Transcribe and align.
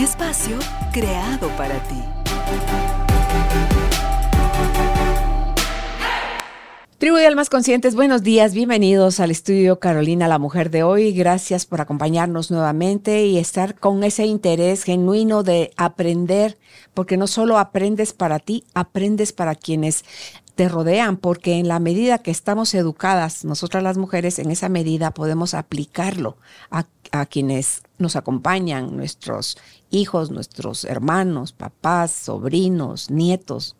Espacio 0.00 0.60
creado 0.92 1.48
para 1.56 1.82
ti. 1.88 2.00
Tribu 6.98 7.16
de 7.16 7.26
Almas 7.26 7.50
Conscientes, 7.50 7.96
buenos 7.96 8.22
días, 8.22 8.54
bienvenidos 8.54 9.18
al 9.18 9.32
estudio 9.32 9.80
Carolina, 9.80 10.28
la 10.28 10.38
mujer 10.38 10.70
de 10.70 10.84
hoy. 10.84 11.12
Gracias 11.12 11.66
por 11.66 11.80
acompañarnos 11.80 12.52
nuevamente 12.52 13.26
y 13.26 13.38
estar 13.38 13.74
con 13.74 14.04
ese 14.04 14.24
interés 14.24 14.84
genuino 14.84 15.42
de 15.42 15.72
aprender, 15.76 16.58
porque 16.94 17.16
no 17.16 17.26
solo 17.26 17.58
aprendes 17.58 18.12
para 18.12 18.38
ti, 18.38 18.62
aprendes 18.74 19.32
para 19.32 19.56
quienes 19.56 20.04
te 20.54 20.68
rodean, 20.68 21.16
porque 21.16 21.54
en 21.54 21.66
la 21.66 21.78
medida 21.80 22.18
que 22.18 22.32
estamos 22.32 22.74
educadas, 22.74 23.44
nosotras 23.44 23.82
las 23.82 23.96
mujeres, 23.96 24.38
en 24.38 24.52
esa 24.52 24.68
medida 24.68 25.12
podemos 25.12 25.54
aplicarlo 25.54 26.36
a, 26.70 26.86
a 27.10 27.26
quienes 27.26 27.82
nos 27.98 28.16
acompañan, 28.16 28.96
nuestros 28.96 29.56
hijos, 29.90 30.30
nuestros 30.30 30.84
hermanos, 30.84 31.52
papás, 31.52 32.12
sobrinos, 32.12 33.10
nietos, 33.10 33.76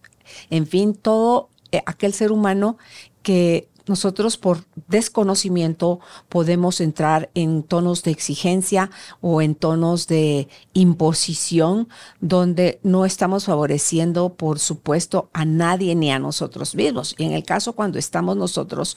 en 0.51 0.67
fin, 0.67 0.95
todo 0.95 1.49
eh, 1.73 1.83
aquel 1.87 2.13
ser 2.13 2.33
humano 2.33 2.79
que 3.23 3.69
nosotros 3.89 4.37
por 4.37 4.65
desconocimiento 4.87 6.01
podemos 6.29 6.81
entrar 6.81 7.31
en 7.35 7.63
tonos 7.63 8.03
de 8.03 8.11
exigencia 8.11 8.91
o 9.21 9.41
en 9.41 9.55
tonos 9.55 10.07
de 10.07 10.49
imposición 10.75 11.89
donde 12.21 12.81
no 12.83 13.07
estamos 13.07 13.47
favoreciendo, 13.47 14.35
por 14.35 14.59
supuesto, 14.59 15.31
a 15.33 15.45
nadie 15.45 15.95
ni 15.95 16.11
a 16.11 16.19
nosotros 16.19 16.75
mismos. 16.75 17.15
Y 17.19 17.25
en 17.25 17.33
el 17.33 17.45
caso 17.45 17.73
cuando 17.73 17.99
estamos 17.99 18.37
nosotros 18.37 18.97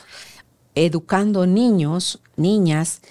educando 0.75 1.45
niños, 1.47 2.21
niñas, 2.35 3.01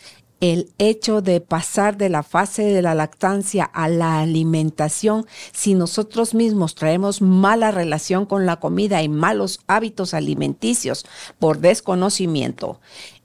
el 0.40 0.70
hecho 0.78 1.20
de 1.20 1.40
pasar 1.40 1.96
de 1.96 2.08
la 2.08 2.22
fase 2.22 2.62
de 2.62 2.82
la 2.82 2.94
lactancia 2.94 3.64
a 3.64 3.88
la 3.88 4.20
alimentación, 4.20 5.26
si 5.52 5.74
nosotros 5.74 6.34
mismos 6.34 6.74
traemos 6.74 7.20
mala 7.20 7.70
relación 7.70 8.26
con 8.26 8.46
la 8.46 8.56
comida 8.56 9.02
y 9.02 9.08
malos 9.08 9.60
hábitos 9.66 10.14
alimenticios 10.14 11.04
por 11.38 11.58
desconocimiento, 11.58 12.80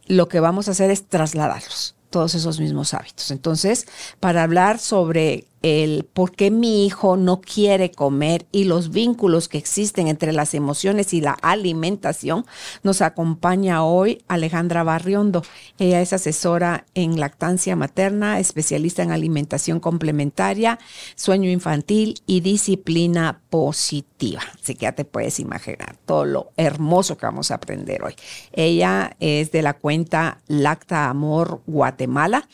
lo 0.07 0.27
que 0.27 0.39
vamos 0.39 0.67
a 0.67 0.71
hacer 0.71 0.91
es 0.91 1.07
trasladarlos, 1.07 1.95
todos 2.09 2.35
esos 2.35 2.59
mismos 2.59 2.93
hábitos. 2.93 3.31
Entonces, 3.31 3.87
para 4.19 4.43
hablar 4.43 4.77
sobre 4.79 5.45
el 5.65 6.03
por 6.03 6.31
qué 6.31 6.51
mi 6.51 6.85
hijo 6.85 7.17
no 7.17 7.41
quiere 7.41 7.89
comer 7.89 8.45
y 8.51 8.65
los 8.65 8.91
vínculos 8.91 9.49
que 9.49 9.57
existen 9.57 10.07
entre 10.07 10.31
las 10.31 10.53
emociones 10.53 11.11
y 11.11 11.21
la 11.21 11.31
alimentación, 11.31 12.45
nos 12.83 13.01
acompaña 13.01 13.83
hoy 13.83 14.23
Alejandra 14.27 14.83
Barriondo. 14.83 15.41
Ella 15.79 16.01
es 16.01 16.13
asesora 16.13 16.85
en 16.93 17.19
lactancia 17.19 17.75
materna, 17.75 18.39
especialista 18.39 19.01
en 19.01 19.11
alimentación 19.11 19.79
complementaria, 19.79 20.77
sueño 21.15 21.49
infantil 21.49 22.21
y 22.27 22.41
disciplina 22.41 23.41
positiva. 23.49 24.41
Así 24.61 24.75
que 24.75 24.83
ya 24.83 24.91
te 24.91 25.03
puedes 25.03 25.39
imaginar 25.39 25.97
todo 26.05 26.25
lo 26.25 26.51
hermoso 26.57 27.17
que 27.17 27.25
vamos 27.25 27.49
a 27.49 27.55
aprender 27.55 28.03
hoy. 28.03 28.13
Ella 28.51 29.17
es 29.19 29.51
de 29.51 29.63
la 29.63 29.73
cuenta 29.73 30.41
Lacta 30.45 31.09
Amor 31.09 31.63
Guatemala 31.65 32.47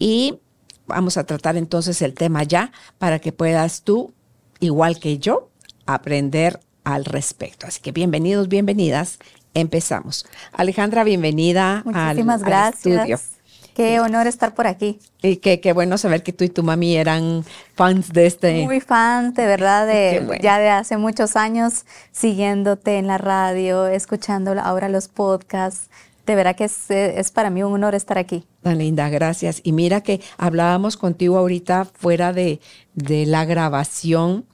y 0.00 0.40
Vamos 0.86 1.16
a 1.16 1.24
tratar 1.24 1.56
entonces 1.56 2.00
el 2.02 2.14
tema 2.14 2.42
ya 2.44 2.72
para 2.98 3.18
que 3.18 3.32
puedas 3.32 3.82
tú, 3.82 4.12
igual 4.60 4.98
que 5.00 5.18
yo, 5.18 5.50
aprender 5.86 6.60
al 6.84 7.04
respecto. 7.04 7.66
Así 7.66 7.80
que 7.80 7.92
bienvenidos, 7.92 8.48
bienvenidas. 8.48 9.18
Empezamos. 9.54 10.26
Alejandra, 10.52 11.02
bienvenida 11.02 11.82
Muchísimas 11.84 12.42
al, 12.42 12.46
gracias. 12.46 12.96
estudio. 12.96 13.18
Qué 13.74 14.00
honor 14.00 14.26
estar 14.26 14.54
por 14.54 14.66
aquí. 14.66 15.00
Y 15.20 15.36
qué, 15.36 15.60
qué, 15.60 15.74
bueno 15.74 15.98
saber 15.98 16.22
que 16.22 16.32
tú 16.32 16.44
y 16.44 16.48
tu 16.48 16.62
mami 16.62 16.96
eran 16.96 17.44
fans 17.74 18.10
de 18.10 18.26
este. 18.26 18.64
Muy 18.64 18.80
fans, 18.80 19.34
de 19.34 19.44
verdad, 19.46 19.86
de, 19.88 20.38
ya 20.40 20.58
de 20.58 20.70
hace 20.70 20.96
muchos 20.96 21.36
años, 21.36 21.84
siguiéndote 22.10 22.96
en 22.96 23.06
la 23.06 23.18
radio, 23.18 23.86
escuchando 23.86 24.58
ahora 24.58 24.88
los 24.88 25.08
podcasts 25.08 25.90
de 26.26 26.34
verdad 26.34 26.56
que 26.56 26.64
es, 26.64 27.30
para 27.30 27.50
mí 27.50 27.62
un 27.62 27.72
honor 27.72 27.94
estar 27.94 28.18
aquí. 28.18 28.44
Tan 28.62 28.78
linda, 28.78 29.08
gracias. 29.08 29.60
Y 29.62 29.72
mira 29.72 30.02
que 30.02 30.20
hablábamos 30.36 30.96
contigo 30.96 31.38
ahorita 31.38 31.84
fuera 31.84 32.32
de, 32.32 32.60
de 32.94 33.26
la 33.26 33.44
grabación 33.44 34.44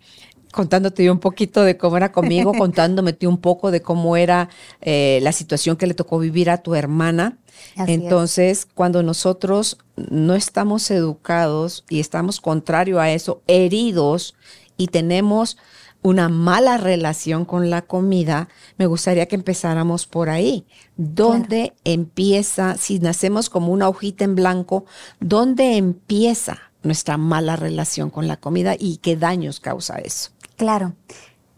contándote 0.53 1.11
un 1.11 1.19
poquito 1.19 1.65
de 1.65 1.79
cómo 1.79 1.97
era 1.97 2.13
conmigo, 2.13 2.53
contándome 2.59 3.17
un 3.23 3.39
poco 3.39 3.71
de 3.71 3.81
cómo 3.81 4.19
era 4.19 4.51
eh, 4.83 5.19
la 5.23 5.33
situación 5.33 5.77
que 5.77 5.87
le 5.87 5.95
tocó 5.95 6.19
vivir 6.19 6.51
a 6.51 6.59
tu 6.59 6.75
hermana. 6.75 7.39
Entonces, 7.87 8.67
cuando 8.67 9.03
nosotros 9.03 9.79
no 9.97 10.35
estamos 10.35 10.91
educados 10.91 11.85
y 11.89 12.01
estamos 12.01 12.41
contrario 12.41 13.01
a 13.01 13.11
eso, 13.11 13.43
heridos 13.47 14.35
y 14.77 14.89
tenemos 14.89 15.57
una 16.03 16.29
mala 16.29 16.77
relación 16.77 17.45
con 17.45 17.71
la 17.71 17.83
comida, 17.83 18.49
me 18.77 18.87
gustaría 18.87 19.27
que 19.27 19.37
empezáramos 19.37 20.07
por 20.07 20.29
ahí. 20.29 20.67
¿Dónde 20.97 21.73
empieza, 21.85 22.77
si 22.77 22.99
nacemos 22.99 23.49
como 23.49 23.73
una 23.73 23.89
hojita 23.89 24.25
en 24.25 24.35
blanco, 24.35 24.85
dónde 25.21 25.77
empieza 25.77 26.59
nuestra 26.83 27.17
mala 27.17 27.57
relación 27.57 28.11
con 28.11 28.27
la 28.27 28.37
comida 28.37 28.75
y 28.79 28.97
qué 28.97 29.17
daños 29.17 29.61
causa 29.61 29.99
eso? 29.99 30.31
Claro. 30.57 30.95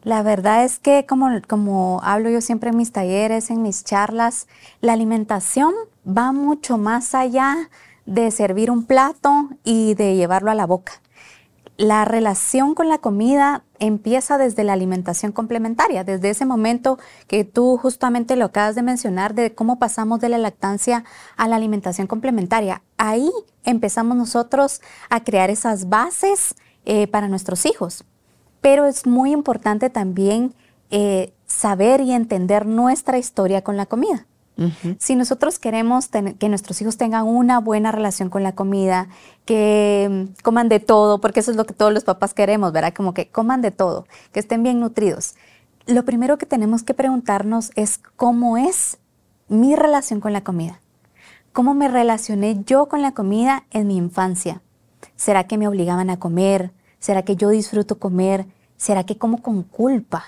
La 0.03 0.23
verdad 0.23 0.65
es 0.65 0.79
que, 0.79 1.07
como, 1.07 1.31
como 1.49 2.01
hablo 2.05 2.29
yo 2.29 2.43
siempre 2.43 2.69
en 2.69 2.77
mis 2.77 2.93
talleres, 2.93 3.49
en 3.49 3.63
mis 3.63 3.85
charlas, 3.85 4.47
la 4.83 4.93
alimentación 4.93 5.73
va 6.07 6.33
mucho 6.33 6.77
más 6.77 7.15
allá 7.15 7.71
de 8.05 8.31
servir 8.31 8.71
un 8.71 8.85
plato 8.85 9.49
y 9.65 9.95
de 9.95 10.15
llevarlo 10.15 10.51
a 10.51 10.55
la 10.55 10.67
boca 10.67 11.01
la 11.77 12.05
relación 12.05 12.75
con 12.75 12.89
la 12.89 12.99
comida 12.99 13.65
empieza 13.81 14.39
desde 14.39 14.63
la 14.65 14.73
alimentación 14.75 15.33
complementaria, 15.33 16.05
desde 16.05 16.31
ese 16.31 16.47
momento 16.47 16.99
que 17.27 17.45
tú 17.45 17.77
justamente 17.77 18.37
lo 18.37 18.47
acabas 18.47 18.77
de 18.77 18.83
mencionar, 18.83 19.35
de 19.35 19.55
cómo 19.55 19.79
pasamos 19.79 20.21
de 20.21 20.29
la 20.29 20.39
lactancia 20.39 21.05
a 21.37 21.49
la 21.49 21.57
alimentación 21.57 22.07
complementaria. 22.07 22.83
Ahí 22.97 23.31
empezamos 23.65 24.17
nosotros 24.17 24.81
a 25.11 25.25
crear 25.25 25.51
esas 25.51 25.89
bases 25.89 26.55
eh, 26.85 27.09
para 27.09 27.29
nuestros 27.29 27.67
hijos. 27.67 28.05
Pero 28.61 28.87
es 28.87 29.07
muy 29.07 29.33
importante 29.33 29.91
también 29.91 30.55
eh, 30.91 31.35
saber 31.47 32.01
y 32.01 32.13
entender 32.13 32.67
nuestra 32.67 33.19
historia 33.19 33.63
con 33.63 33.77
la 33.77 33.87
comida. 33.87 34.27
Si 34.99 35.17
nosotros 35.17 35.59
queremos 35.59 36.09
que 36.39 36.49
nuestros 36.49 36.81
hijos 36.81 36.97
tengan 36.97 37.27
una 37.27 37.59
buena 37.59 37.91
relación 37.91 38.31
con 38.31 38.45
la 38.45 38.55
comida, 38.55 39.09
que 39.45 40.29
mm, 40.31 40.43
coman 40.43 40.69
de 40.69 40.81
todo, 40.81 41.21
porque 41.21 41.41
eso 41.41 41.51
es 41.51 41.57
lo 41.57 41.65
que 41.67 41.75
todos 41.75 41.93
los 41.93 42.05
papás 42.05 42.35
queremos, 42.35 42.73
¿verdad? 42.73 42.95
Como 42.95 43.15
que 43.15 43.29
coman 43.29 43.63
de 43.63 43.73
todo, 43.73 44.07
que 44.33 44.41
estén 44.41 44.63
bien 44.63 44.79
nutridos. 44.79 45.35
Lo 45.87 46.05
primero 46.05 46.39
que 46.39 46.47
tenemos 46.47 46.83
que 46.83 46.95
preguntarnos 46.95 47.73
es 47.75 47.99
cómo 48.17 48.57
es 48.57 48.99
mi 49.49 49.75
relación 49.77 50.21
con 50.21 50.33
la 50.33 50.45
comida. 50.45 50.81
¿Cómo 51.53 51.75
me 51.75 51.89
relacioné 51.89 52.63
yo 52.65 52.87
con 52.87 53.03
la 53.03 53.13
comida 53.13 53.65
en 53.71 53.87
mi 53.87 53.97
infancia? 53.97 54.63
¿Será 55.17 55.47
que 55.47 55.59
me 55.59 55.69
obligaban 55.69 56.11
a 56.11 56.19
comer? 56.19 56.73
¿Será 56.99 57.23
que 57.23 57.37
yo 57.37 57.51
disfruto 57.51 57.99
comer? 57.99 58.47
¿Será 58.77 59.05
que 59.05 59.19
como 59.19 59.43
con 59.43 59.63
culpa? 59.63 60.25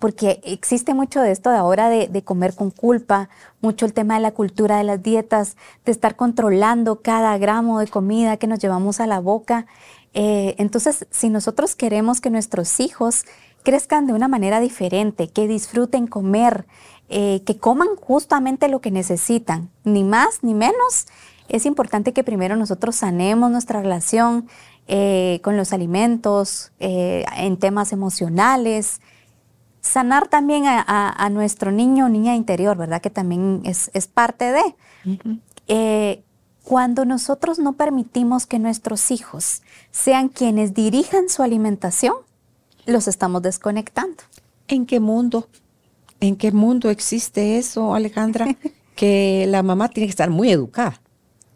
Porque 0.00 0.40
existe 0.44 0.94
mucho 0.94 1.20
de 1.20 1.30
esto 1.30 1.50
de 1.50 1.58
ahora 1.58 1.90
de, 1.90 2.22
comer 2.24 2.54
con 2.54 2.70
culpa, 2.70 3.28
mucho 3.60 3.84
el 3.84 3.92
tema 3.92 4.14
de 4.14 4.20
la 4.20 4.32
cultura 4.32 4.78
de 4.78 4.84
las 4.84 5.02
dietas, 5.02 5.56
de 5.84 5.92
estar 5.92 6.16
controlando 6.16 7.02
cada 7.02 7.36
gramo 7.36 7.78
de 7.78 7.86
comida 7.86 8.38
que 8.38 8.46
nos 8.46 8.58
llevamos 8.58 8.98
a 8.98 9.06
la 9.06 9.20
boca. 9.20 9.66
Eh, 10.14 10.54
entonces, 10.56 11.06
si 11.10 11.28
nosotros 11.28 11.76
queremos 11.76 12.22
que 12.22 12.30
nuestros 12.30 12.80
hijos 12.80 13.26
crezcan 13.62 14.06
de 14.06 14.14
una 14.14 14.26
manera 14.26 14.58
diferente, 14.58 15.28
que 15.28 15.46
disfruten 15.46 16.06
comer, 16.06 16.64
eh, 17.10 17.42
que 17.44 17.58
coman 17.58 17.88
justamente 18.00 18.68
lo 18.68 18.80
que 18.80 18.90
necesitan, 18.90 19.68
ni 19.84 20.02
más 20.02 20.42
ni 20.42 20.54
menos, 20.54 21.08
es 21.50 21.66
importante 21.66 22.14
que 22.14 22.24
primero 22.24 22.56
nosotros 22.56 22.96
sanemos 22.96 23.50
nuestra 23.50 23.82
relación 23.82 24.48
eh, 24.88 25.40
con 25.42 25.58
los 25.58 25.74
alimentos, 25.74 26.72
en 26.78 27.58
temas 27.58 27.92
emocionales, 27.92 29.02
sanar 29.80 30.28
también 30.28 30.64
a, 30.66 31.28
nuestro 31.30 31.72
niño 31.72 32.06
o 32.06 32.08
niña 32.08 32.34
interior, 32.34 32.76
¿verdad? 32.76 33.00
Que 33.00 33.10
también 33.10 33.62
es, 33.64 33.90
parte 34.12 34.52
de. 34.52 34.62
Eh, 35.68 36.22
Cuando 36.64 37.04
nosotros 37.04 37.58
no 37.58 37.74
permitimos 37.74 38.46
que 38.46 38.58
nuestros 38.58 39.10
hijos 39.10 39.62
sean 39.90 40.28
quienes 40.28 40.74
dirijan 40.74 41.28
su 41.28 41.42
alimentación, 41.42 42.14
los 42.86 43.08
estamos 43.08 43.42
desconectando. 43.42 44.22
¿En 44.68 44.86
qué 44.86 45.00
mundo? 45.00 45.48
¿En 46.20 46.36
qué 46.36 46.52
mundo 46.52 46.90
existe 46.90 47.58
eso, 47.58 47.94
Alejandra? 47.94 48.46
que 48.94 49.46
la 49.48 49.62
mamá 49.62 49.88
tiene 49.88 50.06
que 50.08 50.10
estar 50.10 50.28
muy 50.28 50.50
educada, 50.50 51.00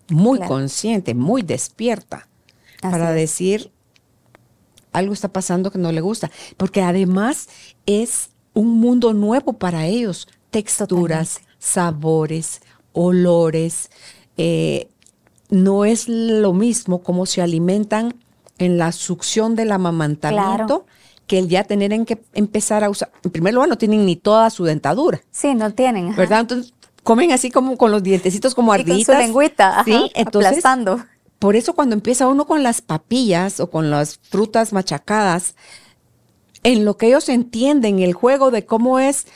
muy 0.09 0.41
consciente, 0.41 1.15
muy 1.15 1.43
despierta 1.43 2.27
para 2.81 3.13
decir 3.13 3.71
algo 4.95 5.13
está 5.13 5.29
pasando 5.29 5.71
que 5.71 5.79
no 5.79 5.93
le 5.93 6.01
gusta, 6.01 6.31
porque 6.57 6.81
además 6.81 7.49
es 7.85 8.31
un 8.55 8.81
mundo 8.81 9.13
nuevo 9.13 9.53
para 9.55 9.87
ellos, 9.87 10.29
texturas, 10.51 11.41
sabores, 11.59 12.63
olores. 12.93 13.91
Eh, 14.39 14.89
no 15.51 15.85
es 15.85 16.09
lo 16.09 16.55
mismo 16.55 17.03
como 17.03 17.27
se 17.27 17.43
alimentan 17.43 18.15
en 18.59 18.79
la 18.79 18.93
succión 18.93 19.57
del 19.57 19.73
amamantamiento 19.73 20.87
que 21.27 21.39
el 21.39 21.49
ya 21.49 21.65
tener 21.65 22.05
que 22.05 22.23
empezar 22.35 22.85
a 22.85 22.91
usar. 22.91 23.11
En 23.25 23.31
primer 23.31 23.55
lugar, 23.55 23.69
no 23.69 23.79
tienen 23.79 24.07
ni 24.07 24.17
toda 24.17 24.51
su 24.51 24.65
dentadura. 24.65 25.21
Sí, 25.31 25.55
no 25.55 25.73
tienen. 25.73 26.15
¿Verdad? 26.15 26.41
Entonces 26.41 26.73
comen 27.03 27.33
así 27.33 27.51
como 27.51 27.77
con 27.77 27.91
los 27.91 28.03
dientecitos 28.03 28.55
como 28.55 28.73
arditas. 28.73 29.07
con 29.07 29.17
su 29.17 29.21
lengüita, 29.21 29.83
sí, 29.85 30.11
entonces, 30.15 30.51
aplastando. 30.51 31.05
Por 31.39 31.57
eso 31.57 31.75
cuando 31.75 31.95
empieza 31.95 32.29
uno 32.29 32.47
con 32.47 32.63
las 32.63 32.81
papillas 32.81 33.61
o 33.61 33.71
con 33.71 33.91
las 33.91 34.19
frutas 34.19 34.73
machacadas, 34.73 35.55
en 36.63 36.85
lo 36.85 36.97
que 36.97 37.09
ellos 37.09 37.29
entienden 37.29 37.99
el 37.99 38.15
juego 38.15 38.51
de 38.51 38.65
cómo 38.65 38.99
es 38.99 39.27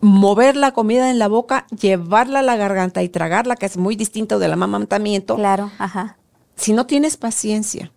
mover 0.00 0.56
la 0.56 0.72
comida 0.72 1.10
en 1.10 1.18
la 1.18 1.28
boca, 1.28 1.66
llevarla 1.78 2.40
a 2.40 2.42
la 2.42 2.56
garganta 2.56 3.02
y 3.02 3.08
tragarla, 3.08 3.56
que 3.56 3.66
es 3.66 3.76
muy 3.76 3.96
distinto 3.96 4.38
del 4.38 4.52
amamantamiento. 4.52 5.36
Claro, 5.36 5.70
ajá. 5.78 6.16
Si 6.54 6.72
no 6.72 6.86
tienes 6.86 7.16
paciencia 7.16 7.92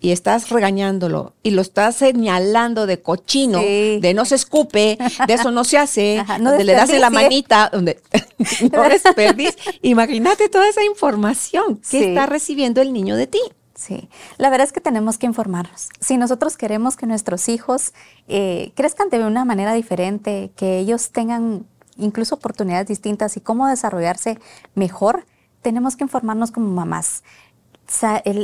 y 0.00 0.12
estás 0.12 0.50
regañándolo 0.50 1.34
y 1.42 1.50
lo 1.50 1.62
estás 1.62 1.96
señalando 1.96 2.86
de 2.86 3.00
cochino, 3.00 3.60
de 3.60 4.12
no 4.14 4.24
se 4.24 4.34
escupe, 4.34 4.98
de 5.26 5.34
eso 5.34 5.50
no 5.50 5.64
se 5.64 5.78
hace, 5.78 6.24
donde 6.40 6.64
le 6.64 6.72
das 6.74 6.90
la 6.90 7.10
manita, 7.10 7.70
donde 7.72 8.00
no 8.72 8.82
desperdices. 8.88 9.56
Imagínate 9.82 10.48
toda 10.48 10.68
esa 10.68 10.84
información 10.84 11.80
que 11.88 12.08
está 12.10 12.26
recibiendo 12.26 12.80
el 12.80 12.92
niño 12.92 13.16
de 13.16 13.26
ti. 13.26 13.40
Sí, 13.74 14.08
la 14.38 14.48
verdad 14.48 14.66
es 14.66 14.72
que 14.72 14.80
tenemos 14.80 15.18
que 15.18 15.26
informarnos. 15.26 15.90
Si 16.00 16.16
nosotros 16.16 16.56
queremos 16.56 16.96
que 16.96 17.06
nuestros 17.06 17.48
hijos 17.50 17.92
eh, 18.26 18.72
crezcan 18.74 19.10
de 19.10 19.22
una 19.22 19.44
manera 19.44 19.74
diferente, 19.74 20.50
que 20.56 20.78
ellos 20.78 21.10
tengan 21.10 21.66
incluso 21.98 22.36
oportunidades 22.36 22.86
distintas 22.86 23.36
y 23.36 23.40
cómo 23.40 23.66
desarrollarse 23.66 24.38
mejor, 24.74 25.26
tenemos 25.60 25.96
que 25.96 26.04
informarnos 26.04 26.52
como 26.52 26.68
mamás 26.68 27.22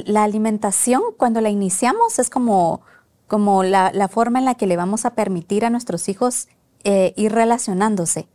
la 0.06 0.22
alimentación, 0.22 1.02
cuando 1.16 1.40
la 1.40 1.50
iniciamos, 1.50 2.18
es 2.18 2.30
como, 2.30 2.82
como 3.26 3.62
la, 3.62 4.08
forma 4.08 4.38
en 4.38 4.44
la 4.44 4.54
que 4.54 4.66
le 4.66 4.76
vamos 4.76 5.04
a 5.04 5.14
permitir 5.14 5.64
a 5.64 5.70
nuestros 5.70 6.08
hijos 6.08 6.48
eh, 6.84 7.12
ir 7.16 7.32
relacionándose. 7.32 8.28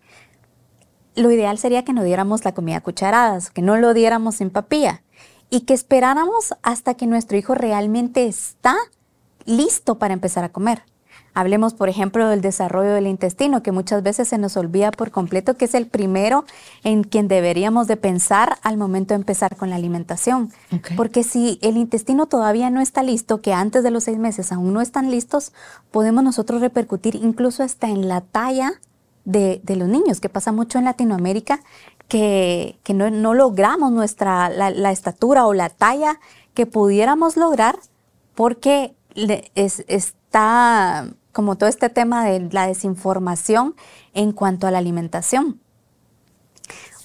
Lo 1.16 1.32
ideal 1.32 1.58
sería 1.58 1.84
que 1.84 1.94
no 1.94 2.04
diéramos 2.04 2.46
la 2.46 2.54
comida 2.54 2.78
a 2.78 2.82
cucharadas, 2.82 3.50
que 3.50 3.62
no 3.62 3.78
lo 3.78 3.94
diéramos 3.94 4.42
en 4.42 4.50
papilla 4.50 5.04
y 5.50 5.62
que 5.62 5.74
esperáramos 5.74 6.54
hasta 6.62 6.94
que 6.94 7.08
nuestro 7.08 7.38
hijo 7.38 7.56
realmente 7.56 8.28
está 8.28 8.76
listo 9.46 9.98
para 9.98 10.14
empezar 10.14 10.44
a 10.44 10.50
comer. 10.50 10.84
Hablemos, 11.38 11.76
por 11.76 11.88
ejemplo, 11.88 12.28
del 12.28 12.42
desarrollo 12.42 12.96
del 12.96 13.06
intestino, 13.06 13.62
que 13.62 13.72
muchas 13.72 14.02
veces 14.02 14.28
se 14.28 14.40
nos 14.40 14.58
olvida 14.58 14.90
por 14.90 15.12
completo, 15.12 15.56
que 15.56 15.66
es 15.66 15.76
el 15.76 15.86
primero 15.86 16.46
en 16.84 17.04
quien 17.04 17.28
deberíamos 17.28 17.86
de 17.86 17.96
pensar 17.96 18.58
al 18.64 18.76
momento 18.76 19.14
de 19.14 19.20
empezar 19.20 19.56
con 19.56 19.70
la 19.70 19.76
alimentación. 19.76 20.52
Porque 20.96 21.22
si 21.22 21.60
el 21.62 21.78
intestino 21.78 22.26
todavía 22.26 22.72
no 22.72 22.82
está 22.82 23.04
listo, 23.04 23.40
que 23.40 23.54
antes 23.54 23.84
de 23.84 23.92
los 23.92 24.06
seis 24.06 24.18
meses 24.18 24.52
aún 24.52 24.74
no 24.74 24.82
están 24.82 25.12
listos, 25.12 25.54
podemos 25.92 26.24
nosotros 26.24 26.60
repercutir 26.60 27.14
incluso 27.14 27.62
hasta 27.62 27.88
en 27.88 28.08
la 28.08 28.22
talla 28.22 28.72
de, 29.24 29.62
los 29.68 29.88
niños, 29.88 30.20
que 30.20 30.30
pasa 30.30 30.52
mucho 30.52 30.80
en 30.80 30.86
Latinoamérica, 30.86 31.60
que, 32.08 32.80
no, 32.96 33.36
logramos 33.36 33.92
nuestra, 33.92 34.50
la, 34.50 34.92
estatura 34.92 35.46
o 35.46 35.54
la 35.54 35.70
talla 35.70 36.20
que 36.56 36.66
pudiéramos 36.66 37.38
lograr 37.38 37.78
porque 38.34 38.96
está 39.86 41.08
como 41.32 41.58
todo 41.58 41.70
este 41.70 41.90
tema 41.90 42.26
de 42.26 42.50
la 42.52 42.68
desinformación 42.68 43.76
en 44.14 44.32
cuanto 44.32 44.68
a 44.68 44.72
la 44.72 44.78
alimentación. 44.78 45.60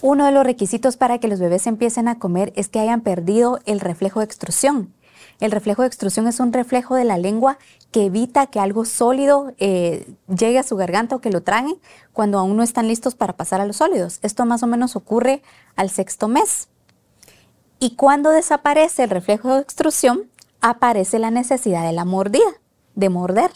Uno 0.00 0.26
de 0.26 0.32
los 0.32 0.44
requisitos 0.44 0.96
para 0.96 1.19
que 1.19 1.28
los 1.28 1.38
bebés 1.38 1.66
empiecen 1.66 2.08
a 2.08 2.19
comer 2.19 2.52
es 2.56 2.69
que 2.69 2.80
hayan 2.80 3.02
perdido 3.02 3.60
el 3.66 3.78
reflejo 3.78 4.19
de 4.19 4.24
extrusión. 4.24 4.92
El 5.38 5.50
reflejo 5.50 5.82
de 5.82 5.88
extrusión 5.88 6.26
es 6.26 6.40
un 6.40 6.52
reflejo 6.52 6.94
de 6.94 7.04
la 7.04 7.19
lengua 7.19 7.58
que 7.90 8.06
evita 8.06 8.46
que 8.46 8.60
algo 8.60 8.84
sólido 8.84 9.52
eh, 9.58 10.12
llegue 10.28 10.58
a 10.58 10.62
su 10.62 10.76
garganta 10.76 11.16
o 11.16 11.20
que 11.20 11.30
lo 11.30 11.42
traguen 11.42 11.76
cuando 12.12 12.38
aún 12.38 12.56
no 12.56 12.62
están 12.62 12.88
listos 12.88 13.14
para 13.14 13.36
pasar 13.36 13.60
a 13.60 13.66
los 13.66 13.76
sólidos. 13.76 14.18
Esto 14.22 14.44
más 14.44 14.62
o 14.62 14.66
menos 14.66 14.96
ocurre 14.96 15.42
al 15.76 15.90
sexto 15.90 16.28
mes. 16.28 16.68
Y 17.78 17.96
cuando 17.96 18.30
desaparece 18.30 19.04
el 19.04 19.10
reflejo 19.10 19.54
de 19.54 19.62
extrusión, 19.62 20.30
aparece 20.60 21.18
la 21.18 21.30
necesidad 21.30 21.84
de 21.84 21.92
la 21.92 22.04
mordida, 22.04 22.60
de 22.94 23.08
morder. 23.08 23.50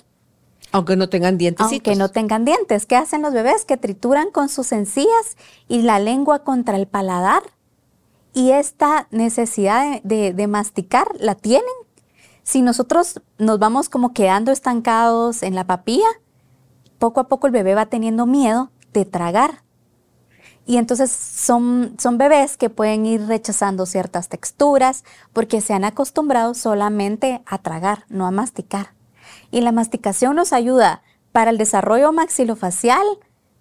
Aunque 0.76 0.94
no 0.96 1.08
tengan 1.08 1.38
dientes. 1.38 1.64
Aunque 1.64 1.96
no 1.96 2.11
tengan 2.11 2.44
dientes. 2.44 2.84
¿Qué 2.84 2.96
hacen 2.96 3.23
los 3.23 3.32
bebés? 3.32 3.64
Que 3.64 3.78
trituran 3.78 4.31
con 4.31 4.50
sus 4.50 4.73
encías 4.73 5.38
y 5.69 5.81
la 5.81 5.99
lengua 5.99 6.40
contra 6.40 6.76
el 6.76 6.87
paladar. 6.87 7.43
Y 8.34 8.50
esta 8.50 9.08
necesidad 9.11 10.02
de, 10.02 10.46
masticar 10.46 11.08
la 11.19 11.34
tienen. 11.34 11.64
Si 12.43 12.61
nosotros 12.61 13.23
nos 13.38 13.58
vamos 13.58 13.88
como 13.88 14.12
quedando 14.12 14.52
estancados 14.52 15.43
en 15.43 15.55
la 15.55 15.67
papilla, 15.67 16.08
poco 16.99 17.20
a 17.20 17.29
poco 17.29 17.46
el 17.46 17.55
bebé 17.55 17.75
va 17.75 17.87
teniendo 17.87 18.26
miedo 18.26 18.70
de 18.93 19.06
tragar. 19.06 19.62
Y 20.67 20.76
entonces 20.76 21.11
son, 21.11 21.94
son 21.99 22.19
bebés 22.19 22.58
que 22.58 22.69
pueden 22.69 23.06
ir 23.06 23.26
rechazando 23.26 23.87
ciertas 23.87 24.29
texturas 24.29 25.05
porque 25.32 25.62
se 25.62 25.72
han 25.72 25.84
acostumbrado 25.84 26.52
solamente 26.52 27.43
a 27.46 27.56
tragar, 27.62 28.05
no 28.11 28.26
a 28.26 28.31
masticar. 28.31 28.95
Y 29.50 29.60
la 29.60 29.72
masticación 29.72 30.37
nos 30.37 30.52
ayuda 30.52 31.02
para 31.32 31.50
el 31.50 31.58
desarrollo 31.58 32.12
maxilofacial, 32.12 33.04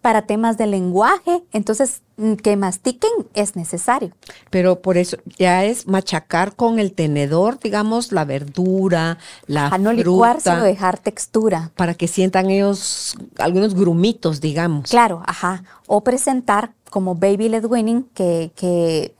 para 0.05 0.21
temas 0.21 0.57
de 0.59 0.67
lenguaje, 0.67 1.43
entonces 1.51 2.03
mm, 2.17 2.33
que 2.35 2.55
mastiquen 2.55 3.09
es 3.33 3.55
necesario. 3.55 4.11
Pero 4.51 4.79
por 4.81 4.97
eso 4.97 5.17
ya 5.39 5.65
es 5.65 5.87
machacar 5.87 6.55
con 6.55 6.77
el 6.77 6.93
tenedor, 6.93 7.59
digamos, 7.59 8.11
la 8.11 8.23
verdura, 8.23 9.17
la 9.47 9.69
a 9.69 9.79
no 9.79 9.91
licuarse 9.91 10.51
o 10.51 10.61
dejar 10.61 10.99
textura. 10.99 11.71
Para 11.75 11.95
que 11.95 12.07
sientan 12.07 12.51
ellos 12.51 13.17
algunos 13.39 13.73
grumitos, 13.73 14.41
digamos. 14.41 14.91
Claro, 14.91 15.23
ajá. 15.25 15.63
O 15.87 16.03
presentar 16.03 16.71
como 16.91 17.15
baby 17.15 17.49
led 17.49 17.65
winning, 17.65 18.03
que, 18.13 18.51
que 18.55 19.15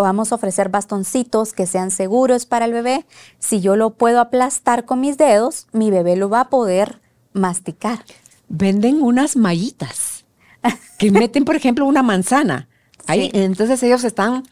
vamos 0.00 0.32
a 0.32 0.36
ofrecer 0.36 0.70
bastoncitos 0.70 1.52
que 1.52 1.66
sean 1.66 1.90
seguros 1.90 2.46
para 2.46 2.64
el 2.64 2.72
bebé. 2.72 3.04
Si 3.38 3.60
yo 3.60 3.76
lo 3.76 3.90
puedo 3.90 4.20
aplastar 4.20 4.86
con 4.86 5.00
mis 5.00 5.18
dedos, 5.18 5.66
mi 5.72 5.90
bebé 5.90 6.16
lo 6.16 6.30
va 6.30 6.40
a 6.40 6.48
poder 6.48 7.00
masticar. 7.34 8.04
Venden 8.48 9.02
unas 9.02 9.36
mallitas 9.36 10.24
que 10.98 11.10
meten, 11.10 11.44
por 11.44 11.56
ejemplo, 11.56 11.84
una 11.84 12.02
manzana. 12.02 12.68
Ahí, 13.06 13.30
entonces 13.34 13.82
ellos 13.82 14.04
están 14.04 14.44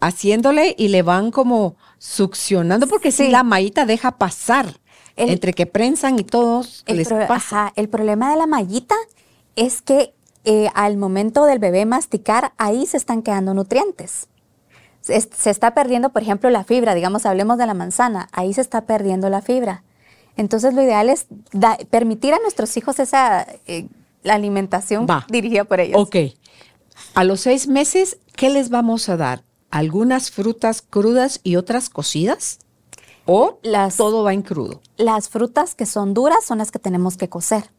haciéndole 0.00 0.74
y 0.76 0.88
le 0.88 1.02
van 1.02 1.30
como 1.30 1.76
succionando 1.98 2.86
porque 2.86 3.12
si 3.12 3.28
la 3.28 3.42
mallita 3.44 3.86
deja 3.86 4.18
pasar 4.18 4.80
entre 5.16 5.54
que 5.54 5.64
prensan 5.64 6.18
y 6.18 6.24
todos 6.24 6.82
el 6.86 6.98
les 6.98 7.08
pasa. 7.08 7.72
el 7.76 7.88
problema 7.88 8.30
de 8.30 8.36
la 8.36 8.46
mallita 8.46 8.96
es 9.54 9.80
que 9.80 10.12
eh, 10.44 10.68
al 10.74 10.96
momento 10.96 11.44
del 11.44 11.60
bebé 11.60 11.86
masticar, 11.86 12.52
ahí 12.58 12.84
se 12.84 12.96
están 12.96 13.22
quedando 13.22 13.54
nutrientes 13.54 14.28
se 15.04 15.50
está 15.50 15.74
perdiendo, 15.74 16.10
por 16.10 16.22
ejemplo, 16.22 16.48
la 16.50 16.64
fibra, 16.64 16.94
digamos, 16.94 17.26
hablemos 17.26 17.58
de 17.58 17.66
la 17.66 17.74
manzana, 17.74 18.28
ahí 18.32 18.54
se 18.54 18.62
está 18.62 18.86
perdiendo 18.86 19.28
la 19.28 19.42
fibra. 19.42 19.82
Entonces 20.36 20.74
lo 20.74 20.82
ideal 20.82 21.10
es 21.10 21.26
permitir 21.90 22.34
a 22.34 22.38
nuestros 22.38 22.76
hijos 22.76 22.98
esa 22.98 23.46
eh, 23.66 23.86
la 24.22 24.34
alimentación 24.34 25.06
dirigida 25.28 25.64
por 25.64 25.80
ellos. 25.80 26.00
Ok. 26.00 26.16
A 27.14 27.24
los 27.24 27.40
seis 27.40 27.68
meses, 27.68 28.18
¿qué 28.34 28.50
les 28.50 28.70
vamos 28.70 29.08
a 29.08 29.16
dar? 29.16 29.44
¿Algunas 29.70 30.30
frutas 30.30 30.82
crudas 30.82 31.40
y 31.42 31.56
otras 31.56 31.90
cocidas? 31.90 32.58
¿O 33.26 33.58
las, 33.62 33.96
todo 33.96 34.22
va 34.22 34.32
en 34.32 34.42
crudo? 34.42 34.80
Las 34.96 35.28
frutas 35.28 35.74
que 35.74 35.86
son 35.86 36.14
duras 36.14 36.44
son 36.44 36.58
las 36.58 36.70
que 36.70 36.78
tenemos 36.78 37.16
que 37.16 37.28
cocer. 37.28 37.70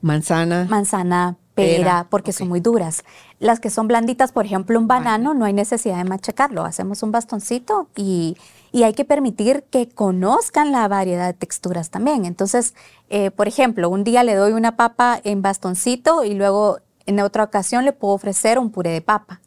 Manzana. 0.00 0.66
Manzana, 0.68 1.36
pera, 1.54 2.06
porque 2.10 2.32
son 2.32 2.48
muy 2.48 2.60
duras. 2.60 3.04
Las 3.38 3.60
que 3.60 3.70
son 3.70 3.88
blanditas, 3.88 4.32
por 4.32 4.44
ejemplo, 4.44 4.78
un 4.78 4.88
banano, 4.88 5.34
no 5.34 5.44
hay 5.44 5.52
necesidad 5.52 5.98
de 5.98 6.04
machacarlo. 6.04 6.64
Hacemos 6.64 7.02
un 7.02 7.12
bastoncito 7.12 7.88
y, 7.96 8.36
hay 8.72 8.92
que 8.92 9.04
permitir 9.04 9.64
que 9.70 9.88
conozcan 9.88 10.72
la 10.72 10.88
variedad 10.88 11.26
de 11.26 11.34
texturas 11.34 11.90
también. 11.90 12.24
Entonces, 12.24 12.74
eh, 13.08 13.30
por 13.30 13.46
ejemplo, 13.46 13.88
un 13.88 14.02
día 14.02 14.24
le 14.24 14.34
doy 14.34 14.52
una 14.52 14.76
papa 14.76 15.20
en 15.22 15.42
bastoncito 15.42 16.24
y 16.24 16.34
luego 16.34 16.78
en 17.06 17.20
otra 17.20 17.44
ocasión 17.44 17.84
le 17.84 17.92
puedo 17.92 18.14
ofrecer 18.14 18.58
un 18.58 18.70
puré 18.70 18.90
de 18.90 19.00
papa. 19.00 19.40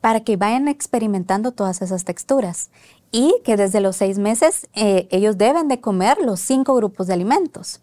para 0.00 0.20
que 0.20 0.36
vayan 0.36 0.68
experimentando 0.68 1.50
todas 1.50 1.82
esas 1.82 2.04
texturas 2.04 2.70
y 3.10 3.34
que 3.44 3.56
desde 3.56 3.80
los 3.80 3.96
seis 3.96 4.18
meses 4.18 4.68
eh, 4.74 5.08
ellos 5.10 5.36
deben 5.36 5.66
de 5.68 5.80
comer 5.80 6.18
los 6.22 6.38
cinco 6.38 6.74
grupos 6.76 7.08
de 7.08 7.14
alimentos. 7.14 7.80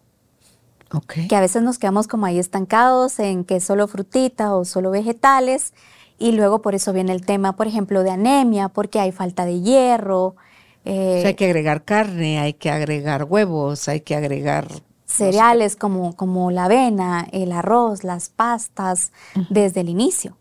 Que 1.28 1.36
a 1.36 1.40
veces 1.40 1.62
nos 1.62 1.78
quedamos 1.78 2.06
como 2.06 2.26
ahí 2.26 2.38
estancados 2.38 3.18
en 3.18 3.44
que 3.44 3.60
solo 3.60 3.88
frutita 3.88 4.54
o 4.54 4.64
solo 4.64 4.90
vegetales 4.90 5.72
y 6.18 6.32
luego 6.32 6.62
por 6.62 6.74
eso 6.74 6.92
viene 6.92 7.12
el 7.12 7.24
tema, 7.24 7.56
por 7.56 7.66
ejemplo, 7.66 8.02
de 8.02 8.10
anemia, 8.10 8.68
porque 8.68 9.00
hay 9.00 9.12
falta 9.12 9.44
de 9.44 9.60
hierro. 9.60 10.36
Eh, 10.84 11.22
hay 11.26 11.34
que 11.34 11.46
agregar 11.46 11.84
carne, 11.84 12.38
hay 12.38 12.52
que 12.54 12.70
agregar 12.70 13.24
huevos, 13.24 13.88
hay 13.88 14.00
que 14.00 14.14
agregar 14.14 14.68
cereales 15.06 15.76
como, 15.76 16.16
como 16.16 16.50
la 16.50 16.64
avena, 16.64 17.26
el 17.32 17.52
arroz, 17.52 18.04
las 18.04 18.28
pastas, 18.28 19.12
desde 19.48 19.80
el 19.80 19.88
inicio. 19.88 20.36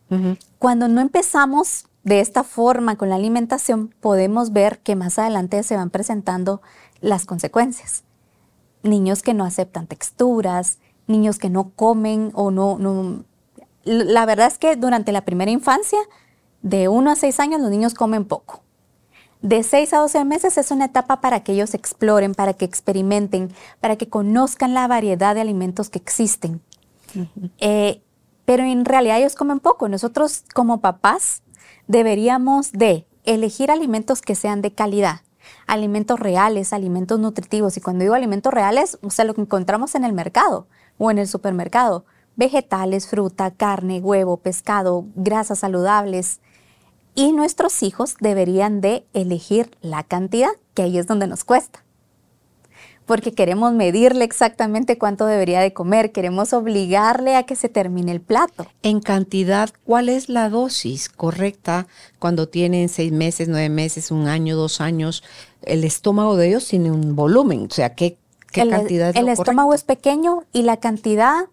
Cuando 0.60 0.88
no 0.88 1.02
empezamos 1.02 1.86
de 2.04 2.20
esta 2.20 2.44
forma 2.44 2.98
con 2.98 3.10
la 3.10 3.16
alimentación, 3.16 3.94
podemos 4.00 4.52
ver 4.52 4.80
que 4.80 4.96
más 4.96 5.18
adelante 5.18 5.64
se 5.64 5.76
van 5.76 5.90
presentando 5.90 6.62
las 7.02 7.26
consecuencias. 7.26 8.04
Niños 8.84 9.24
que 9.24 9.34
no 9.34 9.46
aceptan 9.46 9.88
texturas, 9.88 10.80
niños 11.08 11.40
que 11.40 11.50
no 11.50 11.72
comen 11.72 12.32
o 12.34 12.52
no, 12.52 12.78
no 12.78 13.24
la 13.86 14.26
verdad 14.26 14.48
es 14.48 14.58
que 14.58 14.76
durante 14.76 15.12
la 15.12 15.26
primera 15.26 15.52
infancia, 15.52 16.00
de 16.62 16.88
1 16.88 17.12
a 17.12 17.16
6 17.16 17.40
años, 17.40 17.62
los 17.62 17.70
niños 17.70 17.94
comen 17.94 18.26
poco. 18.26 18.62
De 19.42 19.62
6 19.62 19.94
a 19.94 19.98
12 20.00 20.24
meses 20.24 20.58
es 20.58 20.72
una 20.72 20.86
etapa 20.86 21.20
para 21.20 21.44
que 21.44 21.52
ellos 21.52 21.74
exploren, 21.74 22.34
para 22.34 22.54
que 22.54 22.64
experimenten, 22.64 23.52
para 23.82 23.98
que 23.98 24.08
conozcan 24.08 24.74
la 24.74 24.88
variedad 24.88 25.36
de 25.36 25.42
alimentos 25.42 25.90
que 25.90 26.00
existen. 26.00 26.62
Eh, 27.60 28.02
pero 28.46 28.64
en 28.64 28.86
realidad 28.86 29.20
ellos 29.20 29.36
comen 29.36 29.60
poco. 29.60 29.90
Nosotros 29.90 30.46
como 30.54 30.80
papás 30.80 31.44
deberíamos 31.88 32.72
de 32.72 33.06
elegir 33.26 33.70
alimentos 33.70 34.22
que 34.22 34.36
sean 34.36 34.62
de 34.62 34.74
calidad, 34.74 35.22
alimentos 35.68 36.20
reales, 36.20 36.74
alimentos 36.74 37.20
nutritivos. 37.20 37.78
Y 37.78 37.82
cuando 37.82 38.04
digo 38.04 38.14
alimentos 38.14 38.54
reales, 38.54 38.98
o 39.02 39.10
sea, 39.10 39.26
lo 39.26 39.34
que 39.34 39.42
encontramos 39.42 39.96
en 39.96 40.04
el 40.04 40.14
mercado 40.14 40.68
o 40.98 41.12
en 41.12 41.18
el 41.18 41.28
supermercado 41.28 42.06
vegetales, 42.36 43.08
fruta, 43.08 43.52
carne, 43.52 44.00
huevo, 44.00 44.38
pescado, 44.38 45.06
grasas 45.16 45.60
saludables. 45.60 46.40
Y 47.16 47.32
nuestros 47.32 47.84
hijos 47.84 48.16
deberían 48.20 48.82
de 48.82 49.06
elegir 49.14 49.78
la 49.82 50.04
cantidad, 50.04 50.50
que 50.74 50.82
ahí 50.84 50.98
es 50.98 51.06
donde 51.06 51.28
nos 51.28 51.44
cuesta. 51.44 51.83
Porque 53.06 53.34
queremos 53.34 53.74
medirle 53.74 54.24
exactamente 54.24 54.98
cuánto 54.98 55.26
debería 55.26 55.60
de 55.60 55.74
comer, 55.74 56.12
queremos 56.12 56.54
obligarle 56.54 57.36
a 57.36 57.44
que 57.44 57.56
se 57.56 57.70
termine 57.70 58.12
el 58.12 58.22
plato. 58.22 58.68
En 58.82 59.02
cantidad, 59.02 59.70
¿cuál 59.84 60.10
es 60.10 60.30
la 60.30 60.50
dosis 60.50 61.10
correcta 61.10 61.88
cuando 62.20 62.48
tienen 62.48 62.90
seis 62.90 63.12
meses, 63.12 63.50
nueve 63.50 63.70
meses, 63.70 64.12
un 64.12 64.28
año, 64.28 64.56
dos 64.56 64.82
años? 64.82 65.24
El 65.62 65.84
estómago 65.84 66.38
de 66.38 66.48
ellos 66.50 66.68
tiene 66.68 66.92
un 66.92 67.16
volumen, 67.16 67.68
o 67.70 67.74
sea, 67.74 67.94
¿qué, 67.94 68.18
qué 68.52 68.68
cantidad 68.68 69.10
es 69.10 69.16
El 69.16 69.30
estómago 69.30 69.74
es 69.74 69.84
pequeño 69.84 70.44
y 70.54 70.64
la 70.64 70.78
cantidad 70.78 71.46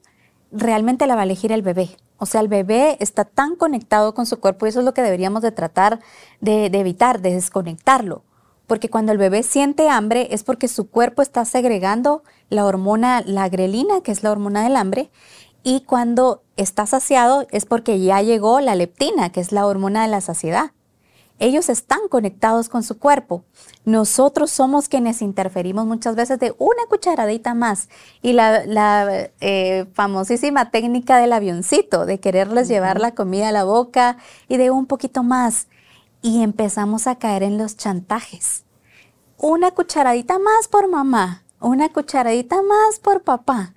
realmente 0.52 1.07
la 1.07 1.14
va 1.14 1.23
a 1.23 1.25
elegir 1.25 1.52
el 1.52 1.62
bebé. 1.62 1.90
O 2.23 2.26
sea, 2.26 2.42
el 2.42 2.49
bebé 2.49 2.99
está 3.00 3.25
tan 3.25 3.57
conectado 3.57 4.12
con 4.12 4.26
su 4.26 4.40
cuerpo 4.40 4.66
y 4.66 4.69
eso 4.69 4.80
es 4.80 4.85
lo 4.85 4.92
que 4.92 5.00
deberíamos 5.00 5.40
de 5.42 5.52
tratar 5.52 6.00
de, 6.40 6.66
evitar, 6.66 7.23
de 7.23 7.33
desconectarlo. 7.33 8.25
Porque 8.70 8.88
cuando 8.88 9.10
el 9.10 9.18
bebé 9.18 9.42
siente 9.42 9.88
hambre 9.88 10.28
es 10.30 10.44
porque 10.44 10.68
su 10.68 10.90
cuerpo 10.90 11.22
está 11.22 11.44
segregando 11.44 12.22
la 12.50 12.64
hormona, 12.64 13.20
la 13.26 13.48
grelina, 13.48 14.00
que 14.00 14.12
es 14.12 14.22
la 14.22 14.30
hormona 14.30 14.62
del 14.62 14.76
hambre, 14.76 15.10
y 15.64 15.80
cuando 15.80 16.44
está 16.56 16.86
saciado 16.86 17.48
es 17.50 17.66
porque 17.66 17.98
ya 17.98 18.22
llegó 18.22 18.60
la 18.60 18.76
leptina, 18.76 19.32
que 19.32 19.40
es 19.40 19.50
la 19.50 19.66
hormona 19.66 20.02
de 20.02 20.08
la 20.08 20.20
saciedad. 20.20 20.70
Ellos 21.40 21.68
están 21.68 21.98
conectados 22.08 22.68
con 22.68 22.84
su 22.84 23.00
cuerpo. 23.00 23.42
Nosotros 23.84 24.52
somos 24.52 24.88
quienes 24.88 25.20
interferimos 25.20 25.84
muchas 25.86 26.14
veces 26.14 26.38
de 26.38 26.54
una 26.58 26.84
cucharadita 26.88 27.54
más. 27.54 27.88
Y 28.22 28.34
la, 28.34 28.62
eh, 29.40 29.86
famosísima 29.94 30.70
técnica 30.70 31.18
del 31.18 31.32
avioncito, 31.32 32.06
de 32.06 32.20
quererles 32.20 32.68
llevar 32.68 33.00
la 33.00 33.16
comida 33.16 33.48
a 33.48 33.52
la 33.52 33.64
boca 33.64 34.16
y 34.46 34.58
de 34.58 34.70
un 34.70 34.86
poquito 34.86 35.24
más. 35.24 35.66
Y 36.22 36.42
empezamos 36.42 37.06
a 37.06 37.16
caer 37.16 37.42
en 37.42 37.58
los 37.58 37.76
chantajes. 37.76 38.64
Una 39.38 39.70
cucharadita 39.70 40.38
más 40.38 40.68
por 40.68 40.88
mamá, 40.88 41.44
una 41.60 41.88
cucharadita 41.90 42.62
más 42.62 42.98
por 43.00 43.22
papá. 43.22 43.74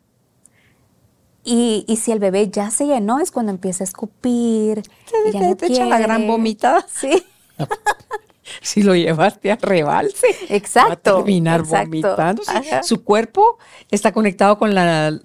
Y, 1.45 1.85
si 2.01 2.11
el 2.11 2.19
bebé 2.19 2.49
ya 2.49 2.71
se 2.71 2.85
llenó 2.85 3.19
es 3.19 3.31
cuando 3.31 3.51
empieza 3.51 3.83
a 3.83 3.87
escupir. 3.87 4.83
Te, 5.31 5.67
echa 5.67 5.85
la 5.85 5.99
gran 5.99 6.25
vomitada. 6.25 6.85
Sí. 6.89 7.25
si 8.61 8.83
lo 8.83 8.95
llevaste 8.95 9.51
a 9.51 9.55
rebalse, 9.55 10.27
exacto, 10.49 10.89
va 10.89 10.93
a 10.93 11.23
terminar 11.23 11.63
vomitando. 11.63 12.43
Su 12.83 13.03
cuerpo 13.03 13.57
está 13.91 14.11
conectado 14.11 14.57
con 14.57 14.73
la, 14.73 15.19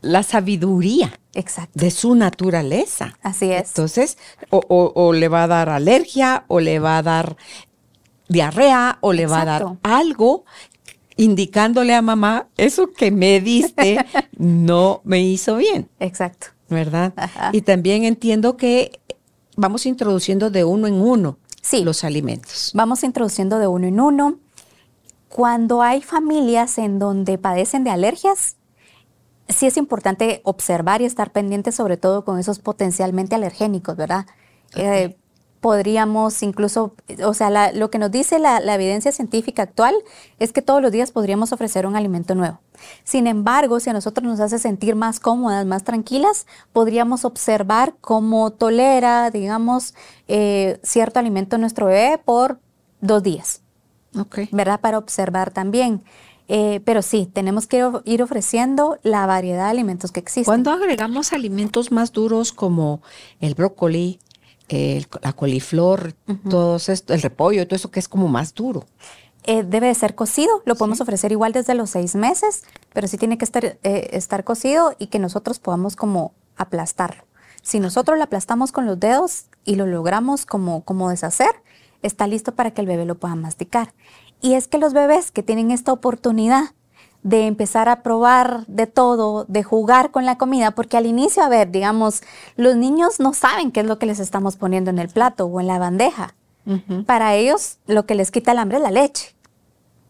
la 0.00 0.22
sabiduría 0.22 1.12
de 1.74 1.90
su 1.90 2.14
naturaleza. 2.14 3.16
Así 3.22 3.50
es. 3.52 3.68
Entonces, 3.68 4.18
o, 4.50 5.12
le 5.12 5.28
va 5.28 5.44
a 5.44 5.46
dar 5.46 5.68
alergia, 5.68 6.44
o 6.48 6.60
le 6.60 6.78
va 6.78 6.98
a 6.98 7.02
dar 7.02 7.36
diarrea, 8.28 8.98
o 9.00 9.12
le 9.12 9.26
va 9.26 9.42
a 9.42 9.44
dar 9.44 9.78
algo 9.82 10.44
indicándole 11.16 11.94
a 11.94 12.02
mamá, 12.02 12.48
eso 12.56 12.92
que 12.92 13.10
me 13.10 13.40
diste 13.40 14.04
no 14.36 15.00
me 15.04 15.20
hizo 15.20 15.56
bien. 15.56 15.88
Exacto. 16.00 16.48
¿Verdad? 16.68 17.14
Y 17.52 17.62
también 17.62 18.04
entiendo 18.04 18.56
que 18.56 19.00
vamos 19.56 19.86
introduciendo 19.86 20.50
de 20.50 20.64
uno 20.64 20.86
en 20.86 20.94
uno 20.94 21.38
los 21.84 22.04
alimentos. 22.04 22.72
Vamos 22.74 23.04
introduciendo 23.04 23.58
de 23.58 23.66
uno 23.66 23.86
en 23.86 24.00
uno. 24.00 24.38
Cuando 25.28 25.82
hay 25.82 26.02
familias 26.02 26.78
en 26.78 26.98
donde 26.98 27.38
padecen 27.38 27.84
de 27.84 27.90
alergias, 27.90 28.56
sí 29.48 29.66
es 29.66 29.76
importante 29.76 30.40
observar 30.44 31.02
y 31.02 31.04
estar 31.04 31.32
pendiente 31.32 31.72
sobre 31.72 31.96
todo 31.96 32.24
con 32.24 32.38
esos 32.38 32.58
potencialmente 32.58 33.34
alergénicos, 33.34 33.96
¿verdad? 33.96 34.26
Eh, 34.74 35.16
podríamos 35.60 36.42
incluso, 36.42 36.94
o 37.24 37.34
sea, 37.34 37.72
lo 37.72 37.90
que 37.90 37.98
nos 37.98 38.10
dice 38.10 38.38
la, 38.38 38.58
evidencia 38.74 39.12
científica 39.12 39.62
actual 39.62 39.94
es 40.38 40.52
que 40.52 40.62
todos 40.62 40.80
los 40.80 40.92
días 40.92 41.10
podríamos 41.10 41.52
ofrecer 41.52 41.86
un 41.86 41.96
alimento 41.96 42.34
nuevo. 42.34 42.60
Sin 43.04 43.26
embargo, 43.26 43.80
si 43.80 43.90
a 43.90 43.92
nosotros 43.92 44.24
nos 44.24 44.40
hace 44.40 44.58
sentir 44.58 44.94
más 44.94 45.20
cómodas, 45.20 45.66
más 45.66 45.84
tranquilas, 45.84 46.46
podríamos 46.72 47.24
observar 47.24 47.94
cómo 48.00 48.50
tolera, 48.50 49.30
digamos, 49.30 49.94
eh, 50.28 50.78
cierto 50.82 51.18
alimento 51.18 51.56
en 51.56 51.62
nuestro 51.62 51.86
bebé 51.86 52.20
por 52.24 52.60
dos 53.00 53.22
días. 53.22 53.62
¿Verdad? 54.52 54.80
Para 54.80 54.98
observar 54.98 55.50
también. 55.50 56.02
Eh, 56.48 56.80
pero 56.86 57.02
sí, 57.02 57.28
tenemos 57.30 57.66
que 57.66 57.86
ir 58.06 58.22
ofreciendo 58.22 58.98
la 59.02 59.26
variedad 59.26 59.64
de 59.64 59.70
alimentos 59.70 60.12
que 60.12 60.20
existen. 60.20 60.44
Cuando 60.44 60.70
agregamos 60.70 61.34
alimentos 61.34 61.92
más 61.92 62.12
duros 62.12 62.52
como 62.52 63.02
el 63.40 63.54
brócoli, 63.54 64.18
la 65.22 65.32
coliflor, 65.32 66.14
todo 66.48 66.76
esto, 66.76 67.14
el 67.14 67.22
repollo, 67.22 67.66
todo 67.66 67.76
eso 67.76 67.90
que 67.90 68.00
es 68.00 68.08
como 68.08 68.28
más 68.28 68.54
duro. 68.54 68.84
Eh, 69.44 69.62
debe 69.62 69.86
de 69.86 69.94
ser 69.94 70.14
cocido, 70.14 70.62
lo 70.66 70.74
podemos 70.74 71.00
ofrecer 71.00 71.32
igual 71.32 71.52
desde 71.52 71.74
los 71.74 71.90
seis 71.90 72.14
meses, 72.14 72.64
pero 72.92 73.08
sí 73.08 73.16
tiene 73.16 73.38
que 73.38 73.44
estar, 73.44 73.64
eh, 73.64 73.78
estar 74.12 74.44
cocido 74.44 74.94
y 74.98 75.06
que 75.06 75.18
nosotros 75.18 75.58
podamos 75.58 75.96
como 75.96 76.34
aplastarlo. 76.56 77.24
Si 77.62 77.80
nosotros 77.80 78.18
lo 78.18 78.24
aplastamos 78.24 78.72
con 78.72 78.84
los 78.84 79.00
dedos 79.00 79.46
y 79.64 79.76
lo 79.76 79.86
logramos 79.86 80.44
como, 80.44 80.84
como 80.84 81.08
deshacer, 81.10 81.62
está 82.02 82.26
listo 82.26 82.54
para 82.54 82.72
que 82.72 82.80
el 82.80 82.86
bebé 82.86 83.04
lo 83.04 83.16
pueda 83.16 83.34
masticar. 83.36 83.94
Y 84.40 84.54
es 84.54 84.68
que 84.68 84.78
los 84.78 84.92
bebés 84.92 85.30
que 85.30 85.42
tienen 85.42 85.70
esta 85.70 85.92
oportunidad 85.92 86.74
de 87.22 87.46
empezar 87.46 87.88
a 87.88 88.02
probar 88.02 88.64
de 88.66 88.86
todo, 88.86 89.44
de 89.48 89.62
jugar 89.62 90.10
con 90.10 90.24
la 90.24 90.38
comida, 90.38 90.70
porque 90.70 90.96
al 90.96 91.06
inicio, 91.06 91.42
a 91.42 91.48
ver, 91.48 91.70
digamos, 91.70 92.22
los 92.56 92.76
niños 92.76 93.20
no 93.20 93.34
saben 93.34 93.72
qué 93.72 93.80
es 93.80 93.86
lo 93.86 93.98
que 93.98 94.06
les 94.06 94.20
estamos 94.20 94.56
poniendo 94.56 94.90
en 94.90 94.98
el 94.98 95.08
plato 95.08 95.46
o 95.46 95.60
en 95.60 95.66
la 95.66 95.78
bandeja. 95.78 96.34
Para 97.06 97.34
ellos 97.34 97.78
lo 97.86 98.04
que 98.04 98.14
les 98.14 98.30
quita 98.30 98.52
el 98.52 98.58
hambre 98.58 98.76
es 98.76 98.82
la 98.82 98.90
leche. 98.90 99.34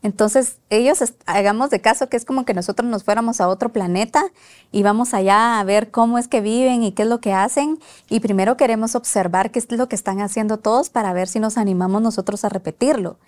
Entonces, 0.02 0.58
ellos, 0.70 1.02
hagamos 1.26 1.70
de 1.70 1.80
caso 1.80 2.08
que 2.08 2.16
es 2.16 2.24
como 2.24 2.44
que 2.44 2.54
nosotros 2.54 2.88
nos 2.88 3.02
fuéramos 3.02 3.40
a 3.40 3.48
otro 3.48 3.72
planeta 3.72 4.24
y 4.70 4.82
vamos 4.82 5.12
allá 5.12 5.58
a 5.58 5.64
ver 5.64 5.90
cómo 5.90 6.18
es 6.18 6.28
que 6.28 6.40
viven 6.40 6.82
y 6.82 6.92
qué 6.92 7.02
es 7.02 7.08
lo 7.08 7.20
que 7.20 7.32
hacen. 7.32 7.78
Y 8.08 8.20
primero 8.20 8.56
queremos 8.56 8.94
observar 8.94 9.50
qué 9.50 9.58
es 9.58 9.70
lo 9.72 9.88
que 9.88 9.96
están 9.96 10.20
haciendo 10.20 10.58
todos 10.58 10.88
para 10.88 11.12
ver 11.12 11.26
si 11.26 11.40
nos 11.40 11.58
animamos 11.58 12.00
nosotros 12.00 12.44
a 12.44 12.48
repetirlo. 12.48 13.18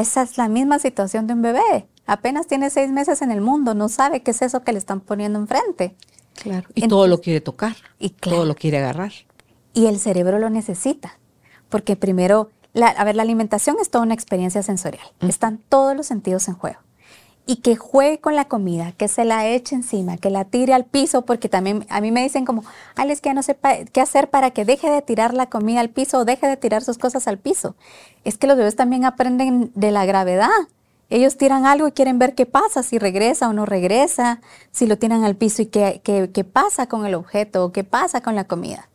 Esa 0.00 0.22
es 0.22 0.38
la 0.38 0.48
misma 0.48 0.78
situación 0.78 1.26
de 1.26 1.34
un 1.34 1.42
bebé 1.42 1.86
apenas 2.10 2.48
tiene 2.48 2.70
seis 2.70 2.90
meses 2.90 3.22
en 3.22 3.30
el 3.30 3.40
mundo, 3.40 3.74
no 3.74 3.88
sabe 3.88 4.22
qué 4.22 4.32
es 4.32 4.42
eso 4.42 4.62
que 4.62 4.72
le 4.72 4.78
están 4.78 5.00
poniendo 5.00 5.38
enfrente. 5.38 5.94
Claro. 6.34 6.68
Y 6.74 6.88
todo 6.88 7.06
lo 7.06 7.20
quiere 7.20 7.40
tocar. 7.40 7.76
Y 8.00 8.10
todo 8.10 8.44
lo 8.44 8.56
quiere 8.56 8.78
agarrar. 8.78 9.12
Y 9.74 9.86
el 9.86 10.00
cerebro 10.00 10.40
lo 10.40 10.50
necesita. 10.50 11.18
Porque 11.68 11.94
primero, 11.94 12.50
a 12.74 13.04
ver, 13.04 13.14
la 13.14 13.22
alimentación 13.22 13.76
es 13.80 13.90
toda 13.90 14.04
una 14.04 14.14
experiencia 14.14 14.62
sensorial. 14.64 15.06
Están 15.20 15.58
todos 15.68 15.96
los 15.96 16.06
sentidos 16.06 16.48
en 16.48 16.54
juego. 16.54 16.80
Y 17.50 17.56
que 17.56 17.74
juegue 17.74 18.20
con 18.20 18.36
la 18.36 18.44
comida, 18.44 18.92
que 18.92 19.08
se 19.08 19.24
la 19.24 19.48
eche 19.48 19.74
encima, 19.74 20.16
que 20.18 20.30
la 20.30 20.44
tire 20.44 20.72
al 20.72 20.84
piso, 20.84 21.22
porque 21.22 21.48
también 21.48 21.84
a 21.88 22.00
mí 22.00 22.12
me 22.12 22.22
dicen 22.22 22.44
como, 22.44 22.62
ay, 22.94 23.10
es 23.10 23.20
que 23.20 23.30
ya 23.30 23.34
no 23.34 23.42
sé 23.42 23.58
qué 23.92 24.00
hacer 24.00 24.30
para 24.30 24.52
que 24.52 24.64
deje 24.64 24.88
de 24.88 25.02
tirar 25.02 25.34
la 25.34 25.46
comida 25.46 25.80
al 25.80 25.90
piso 25.90 26.18
o 26.18 26.24
deje 26.24 26.46
de 26.46 26.56
tirar 26.56 26.84
sus 26.84 26.96
cosas 26.96 27.26
al 27.26 27.38
piso. 27.38 27.74
Es 28.22 28.38
que 28.38 28.46
los 28.46 28.56
bebés 28.56 28.76
también 28.76 29.04
aprenden 29.04 29.72
de 29.74 29.90
la 29.90 30.06
gravedad. 30.06 30.48
Ellos 31.08 31.36
tiran 31.38 31.66
algo 31.66 31.88
y 31.88 31.90
quieren 31.90 32.20
ver 32.20 32.36
qué 32.36 32.46
pasa, 32.46 32.84
si 32.84 33.00
regresa 33.00 33.48
o 33.48 33.52
no 33.52 33.66
regresa, 33.66 34.40
si 34.70 34.86
lo 34.86 34.96
tiran 34.96 35.24
al 35.24 35.34
piso 35.34 35.62
y 35.62 35.66
qué, 35.66 36.00
qué, 36.04 36.44
pasa 36.44 36.86
con 36.86 37.04
el 37.04 37.16
objeto 37.16 37.64
o 37.64 37.72
qué 37.72 37.82
pasa 37.82 38.20
con 38.20 38.36
la 38.36 38.44
comida. 38.44 38.88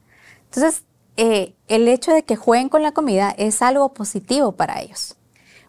Entonces, 0.45 0.85
eh, 1.17 1.55
el 1.67 1.89
hecho 1.89 2.13
de 2.13 2.23
que 2.23 2.37
jueguen 2.37 2.69
con 2.69 2.83
la 2.83 2.93
comida 2.93 3.35
es 3.37 3.61
algo 3.61 3.93
positivo 3.93 4.53
para 4.53 4.79
ellos, 4.79 5.17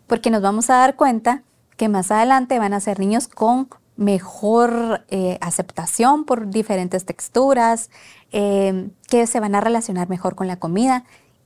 porque 0.07 0.31
nos 0.31 0.41
vamos 0.41 0.71
a 0.71 0.77
dar 0.77 0.95
cuenta 0.95 1.43
que 1.77 1.89
más 1.89 2.11
adelante 2.11 2.59
van 2.59 2.73
a 2.73 2.81
ser 2.81 2.99
niños 2.99 3.29
con 3.29 3.69
mejor 3.97 5.05
eh, 5.09 5.39
aceptación 5.41 6.25
por 6.25 6.49
diferentes 6.51 7.05
texturas, 7.05 7.91
eh, 8.33 8.91
que 9.09 9.27
se 9.27 9.41
van 9.41 9.55
a 9.55 9.61
relacionar 9.61 10.09
mejor 10.09 10.35
con 10.35 10.47
la 10.47 10.59
comida. 10.59 11.05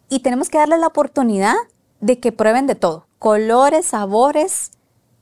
Y 0.08 0.20
tenemos 0.20 0.48
que 0.48 0.58
darles 0.58 0.80
la 0.80 0.88
oportunidad 0.88 1.54
de 2.00 2.18
que 2.18 2.32
prueben 2.32 2.66
de 2.66 2.74
todo, 2.74 3.06
colores, 3.18 3.86
sabores, 3.86 4.72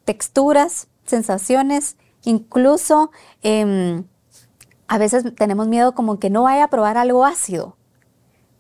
texturas, 0.05 0.89
sensaciones, 1.05 1.97
incluso 2.25 3.11
em, 3.43 4.05
a 4.87 4.99
veces 4.99 5.35
tenemos 5.35 5.69
miedo 5.69 5.95
como 5.95 6.19
que 6.19 6.31
no 6.31 6.45
vaya 6.45 6.65
a 6.65 6.71
probar 6.71 6.97
algo 6.97 7.25
ácido, 7.25 7.77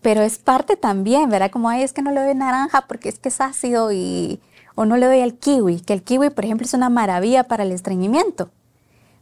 pero 0.02 0.22
es 0.22 0.38
parte 0.38 0.76
también, 0.76 1.30
¿verdad? 1.30 1.50
Como, 1.50 1.68
ay, 1.68 1.82
es 1.82 1.92
que 1.92 2.02
no 2.02 2.12
le 2.12 2.22
doy 2.22 2.34
naranja 2.34 2.84
porque 2.86 3.08
es 3.08 3.18
que 3.18 3.30
es 3.30 3.40
ácido 3.40 3.92
y 3.92 4.40
o 4.78 4.84
no 4.84 4.96
le 4.96 5.06
doy 5.06 5.22
al 5.22 5.34
kiwi, 5.34 5.80
que 5.80 5.92
el 5.92 6.04
kiwi, 6.04 6.30
por 6.30 6.44
ejemplo, 6.44 6.64
es 6.64 6.72
una 6.72 6.88
maravilla 6.88 7.42
para 7.42 7.64
el 7.64 7.72
estreñimiento. 7.72 8.50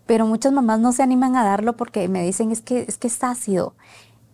Pero 0.04 0.26
muchas 0.26 0.52
mamás 0.52 0.80
no 0.80 0.92
se 0.92 1.02
animan 1.02 1.34
a 1.34 1.44
darlo 1.44 1.78
porque 1.78 2.08
me 2.08 2.22
dicen 2.22 2.52
es 2.52 2.60
que 2.60 2.84
es, 2.86 2.98
que 2.98 3.06
es 3.06 3.24
ácido. 3.24 3.72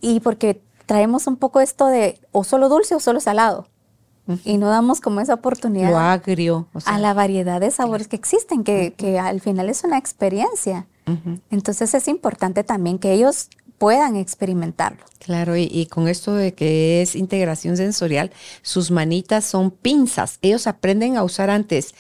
Y 0.00 0.19
porque 0.19 0.61
traemos 0.85 1.29
un 1.29 1.37
poco 1.37 1.61
esto 1.61 1.87
de 1.87 2.19
o 2.33 2.43
solo 2.43 2.69
dulce 2.69 2.97
o 2.97 2.99
solo 2.99 3.21
salado. 3.21 3.69
Y 4.45 4.59
no 4.59 4.69
damos 4.69 5.00
como 5.00 5.21
esa 5.21 5.35
oportunidad 5.35 6.12
agrio, 6.12 6.67
a 6.87 6.99
la 6.99 7.14
variedad 7.14 7.61
de 7.61 7.71
sabores 7.71 8.09
que 8.09 8.17
existen, 8.17 8.64
que, 8.64 8.93
que, 8.95 9.21
al 9.21 9.41
final 9.41 9.69
es 9.69 9.85
una 9.85 9.99
experiencia. 9.99 10.88
Entonces 11.50 11.95
es 11.95 12.09
importante 12.09 12.64
también 12.64 12.99
que 12.99 13.12
ellos 13.12 13.49
puedan 13.82 14.14
experimentarlo. 14.14 15.04
Claro, 15.18 15.56
y, 15.56 15.88
con 15.90 16.06
esto 16.06 16.36
de 16.36 16.54
que 16.54 17.02
es 17.02 17.16
integración 17.16 17.76
sensorial, 17.76 18.30
sus 18.62 18.92
manitas 18.92 19.44
son 19.44 19.72
pinzas. 19.72 20.38
Ellos 20.40 20.68
aprenden 20.68 21.16
a 21.16 21.24
usar 21.24 21.50
antes 21.50 21.96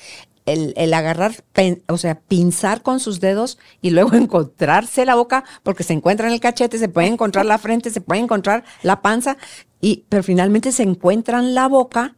el, 0.46 0.94
agarrar, 0.94 1.42
o 1.88 1.98
sea, 1.98 2.20
pinzar 2.20 2.82
con 2.82 3.00
sus 3.00 3.18
dedos 3.18 3.58
y 3.80 3.90
luego 3.90 4.12
encontrarse 4.14 5.04
la 5.04 5.16
boca, 5.16 5.42
porque 5.64 5.82
se 5.82 5.92
encuentra 5.92 6.28
en 6.28 6.34
el 6.34 6.38
cachete, 6.38 6.78
se 6.78 6.88
puede 6.88 7.08
encontrar 7.08 7.46
la 7.46 7.58
frente, 7.58 7.90
se 7.90 8.00
puede 8.00 8.20
encontrar 8.20 8.62
la 8.84 9.02
panza, 9.02 9.36
y, 9.80 10.04
pero 10.08 10.22
finalmente 10.22 10.70
se 10.70 10.84
encuentran 10.84 11.52
la 11.52 11.66
boca 11.66 12.14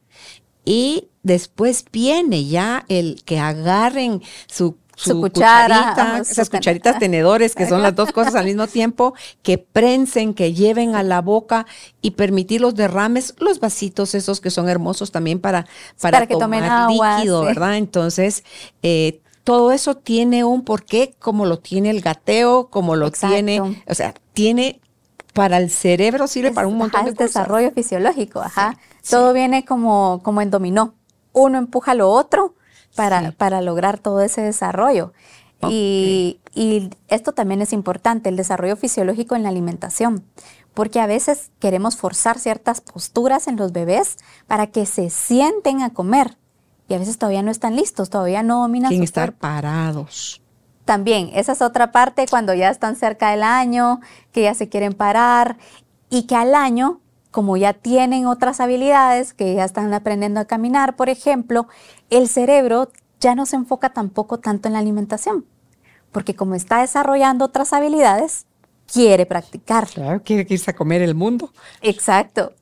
y 0.66 1.08
después 1.22 1.86
viene 1.90 2.44
ya 2.44 2.84
el 2.88 3.22
que 3.24 3.38
agarren 3.38 4.22
su 4.46 4.76
su, 4.96 5.20
cuchara, 5.20 6.20
esas 6.20 6.50
cucharitas 6.50 6.98
tenedores, 6.98 7.54
que 7.54 7.66
son 7.66 7.82
las 7.82 7.94
dos 7.94 8.12
cosas 8.12 8.34
al 8.34 8.46
mismo 8.46 8.66
tiempo, 8.66 9.14
que 9.42 9.58
prensen, 9.58 10.34
que 10.34 10.52
lleven 10.52 10.94
a 10.94 11.02
la 11.02 11.20
boca 11.20 11.66
y 12.00 12.12
permitir 12.12 12.60
los 12.60 12.74
derrames, 12.74 13.34
los 13.38 13.60
vasitos 13.60 14.14
esos 14.14 14.40
que 14.40 14.50
son 14.50 14.68
hermosos 14.68 15.10
también 15.10 15.40
para, 15.40 15.66
para, 16.00 16.26
que 16.26 16.36
tomar 16.36 16.90
líquido, 16.90 17.44
¿verdad? 17.44 17.76
Entonces, 17.76 18.44
eh, 18.82 19.20
todo 19.42 19.72
eso 19.72 19.96
tiene 19.96 20.44
un 20.44 20.64
porqué, 20.64 21.14
como 21.18 21.46
lo 21.46 21.58
tiene 21.58 21.90
el 21.90 22.00
gateo, 22.00 22.68
como 22.70 22.96
lo 22.96 23.10
tiene, 23.10 23.60
o 23.60 23.94
sea, 23.94 24.14
tiene 24.32 24.80
para 25.34 25.58
el 25.58 25.70
cerebro, 25.70 26.26
sirve 26.28 26.52
para 26.52 26.68
un 26.68 26.78
montón 26.78 27.04
de 27.04 27.12
cosas. 27.12 27.28
desarrollo 27.28 27.70
fisiológico, 27.72 28.40
ajá. 28.40 28.78
Todo 29.08 29.32
viene 29.32 29.64
como, 29.64 30.22
como 30.22 30.40
en 30.40 30.50
dominó. 30.50 30.94
Uno 31.32 31.58
empuja 31.58 31.94
lo 31.94 32.08
otro 32.10 32.54
para, 32.94 33.32
para 33.32 33.60
lograr 33.60 33.98
todo 33.98 34.20
ese 34.20 34.42
desarrollo. 34.42 35.12
Y, 35.70 36.40
y, 36.54 36.90
esto 37.08 37.32
también 37.32 37.62
es 37.62 37.72
importante, 37.72 38.28
el 38.28 38.36
desarrollo 38.36 38.76
fisiológico 38.76 39.34
en 39.34 39.44
la 39.44 39.48
alimentación, 39.48 40.24
porque 40.74 41.00
a 41.00 41.06
veces 41.06 41.52
queremos 41.58 41.96
forzar 41.96 42.38
ciertas 42.38 42.82
posturas 42.82 43.48
en 43.48 43.56
los 43.56 43.72
bebés 43.72 44.18
para 44.46 44.66
que 44.66 44.84
se 44.84 45.08
sienten 45.08 45.80
a 45.80 45.94
comer 45.94 46.36
y 46.88 46.94
a 46.94 46.98
veces 46.98 47.18
todavía 47.18 47.42
no 47.42 47.50
están 47.50 47.76
listos, 47.76 48.10
todavía 48.10 48.42
no 48.42 48.60
dominan. 48.60 48.90
Sin 48.90 49.02
estar 49.02 49.32
parados. 49.32 50.42
También, 50.84 51.30
esa 51.32 51.52
es 51.52 51.62
otra 51.62 51.92
parte 51.92 52.26
cuando 52.28 52.52
ya 52.52 52.68
están 52.68 52.96
cerca 52.96 53.30
del 53.30 53.42
año, 53.42 54.00
que 54.32 54.42
ya 54.42 54.54
se 54.54 54.68
quieren 54.68 54.92
parar 54.92 55.56
y 56.10 56.24
que 56.24 56.36
al 56.36 56.54
año 56.54 57.00
como 57.34 57.56
ya 57.56 57.72
tienen 57.72 58.26
otras 58.26 58.60
habilidades, 58.60 59.34
que 59.34 59.54
ya 59.54 59.64
están 59.64 59.92
aprendiendo 59.92 60.38
a 60.38 60.44
caminar, 60.44 60.94
por 60.94 61.08
ejemplo, 61.08 61.66
el 62.08 62.28
cerebro 62.28 62.92
ya 63.18 63.34
no 63.34 63.44
se 63.44 63.56
enfoca 63.56 63.92
tampoco 63.92 64.38
tanto 64.38 64.68
en 64.68 64.74
la 64.74 64.78
alimentación, 64.78 65.44
porque 66.12 66.36
como 66.36 66.54
está 66.54 66.78
desarrollando 66.78 67.46
otras 67.46 67.72
habilidades, 67.72 68.46
quiere 68.86 69.26
practicar. 69.26 69.88
Claro, 69.88 70.22
quiere 70.22 70.46
irse 70.48 70.70
a 70.70 70.76
comer 70.76 71.02
el 71.02 71.16
mundo. 71.16 71.50
Exacto. 71.82 72.52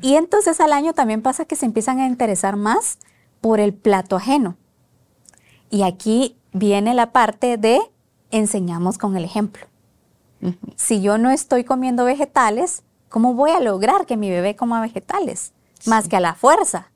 Y 0.00 0.14
entonces 0.14 0.60
al 0.60 0.72
año 0.72 0.92
también 0.92 1.20
pasa 1.20 1.44
que 1.44 1.56
se 1.56 1.66
empiezan 1.66 1.98
a 1.98 2.06
interesar 2.06 2.54
más 2.54 2.98
por 3.40 3.58
el 3.58 3.74
plato 3.74 4.14
ajeno. 4.14 4.56
Y 5.70 5.82
aquí 5.82 6.36
viene 6.52 6.94
la 6.94 7.10
parte 7.10 7.56
de 7.56 7.80
enseñamos 8.30 8.96
con 8.96 9.16
el 9.16 9.24
ejemplo. 9.24 9.66
Si 10.76 11.02
yo 11.02 11.18
no 11.18 11.30
estoy 11.30 11.64
comiendo 11.64 12.04
vegetales, 12.04 12.84
¿Cómo 13.14 13.34
voy 13.34 13.52
a 13.52 13.60
lograr 13.60 14.06
que 14.06 14.16
mi 14.16 14.28
bebé 14.28 14.56
coma 14.56 14.82
vegetales? 14.82 15.52
Más 15.86 16.08
que 16.08 16.16
a 16.16 16.20
la 16.20 16.34
fuerza, 16.34 16.90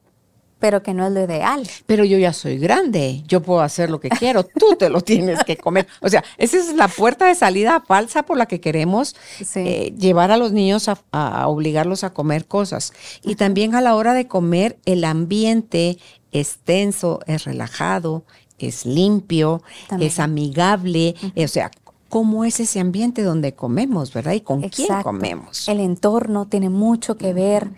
pero 0.58 0.82
que 0.82 0.92
no 0.92 1.06
es 1.06 1.12
lo 1.12 1.22
ideal. 1.22 1.62
Pero 1.86 2.02
yo 2.02 2.18
ya 2.18 2.32
soy 2.32 2.58
grande, 2.58 3.22
yo 3.28 3.40
puedo 3.40 3.60
hacer 3.60 3.88
lo 3.88 4.00
que 4.00 4.08
quiero, 4.08 4.42
tú 4.42 4.74
te 4.76 4.90
lo 4.90 5.00
tienes 5.00 5.44
que 5.44 5.56
comer. 5.56 5.86
O 6.00 6.08
sea, 6.08 6.24
esa 6.36 6.56
es 6.56 6.74
la 6.74 6.88
puerta 6.88 7.26
de 7.26 7.36
salida 7.36 7.84
falsa 7.86 8.24
por 8.24 8.36
la 8.36 8.46
que 8.46 8.60
queremos 8.60 9.14
eh, 9.54 9.94
llevar 9.96 10.32
a 10.32 10.36
los 10.36 10.50
niños 10.50 10.90
a, 11.12 11.46
obligarlos 11.46 12.02
a 12.02 12.12
comer 12.12 12.46
cosas. 12.46 12.92
Y 13.22 13.36
también 13.36 13.76
a 13.76 13.80
la 13.80 13.94
hora 13.94 14.12
de 14.12 14.26
comer, 14.26 14.76
el 14.86 15.04
ambiente 15.04 15.98
es 16.32 16.58
tenso, 16.64 17.20
es 17.28 17.44
relajado, 17.44 18.24
es 18.58 18.86
limpio, 18.86 19.62
es 20.00 20.18
amigable, 20.18 21.14
o 21.36 21.46
sea, 21.46 21.70
cómo 22.08 22.44
es 22.44 22.60
ese 22.60 22.80
ambiente 22.80 23.22
donde 23.22 23.54
comemos, 23.54 24.12
¿verdad? 24.12 24.32
Y 24.32 24.40
con 24.40 24.62
quién 24.62 25.02
comemos. 25.02 25.68
El 25.68 25.80
entorno 25.80 26.46
tiene 26.46 26.70
mucho 26.70 27.16
que 27.16 27.32
ver. 27.32 27.70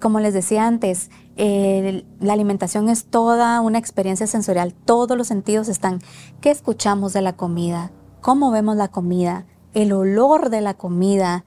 Como 0.00 0.20
les 0.20 0.34
decía 0.34 0.66
antes, 0.66 1.10
la 1.36 2.32
alimentación 2.32 2.88
es 2.88 3.04
toda 3.04 3.60
una 3.60 3.78
experiencia 3.78 4.26
sensorial. 4.26 4.74
Todos 4.74 5.16
los 5.16 5.26
sentidos 5.26 5.68
están. 5.68 6.00
¿Qué 6.40 6.50
escuchamos 6.50 7.12
de 7.12 7.22
la 7.22 7.34
comida? 7.34 7.92
¿Cómo 8.20 8.50
vemos 8.50 8.76
la 8.76 8.88
comida? 8.88 9.46
El 9.74 9.92
olor 9.92 10.50
de 10.50 10.60
la 10.60 10.74
comida. 10.74 11.44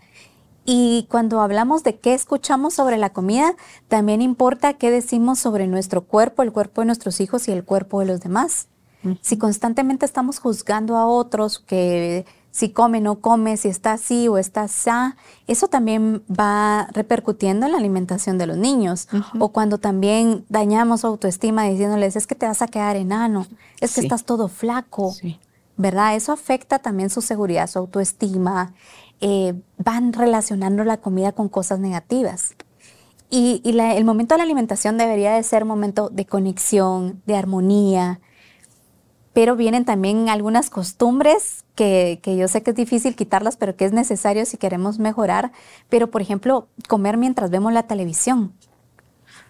Y 0.65 1.08
cuando 1.10 1.42
hablamos 1.42 1.84
de 1.84 1.98
qué 1.98 2.13
escuchamos 2.13 2.76
sobre 2.76 2.98
la 2.98 3.12
comida, 3.12 3.56
también 3.88 4.22
importa 4.22 4.74
qué 4.74 4.92
decimos 4.92 5.39
sobre 5.39 5.65
nuestro 5.65 6.04
cuerpo, 6.06 6.44
el 6.44 6.52
cuerpo 6.52 6.82
de 6.82 6.86
nuestros 6.86 7.22
hijos 7.22 7.48
y 7.48 7.52
el 7.52 7.63
cuerpo 7.63 8.02
de 8.02 8.06
los 8.06 8.22
demás. 8.22 8.68
Si 9.21 9.38
constantemente 9.38 10.05
estamos 10.05 10.39
juzgando 10.39 10.97
a 10.97 11.05
otros 11.07 11.59
que 11.59 12.25
si 12.51 12.71
come, 12.71 12.99
no 12.99 13.19
come, 13.19 13.57
si 13.57 13.67
está 13.67 13.93
así 13.93 14.27
o 14.27 14.38
está 14.38 14.63
así, 14.63 14.89
eso 15.47 15.67
también 15.67 16.23
va 16.29 16.88
repercutiendo 16.93 17.65
en 17.65 17.71
la 17.71 17.77
alimentación 17.77 18.38
de 18.38 18.47
los 18.47 18.57
niños. 18.57 19.07
O 19.39 19.49
cuando 19.49 19.77
también 19.77 20.45
dañamos 20.49 21.01
su 21.01 21.07
autoestima 21.07 21.65
diciéndoles, 21.65 22.15
es 22.15 22.27
que 22.27 22.35
te 22.35 22.47
vas 22.47 22.62
a 22.62 22.67
quedar 22.67 22.95
enano, 22.95 23.45
es 23.79 23.95
que 23.95 24.01
estás 24.01 24.25
todo 24.25 24.47
flaco, 24.47 25.15
¿verdad? 25.77 26.15
Eso 26.15 26.33
afecta 26.33 26.79
también 26.79 27.09
su 27.09 27.21
seguridad, 27.21 27.67
su 27.67 27.79
autoestima. 27.79 28.73
Eh, 29.21 29.53
van 29.77 30.13
relacionando 30.13 30.83
la 30.85 30.97
comida 30.97 31.33
con 31.33 31.49
cosas 31.49 31.79
negativas. 31.79 32.55
Y, 33.29 33.62
el 33.63 34.05
momento 34.05 34.33
de 34.33 34.39
la 34.39 34.43
alimentación 34.43 34.97
debería 34.97 35.33
de 35.33 35.43
ser 35.43 35.63
un 35.63 35.69
momento 35.69 36.09
de 36.09 36.25
conexión, 36.25 37.21
de 37.27 37.35
armonía, 37.35 38.21
pero 39.34 39.56
vienen 39.56 39.86
también 39.86 40.30
algunas 40.30 40.70
costumbres 40.70 41.63
que, 41.76 42.20
yo 42.26 42.48
sé 42.48 42.63
que 42.63 42.72
es 42.72 42.76
difícil 42.76 43.15
quitarlas, 43.15 43.58
pero 43.58 43.76
que 43.76 43.86
es 43.86 43.94
necesario 43.94 44.46
si 44.46 44.58
queremos 44.58 45.00
mejorar. 45.00 45.52
Pero, 45.88 46.10
por 46.10 46.22
ejemplo, 46.22 46.68
comer 46.88 47.18
mientras 47.18 47.50
vemos 47.50 47.72
la 47.72 47.84
televisión. 47.84 48.54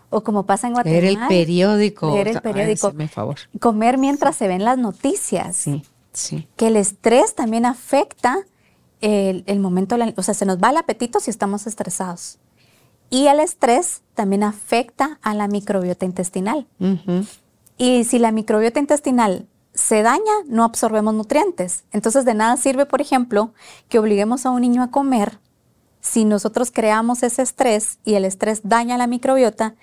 O 0.09 0.21
como 0.23 0.45
pasa 0.45 0.67
en 0.67 0.73
Guatemala. 0.73 1.01
Leer 1.01 1.17
el 1.17 1.27
periódico. 1.27 2.13
Leer 2.13 2.27
el 2.29 2.41
periódico. 2.41 2.93
favor. 3.09 3.37
Comer 3.59 3.97
mientras 3.97 4.35
se 4.35 4.47
ven 4.47 4.63
las 4.63 4.77
noticias. 4.77 5.55
Sí, 5.55 5.83
sí. 6.13 6.47
Que 6.55 6.67
el 6.67 6.75
estrés 6.75 7.35
también 7.35 7.65
afecta 7.65 8.39
el, 9.01 9.59
momento, 9.59 9.95
o 10.17 10.23
sea, 10.23 10.33
se 10.33 10.45
nos 10.45 10.57
va 10.57 10.71
el 10.71 10.77
apetito 10.77 11.19
si 11.19 11.29
estamos 11.31 11.67
estresados. 11.67 12.37
Y 13.09 13.27
el 13.27 13.39
estrés 13.39 14.01
también 14.13 14.43
afecta 14.43 15.19
a 15.21 15.33
la 15.33 15.47
microbiota 15.47 16.05
intestinal. 16.05 16.67
Y 17.77 18.03
si 18.03 18.19
la 18.19 18.31
microbiota 18.31 18.79
intestinal 18.79 19.47
se 19.79 20.03
daña, 20.03 20.33
no 20.47 20.63
absorbemos 20.63 21.13
nutrientes. 21.13 21.83
Entonces 21.91 22.25
de 22.25 22.33
nada 22.33 22.57
sirve, 22.57 22.85
por 22.85 23.01
ejemplo, 23.01 23.53
que 23.87 23.99
obliguemos 23.99 24.45
a 24.45 24.51
un 24.51 24.61
niño 24.61 24.83
a 24.83 24.91
comer 24.91 25.39
si 26.01 26.25
nosotros 26.25 26.71
creamos 26.71 27.23
ese 27.23 27.41
estrés 27.41 27.99
y 28.05 28.15
el 28.15 28.25
estrés 28.25 28.61
daña 28.63 28.97
la 28.97 29.07
microbiota, 29.07 29.75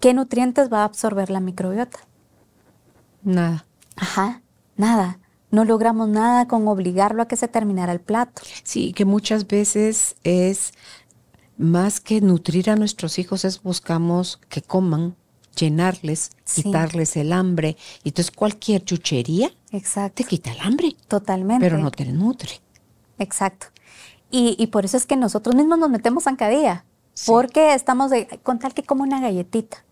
¿qué 0.00 0.14
nutrientes 0.14 0.72
va 0.72 0.80
a 0.80 0.84
absorber 0.84 1.30
la 1.30 1.40
microbiota? 1.40 2.00
Nada. 3.22 3.64
Ajá, 3.96 4.42
nada. 4.76 5.18
No 5.50 5.64
logramos 5.64 6.08
nada 6.08 6.48
con 6.48 6.66
obligarlo 6.68 7.22
a 7.22 7.28
que 7.28 7.36
se 7.36 7.48
terminara 7.48 7.92
el 7.92 8.00
plato. 8.00 8.42
Sí, 8.64 8.92
que 8.92 9.04
muchas 9.04 9.46
veces 9.46 10.16
es 10.24 10.72
más 11.56 12.00
que 12.00 12.20
nutrir 12.20 12.70
a 12.70 12.76
nuestros 12.76 13.18
hijos, 13.18 13.44
es 13.44 13.62
buscamos 13.62 14.40
que 14.48 14.62
coman, 14.62 15.16
llenarles, 15.54 16.30
quitarles 16.52 17.16
el 17.16 17.32
hambre. 17.32 17.76
Y 18.02 18.08
entonces 18.08 18.34
cualquier 18.34 18.84
chuchería 18.84 19.50
Exacto. 19.70 20.22
te 20.22 20.24
quita 20.24 20.52
el 20.52 20.60
hambre. 20.60 20.96
Totalmente. 21.08 21.64
Pero 21.64 21.78
no 21.78 21.90
te 21.90 22.04
nutre. 22.06 22.60
Exacto. 23.18 23.66
Y, 24.36 24.66
por 24.66 24.84
eso 24.84 24.96
es 24.96 25.06
que 25.06 25.14
nosotros 25.14 25.54
mismos 25.54 25.78
nos 25.78 25.90
metemos 25.90 26.24
zancadilla. 26.24 26.84
Porque 27.26 27.74
estamos 27.74 28.10
con 28.42 28.58
tal 28.58 28.74
que 28.74 28.82
coma 28.82 29.04
una 29.04 29.20
galletita, 29.20 29.84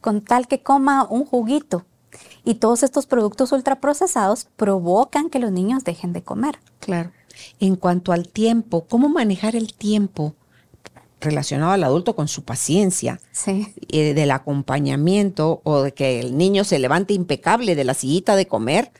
con 0.00 0.20
tal 0.20 0.46
que 0.46 0.62
coma 0.62 1.04
un 1.10 1.24
juguito. 1.24 1.84
Y 2.44 2.54
todos 2.54 2.84
estos 2.84 3.06
productos 3.06 3.50
ultraprocesados 3.50 4.46
provocan 4.56 5.28
que 5.28 5.40
los 5.40 5.50
niños 5.50 5.82
dejen 5.82 6.12
de 6.12 6.22
comer. 6.22 6.60
Claro. 6.78 7.10
En 7.58 7.74
cuanto 7.74 8.12
al 8.12 8.28
tiempo, 8.28 8.86
¿cómo 8.88 9.08
manejar 9.08 9.56
el 9.56 9.74
tiempo 9.74 10.36
relacionado 11.24 11.72
al 11.72 11.84
adulto 11.84 12.14
con 12.14 12.28
su 12.28 12.44
paciencia? 12.44 13.20
Sí. 13.32 13.74
Eh, 13.88 14.14
del 14.14 14.30
acompañamiento 14.30 15.60
o 15.64 15.82
de 15.82 15.92
que 15.92 16.20
el 16.20 16.36
niño 16.36 16.64
se 16.64 16.78
levante 16.78 17.14
impecable 17.14 17.74
de 17.74 17.84
la 17.84 17.94
sillita 17.94 18.36
de 18.36 18.46
comer 18.46 18.92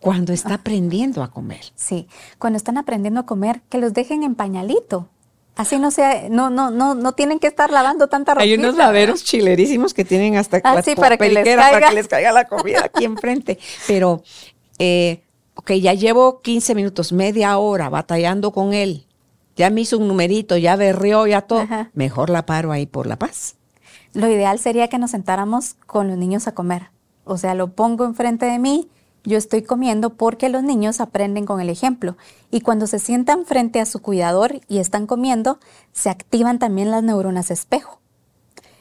cuando 0.00 0.32
está 0.32 0.54
aprendiendo 0.54 1.22
a 1.22 1.30
comer. 1.30 1.72
Sí, 1.74 2.06
cuando 2.38 2.56
están 2.56 2.78
aprendiendo 2.78 3.20
a 3.20 3.26
comer, 3.26 3.62
que 3.68 3.78
los 3.78 3.92
dejen 3.92 4.22
en 4.22 4.34
pañalito. 4.34 5.08
Así 5.56 5.78
no 5.78 5.90
sea, 5.90 6.28
no, 6.28 6.50
no, 6.50 6.70
no, 6.70 6.94
no 6.94 7.12
tienen 7.12 7.38
que 7.38 7.46
estar 7.46 7.70
lavando 7.70 8.08
tanta 8.08 8.34
ropa. 8.34 8.42
Hay 8.42 8.54
unos 8.54 8.76
laveros 8.76 9.24
chilerísimos 9.24 9.94
que 9.94 10.04
tienen 10.04 10.36
hasta 10.36 10.58
ah, 10.58 10.82
para, 10.96 11.16
que 11.16 11.30
les 11.30 11.44
caiga. 11.44 11.70
para 11.70 11.88
que 11.88 11.94
les 11.94 12.08
caiga 12.08 12.30
la 12.30 12.44
comida 12.44 12.84
aquí 12.84 13.04
enfrente. 13.04 13.58
Pero, 13.86 14.22
eh, 14.78 15.22
ok, 15.54 15.72
ya 15.72 15.94
llevo 15.94 16.42
15 16.42 16.74
minutos, 16.74 17.10
media 17.12 17.56
hora 17.56 17.88
batallando 17.88 18.52
con 18.52 18.74
él. 18.74 19.05
Ya 19.56 19.70
me 19.70 19.80
hizo 19.80 19.98
un 19.98 20.08
numerito, 20.08 20.56
ya 20.56 20.76
berrió, 20.76 21.26
ya 21.26 21.42
todo. 21.42 21.66
Mejor 21.94 22.30
la 22.30 22.46
paro 22.46 22.72
ahí 22.72 22.86
por 22.86 23.06
la 23.06 23.18
paz. 23.18 23.56
Lo 24.12 24.28
ideal 24.28 24.58
sería 24.58 24.88
que 24.88 24.98
nos 24.98 25.10
sentáramos 25.10 25.74
con 25.86 26.08
los 26.08 26.16
niños 26.16 26.46
a 26.46 26.54
comer. 26.54 26.90
O 27.24 27.38
sea, 27.38 27.54
lo 27.54 27.72
pongo 27.72 28.04
enfrente 28.04 28.46
de 28.46 28.58
mí 28.58 28.88
yo 29.26 29.36
estoy 29.36 29.62
comiendo 29.62 30.10
porque 30.10 30.48
los 30.48 30.62
niños 30.62 31.00
aprenden 31.00 31.46
con 31.46 31.60
el 31.60 31.68
ejemplo 31.68 32.16
y 32.52 32.60
cuando 32.60 32.86
se 32.86 33.00
sientan 33.00 33.44
frente 33.44 33.80
a 33.80 33.86
su 33.86 34.00
cuidador 34.00 34.60
y 34.68 34.78
están 34.78 35.08
comiendo, 35.08 35.58
se 35.92 36.10
activan 36.10 36.60
también 36.60 36.92
las 36.92 37.02
neuronas 37.02 37.50
espejo. 37.50 38.00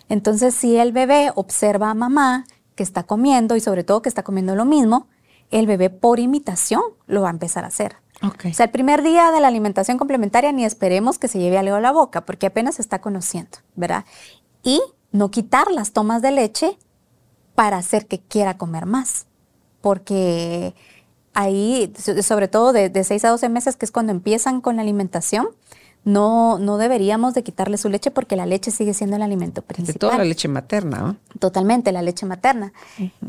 Entonces, 0.08 0.54
si 0.54 0.78
el 0.78 0.92
bebé 0.92 1.32
observa 1.34 1.90
a 1.90 1.96
mamá 1.96 2.46
que 2.76 2.84
está 2.84 3.02
comiendo 3.02 3.56
y 3.56 3.60
sobre 3.60 3.84
todo 3.84 4.04
que 4.04 4.10
está 4.10 4.22
comiendo 4.22 4.56
lo 4.56 4.66
mismo, 4.66 5.08
el 5.50 5.66
bebé 5.66 5.90
por 5.90 6.20
imitación 6.20 6.84
lo 7.08 7.24
va 7.24 7.30
a 7.30 7.32
empezar 7.32 7.64
a 7.64 7.70
hacer. 7.70 7.96
O 8.28 8.54
sea, 8.54 8.66
el 8.66 8.72
primer 8.72 9.04
día 9.04 9.32
de 9.32 9.40
la 9.40 9.48
alimentación 9.48 9.98
complementaria 9.98 10.52
ni 10.52 10.66
esperemos 10.66 11.20
que 11.20 11.28
se 11.28 11.40
lleve 11.40 11.58
algo 11.58 11.76
a 11.76 11.82
la 11.82 11.92
boca 11.92 12.26
porque 12.26 12.48
apenas 12.48 12.76
se 12.76 12.82
está 12.82 13.00
conociendo, 13.00 13.58
¿verdad? 13.76 14.06
Y 14.64 14.82
no 15.12 15.32
quitar 15.32 15.72
las 15.72 15.92
tomas 15.92 16.22
de 16.22 16.32
leche 16.32 16.78
para 17.54 17.78
hacer 17.78 18.08
que 18.08 18.20
quiera 18.20 18.58
comer 18.58 18.86
más 18.86 19.28
porque 19.86 20.74
ahí, 21.36 21.94
sobre 22.24 22.48
todo 22.48 22.74
de, 22.74 22.90
de 22.90 23.04
6 23.04 23.24
a 23.26 23.30
12 23.30 23.50
meses, 23.50 23.76
que 23.76 23.86
es 23.86 23.92
cuando 23.92 24.12
empiezan 24.12 24.60
con 24.60 24.78
la 24.78 24.82
alimentación, 24.82 25.50
no, 26.04 26.58
no 26.58 26.80
deberíamos 26.80 27.36
de 27.36 27.44
quitarle 27.44 27.78
su 27.78 27.88
leche 27.90 28.10
porque 28.10 28.36
la 28.36 28.48
leche 28.48 28.72
sigue 28.72 28.96
siendo 28.96 29.16
el 29.16 29.22
alimento 29.22 29.62
principal. 29.62 29.94
De 29.94 30.00
toda 30.00 30.18
la 30.18 30.24
leche 30.24 30.48
materna, 30.48 30.98
¿no? 30.98 31.18
Totalmente, 31.38 31.92
la 31.92 32.02
leche 32.02 32.26
materna. 32.26 32.74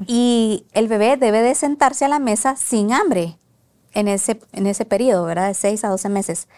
Y 0.06 0.64
el 0.72 0.88
bebé 0.88 1.18
debe 1.18 1.42
de 1.42 1.54
sentarse 1.54 2.06
a 2.06 2.09
la 2.09 2.20
mesa 2.20 2.56
sin 2.56 2.90
hambre 2.90 3.37
en 3.96 4.09
ese, 4.09 4.38
en 4.52 4.66
ese 4.66 4.85
periodo, 4.85 5.24
¿verdad? 5.24 5.48
De 5.48 5.54
6 5.54 5.85
a 5.85 5.88
12 5.88 6.11
meses 6.11 6.48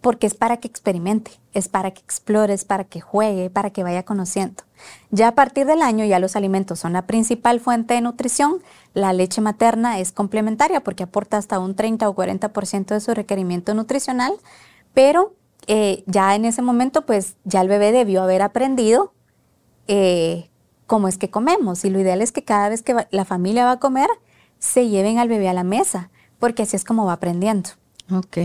porque 0.00 0.28
es 0.28 0.34
para 0.34 0.58
que 0.58 0.68
experimente, 0.68 1.32
es 1.52 1.68
para 1.68 1.90
que 1.90 2.00
explore, 2.00 2.54
es 2.54 2.64
para 2.64 2.84
que 2.84 3.00
juegue, 3.00 3.50
para 3.50 3.70
que 3.70 3.82
vaya 3.82 4.04
conociendo. 4.04 4.62
Ya 5.10 5.26
a 5.26 5.34
partir 5.34 5.66
del 5.66 5.82
año 5.82 6.04
ya 6.04 6.20
los 6.20 6.36
alimentos 6.36 6.78
son 6.78 6.92
la 6.92 7.02
principal 7.06 7.58
fuente 7.58 7.94
de 7.94 8.00
nutrición, 8.00 8.62
la 8.94 9.12
leche 9.12 9.40
materna 9.40 9.98
es 9.98 10.12
complementaria 10.12 10.84
porque 10.84 11.02
aporta 11.02 11.36
hasta 11.36 11.58
un 11.58 11.74
30 11.74 12.08
o 12.08 12.14
40% 12.14 12.86
de 12.86 13.00
su 13.00 13.12
requerimiento 13.12 13.74
nutricional, 13.74 14.34
pero 14.94 15.34
eh, 15.66 16.04
ya 16.06 16.36
en 16.36 16.44
ese 16.44 16.62
momento 16.62 17.04
pues 17.04 17.34
ya 17.42 17.60
el 17.60 17.68
bebé 17.68 17.90
debió 17.90 18.22
haber 18.22 18.42
aprendido 18.42 19.12
eh, 19.88 20.48
cómo 20.86 21.08
es 21.08 21.18
que 21.18 21.28
comemos 21.28 21.84
y 21.84 21.90
lo 21.90 21.98
ideal 21.98 22.22
es 22.22 22.30
que 22.30 22.44
cada 22.44 22.68
vez 22.68 22.82
que 22.82 22.94
la 23.10 23.24
familia 23.24 23.64
va 23.64 23.72
a 23.72 23.80
comer 23.80 24.08
se 24.60 24.88
lleven 24.88 25.18
al 25.18 25.28
bebé 25.28 25.48
a 25.48 25.54
la 25.54 25.64
mesa 25.64 26.10
porque 26.38 26.62
así 26.62 26.76
es 26.76 26.84
como 26.84 27.06
va 27.06 27.14
aprendiendo. 27.14 27.70
Ok 28.12 28.38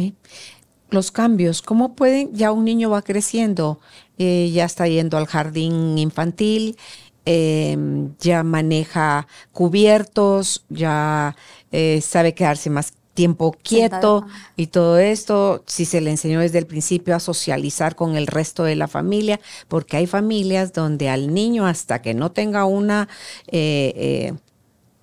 los 0.93 1.11
cambios, 1.11 1.61
¿cómo 1.61 1.95
pueden? 1.95 2.33
Ya 2.33 2.51
un 2.51 2.63
niño 2.63 2.89
va 2.89 3.01
creciendo, 3.01 3.79
eh, 4.17 4.49
ya 4.53 4.65
está 4.65 4.87
yendo 4.87 5.17
al 5.17 5.25
jardín 5.25 5.97
infantil, 5.97 6.77
em, 7.25 8.15
ya 8.19 8.43
maneja 8.43 9.27
cubiertos, 9.51 10.65
ya 10.69 11.35
eh, 11.71 11.99
sabe 12.01 12.33
quedarse 12.33 12.69
más 12.69 12.93
tiempo 13.13 13.55
quieto 13.61 14.25
y 14.55 14.67
todo 14.67 14.97
esto, 14.97 15.63
si 15.67 15.85
se 15.85 16.01
le 16.01 16.09
enseñó 16.09 16.39
desde 16.39 16.57
el 16.59 16.65
principio 16.65 17.15
a 17.15 17.19
socializar 17.19 17.95
con 17.95 18.15
el 18.15 18.27
resto 18.27 18.63
de 18.63 18.75
la 18.75 18.87
familia, 18.87 19.39
porque 19.67 19.97
hay 19.97 20.07
familias 20.07 20.73
donde 20.73 21.09
al 21.09 21.33
niño 21.33 21.67
hasta 21.67 22.01
que 22.01 22.13
no 22.13 22.31
tenga 22.31 22.65
una, 22.65 23.07
eh, 23.47 24.33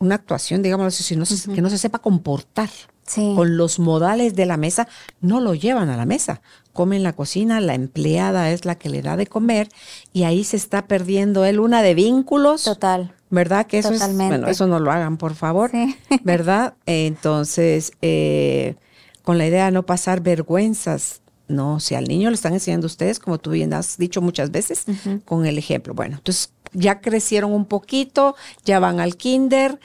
una 0.00 0.16
actuación, 0.16 0.62
digamos, 0.62 0.94
si 0.94 1.14
no 1.14 1.24
que 1.54 1.62
no 1.62 1.70
se 1.70 1.78
sepa 1.78 2.00
comportar, 2.00 2.70
con 3.14 3.56
los 3.56 3.78
modales 3.78 4.34
de 4.34 4.46
la 4.46 4.56
mesa, 4.56 4.88
no 5.20 5.40
lo 5.40 5.54
llevan 5.54 5.88
a 5.88 5.96
la 5.96 6.06
mesa. 6.06 6.42
Come 6.72 6.96
en 6.96 7.02
la 7.02 7.12
cocina, 7.12 7.60
la 7.60 7.74
empleada 7.74 8.50
es 8.52 8.64
la 8.64 8.76
que 8.76 8.88
le 8.88 9.02
da 9.02 9.16
de 9.16 9.26
comer 9.26 9.68
y 10.12 10.22
ahí 10.22 10.44
se 10.44 10.56
está 10.56 10.86
perdiendo 10.86 11.44
él 11.44 11.58
una 11.58 11.82
de 11.82 11.94
vínculos. 11.94 12.62
Total. 12.62 13.12
¿Verdad? 13.28 13.66
Que 13.66 13.78
eso 13.78 13.92
es, 13.92 14.16
bueno, 14.16 14.48
eso 14.48 14.66
no 14.66 14.78
lo 14.80 14.90
hagan, 14.90 15.16
por 15.16 15.34
favor. 15.34 15.70
¿Verdad? 16.24 16.74
Entonces, 16.86 17.92
eh, 18.02 18.76
con 19.22 19.38
la 19.38 19.46
idea 19.46 19.66
de 19.66 19.72
no 19.72 19.84
pasar 19.84 20.20
vergüenzas, 20.20 21.20
no, 21.46 21.80
si 21.80 21.96
al 21.96 22.04
niño 22.04 22.30
le 22.30 22.34
están 22.34 22.54
enseñando 22.54 22.86
ustedes, 22.86 23.18
como 23.18 23.38
tú 23.38 23.50
bien 23.50 23.74
has 23.74 23.98
dicho 23.98 24.20
muchas 24.20 24.52
veces, 24.52 24.84
con 25.24 25.46
el 25.46 25.58
ejemplo. 25.58 25.94
Bueno, 25.94 26.16
entonces 26.16 26.52
ya 26.72 27.00
crecieron 27.00 27.52
un 27.52 27.66
poquito, 27.66 28.34
ya 28.64 28.80
van 28.80 29.00
al 29.00 29.16
kinder 29.16 29.80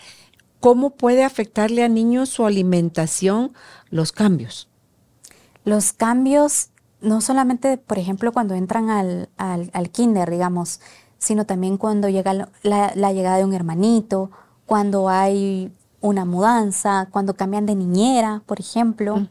¿Cómo 0.66 0.90
puede 0.90 1.24
afectarle 1.24 1.84
a 1.84 1.90
niños 1.90 2.30
su 2.30 2.44
alimentación 2.44 3.54
los 3.92 4.12
cambios? 4.12 4.68
Los 5.64 5.94
cambios, 5.94 6.70
no 7.02 7.22
solamente, 7.22 7.78
por 7.78 8.00
ejemplo, 8.00 8.32
cuando 8.32 8.56
entran 8.56 8.90
al, 8.90 9.90
kinder, 9.92 10.32
digamos, 10.32 10.82
sino 11.20 11.46
también 11.46 11.78
cuando 11.78 12.10
llega 12.10 12.50
la, 12.64 13.14
llegada 13.14 13.38
de 13.38 13.44
un 13.44 13.54
hermanito, 13.54 14.32
cuando 14.66 15.08
hay 15.08 15.72
una 16.02 16.26
mudanza, 16.26 17.10
cuando 17.12 17.36
cambian 17.36 17.68
de 17.68 17.76
niñera, 17.76 18.42
por 18.48 18.60
ejemplo. 18.60 19.28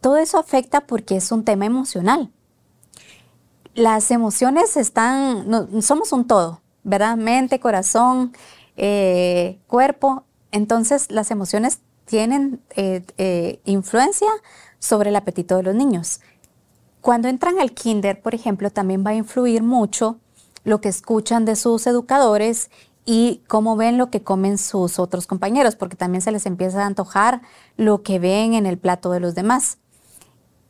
Todo 0.00 0.16
eso 0.16 0.36
afecta 0.36 0.80
porque 0.80 1.14
es 1.14 1.30
un 1.30 1.44
tema 1.44 1.64
emocional. 1.64 2.32
Las 3.76 4.10
emociones 4.10 4.76
están, 4.76 5.46
somos 5.80 6.12
un 6.12 6.26
todo, 6.26 6.61
¿verdad? 6.84 7.16
Mente, 7.16 7.60
corazón, 7.60 8.32
eh, 8.76 9.58
cuerpo. 9.66 10.24
Entonces, 10.50 11.10
las 11.10 11.30
emociones 11.30 11.80
tienen 12.04 12.60
eh, 12.76 13.04
eh, 13.18 13.60
influencia 13.64 14.28
sobre 14.78 15.10
el 15.10 15.16
apetito 15.16 15.56
de 15.56 15.62
los 15.62 15.74
niños. 15.74 16.20
Cuando 17.00 17.28
entran 17.28 17.58
al 17.58 17.72
kinder, 17.72 18.20
por 18.20 18.34
ejemplo, 18.34 18.70
también 18.70 19.04
va 19.04 19.10
a 19.10 19.14
influir 19.14 19.62
mucho 19.62 20.18
lo 20.64 20.80
que 20.80 20.88
escuchan 20.88 21.44
de 21.44 21.56
sus 21.56 21.86
educadores 21.86 22.70
y 23.04 23.40
cómo 23.48 23.76
ven 23.76 23.98
lo 23.98 24.10
que 24.10 24.22
comen 24.22 24.58
sus 24.58 24.98
otros 24.98 25.26
compañeros, 25.26 25.74
porque 25.74 25.96
también 25.96 26.22
se 26.22 26.30
les 26.30 26.46
empieza 26.46 26.82
a 26.82 26.86
antojar 26.86 27.42
lo 27.76 28.02
que 28.02 28.18
ven 28.18 28.54
en 28.54 28.66
el 28.66 28.78
plato 28.78 29.10
de 29.10 29.20
los 29.20 29.34
demás. 29.34 29.78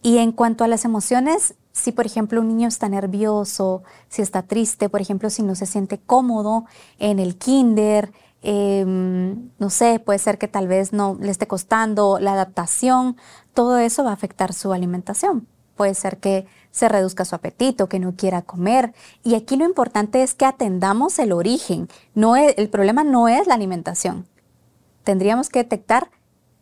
Y 0.03 0.18
en 0.18 0.33
cuanto 0.33 0.64
a 0.64 0.68
las 0.68 0.85
emociones, 0.85 1.55
si 1.72 1.92
por 1.92 2.06
ejemplo 2.06 2.40
un 2.40 2.48
niño 2.48 2.68
está 2.68 2.88
nervioso, 2.88 3.82
si 4.08 4.22
está 4.22 4.42
triste, 4.42 4.88
por 4.88 5.00
ejemplo, 5.00 5.30
si 5.30 5.42
no 5.42 5.54
se 5.54 5.66
siente 5.66 5.98
cómodo 5.98 6.66
en 6.98 7.18
el 7.18 7.37
kinder, 7.37 8.12
Em, 8.42 9.50
no 9.58 9.70
sé, 9.70 10.00
puede 10.00 10.18
ser 10.18 10.37
que 10.37 10.48
tal 10.48 10.66
vez 10.66 10.92
no 10.92 11.16
le 11.20 11.30
esté 11.30 11.46
costando 11.46 12.18
la 12.18 12.32
adaptación, 12.32 13.16
todo 13.54 13.78
eso 13.78 14.02
va 14.02 14.11
a 14.11 14.14
afectar 14.14 14.52
su 14.52 14.72
alimentación. 14.72 15.46
Puede 15.76 15.94
ser 15.94 16.18
que 16.18 16.46
se 16.70 16.88
reduzca 16.88 17.24
su 17.24 17.37
apetito, 17.37 17.88
que 17.88 18.00
no 18.00 18.14
quiera 18.16 18.42
comer. 18.42 18.92
Y 19.22 19.37
aquí 19.37 19.56
lo 19.56 19.64
importante 19.64 20.22
es 20.22 20.35
que 20.35 20.44
atendamos 20.44 21.18
el 21.18 21.32
origen. 21.32 21.88
No 22.14 22.37
el 22.37 22.68
problema 22.68 23.04
no 23.04 23.28
es 23.28 23.46
la 23.46 23.54
alimentación. 23.54 24.26
tendríamos 25.04 25.48
que 25.48 25.61
detectar 25.61 26.11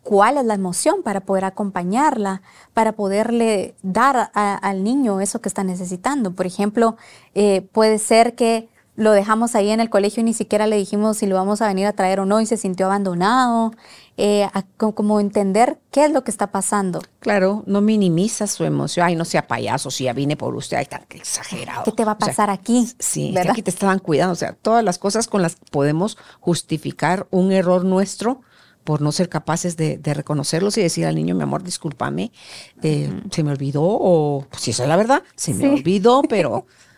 cuál 0.03 0.37
es 0.37 0.45
la 0.45 0.55
emoción 0.55 1.03
para 1.03 1.21
poder 1.21 1.45
acompañarla, 1.45 2.41
para 2.73 2.93
poderle 2.93 3.75
dar 3.83 4.31
al 4.33 4.83
niño 4.83 5.21
eso 5.21 5.41
que 5.41 5.49
está 5.49 5.63
necesitando. 5.63 6.31
Por 6.31 6.45
ejemplo, 6.45 6.97
eh, 7.35 7.67
puede 7.71 7.99
ser 7.99 8.35
que 8.35 8.69
lo 8.95 9.11
dejamos 9.13 9.55
ahí 9.55 9.69
en 9.69 9.79
el 9.79 9.89
colegio 9.89 10.21
y 10.21 10.25
ni 10.25 10.33
siquiera 10.33 10.67
le 10.67 10.75
dijimos 10.75 11.17
si 11.17 11.25
lo 11.25 11.35
vamos 11.35 11.61
a 11.61 11.67
venir 11.67 11.87
a 11.87 11.93
traer 11.93 12.19
o 12.19 12.25
no 12.25 12.41
y 12.41 12.45
se 12.45 12.57
sintió 12.57 12.87
abandonado, 12.87 13.71
eh, 14.17 14.47
como 14.77 15.19
entender 15.19 15.79
qué 15.91 16.05
es 16.05 16.11
lo 16.11 16.23
que 16.23 16.29
está 16.29 16.51
pasando. 16.51 17.01
Claro, 17.19 17.63
no 17.65 17.81
minimiza 17.81 18.47
su 18.47 18.65
emoción. 18.65 19.05
Ay, 19.05 19.15
no 19.15 19.25
sea 19.25 19.47
payaso, 19.47 19.89
si 19.89 20.03
ya 20.03 20.13
vine 20.13 20.35
por 20.35 20.55
usted, 20.55 20.77
ay, 20.77 20.85
tan 20.85 21.05
exagerado. 21.09 21.83
¿Qué 21.83 21.93
te 21.93 22.05
va 22.05 22.11
a 22.11 22.17
pasar 22.17 22.49
aquí? 22.49 22.87
Sí, 22.99 23.33
que 23.33 23.49
aquí 23.49 23.61
te 23.61 23.71
estaban 23.71 23.99
cuidando. 23.99 24.33
O 24.33 24.35
sea, 24.35 24.53
todas 24.53 24.83
las 24.83 24.99
cosas 24.99 25.27
con 25.27 25.41
las 25.41 25.55
que 25.55 25.65
podemos 25.71 26.17
justificar 26.39 27.27
un 27.31 27.51
error 27.51 27.85
nuestro 27.85 28.41
por 28.83 29.01
no 29.01 29.11
ser 29.11 29.29
capaces 29.29 29.77
de, 29.77 29.99
reconocerlos 30.03 30.77
y 30.77 30.81
decir 30.81 31.05
al 31.05 31.15
niño, 31.15 31.35
mi 31.35 31.43
amor, 31.43 31.63
discúlpame, 31.63 32.31
eh, 32.81 33.09
se 33.31 33.43
me 33.43 33.51
olvidó, 33.51 33.83
o 33.83 34.45
pues, 34.49 34.63
si 34.63 34.71
esa 34.71 34.83
es 34.83 34.89
la 34.89 34.97
verdad, 34.97 35.23
se 35.35 35.53
me 35.53 35.69
olvidó, 35.69 36.21
pero 36.27 36.65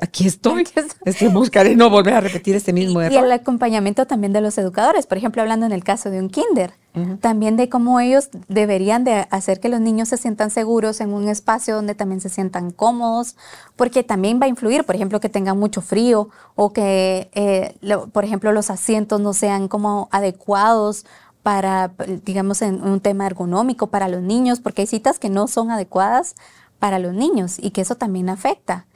aquí 0.00 0.26
estoy. 0.26 0.66
Estoy 1.04 1.28
buscaré 1.28 1.76
no 1.76 1.90
volver 1.90 2.14
a 2.14 2.20
repetir 2.20 2.54
este 2.54 2.72
mismo 2.72 3.00
error. 3.00 3.12
Y 3.12 3.24
el 3.24 3.32
acompañamiento 3.32 4.06
también 4.06 4.32
de 4.32 4.40
los 4.40 4.56
educadores, 4.58 5.06
por 5.06 5.18
ejemplo, 5.18 5.42
hablando 5.42 5.66
en 5.66 5.72
el 5.72 5.84
caso 5.84 6.10
de 6.10 6.20
un 6.20 6.30
kinder, 6.30 6.74
también 7.20 7.56
de 7.56 7.70
cómo 7.70 8.00
ellos 8.00 8.28
deberían 8.48 9.02
de 9.04 9.26
hacer 9.30 9.60
que 9.60 9.70
los 9.70 9.80
niños 9.80 10.10
se 10.10 10.18
sientan 10.18 10.50
seguros 10.50 11.00
en 11.00 11.14
un 11.14 11.26
espacio 11.28 11.74
donde 11.74 11.94
también 11.94 12.20
se 12.20 12.28
sientan 12.28 12.70
cómodos, 12.70 13.36
porque 13.76 14.02
también 14.02 14.38
va 14.40 14.44
a 14.44 14.48
influir, 14.48 14.84
por 14.84 14.94
ejemplo, 14.94 15.18
que 15.18 15.30
tengan 15.30 15.58
mucho 15.58 15.80
frío 15.80 16.28
o 16.54 16.72
que, 16.72 17.30
eh, 17.32 17.74
por 18.12 18.24
ejemplo, 18.24 18.52
los 18.52 18.68
asientos 18.70 19.20
no 19.20 19.32
sean 19.32 19.68
como 19.68 20.08
adecuados 20.10 21.06
para, 21.42 21.92
digamos, 22.24 22.60
en 22.62 22.82
un 22.82 23.00
tema 23.00 23.26
ergonómico 23.26 23.86
para 23.88 24.08
los 24.08 24.22
niños, 24.22 24.60
porque 24.60 24.82
hay 24.82 24.86
citas 24.86 25.18
que 25.18 25.30
no 25.30 25.48
son 25.48 25.70
adecuadas 25.70 26.34
para 26.78 26.98
los 26.98 27.14
niños 27.14 27.56
y 27.58 27.70
que 27.70 27.80
eso 27.80 27.94
también 27.94 28.28
afecta 28.28 28.86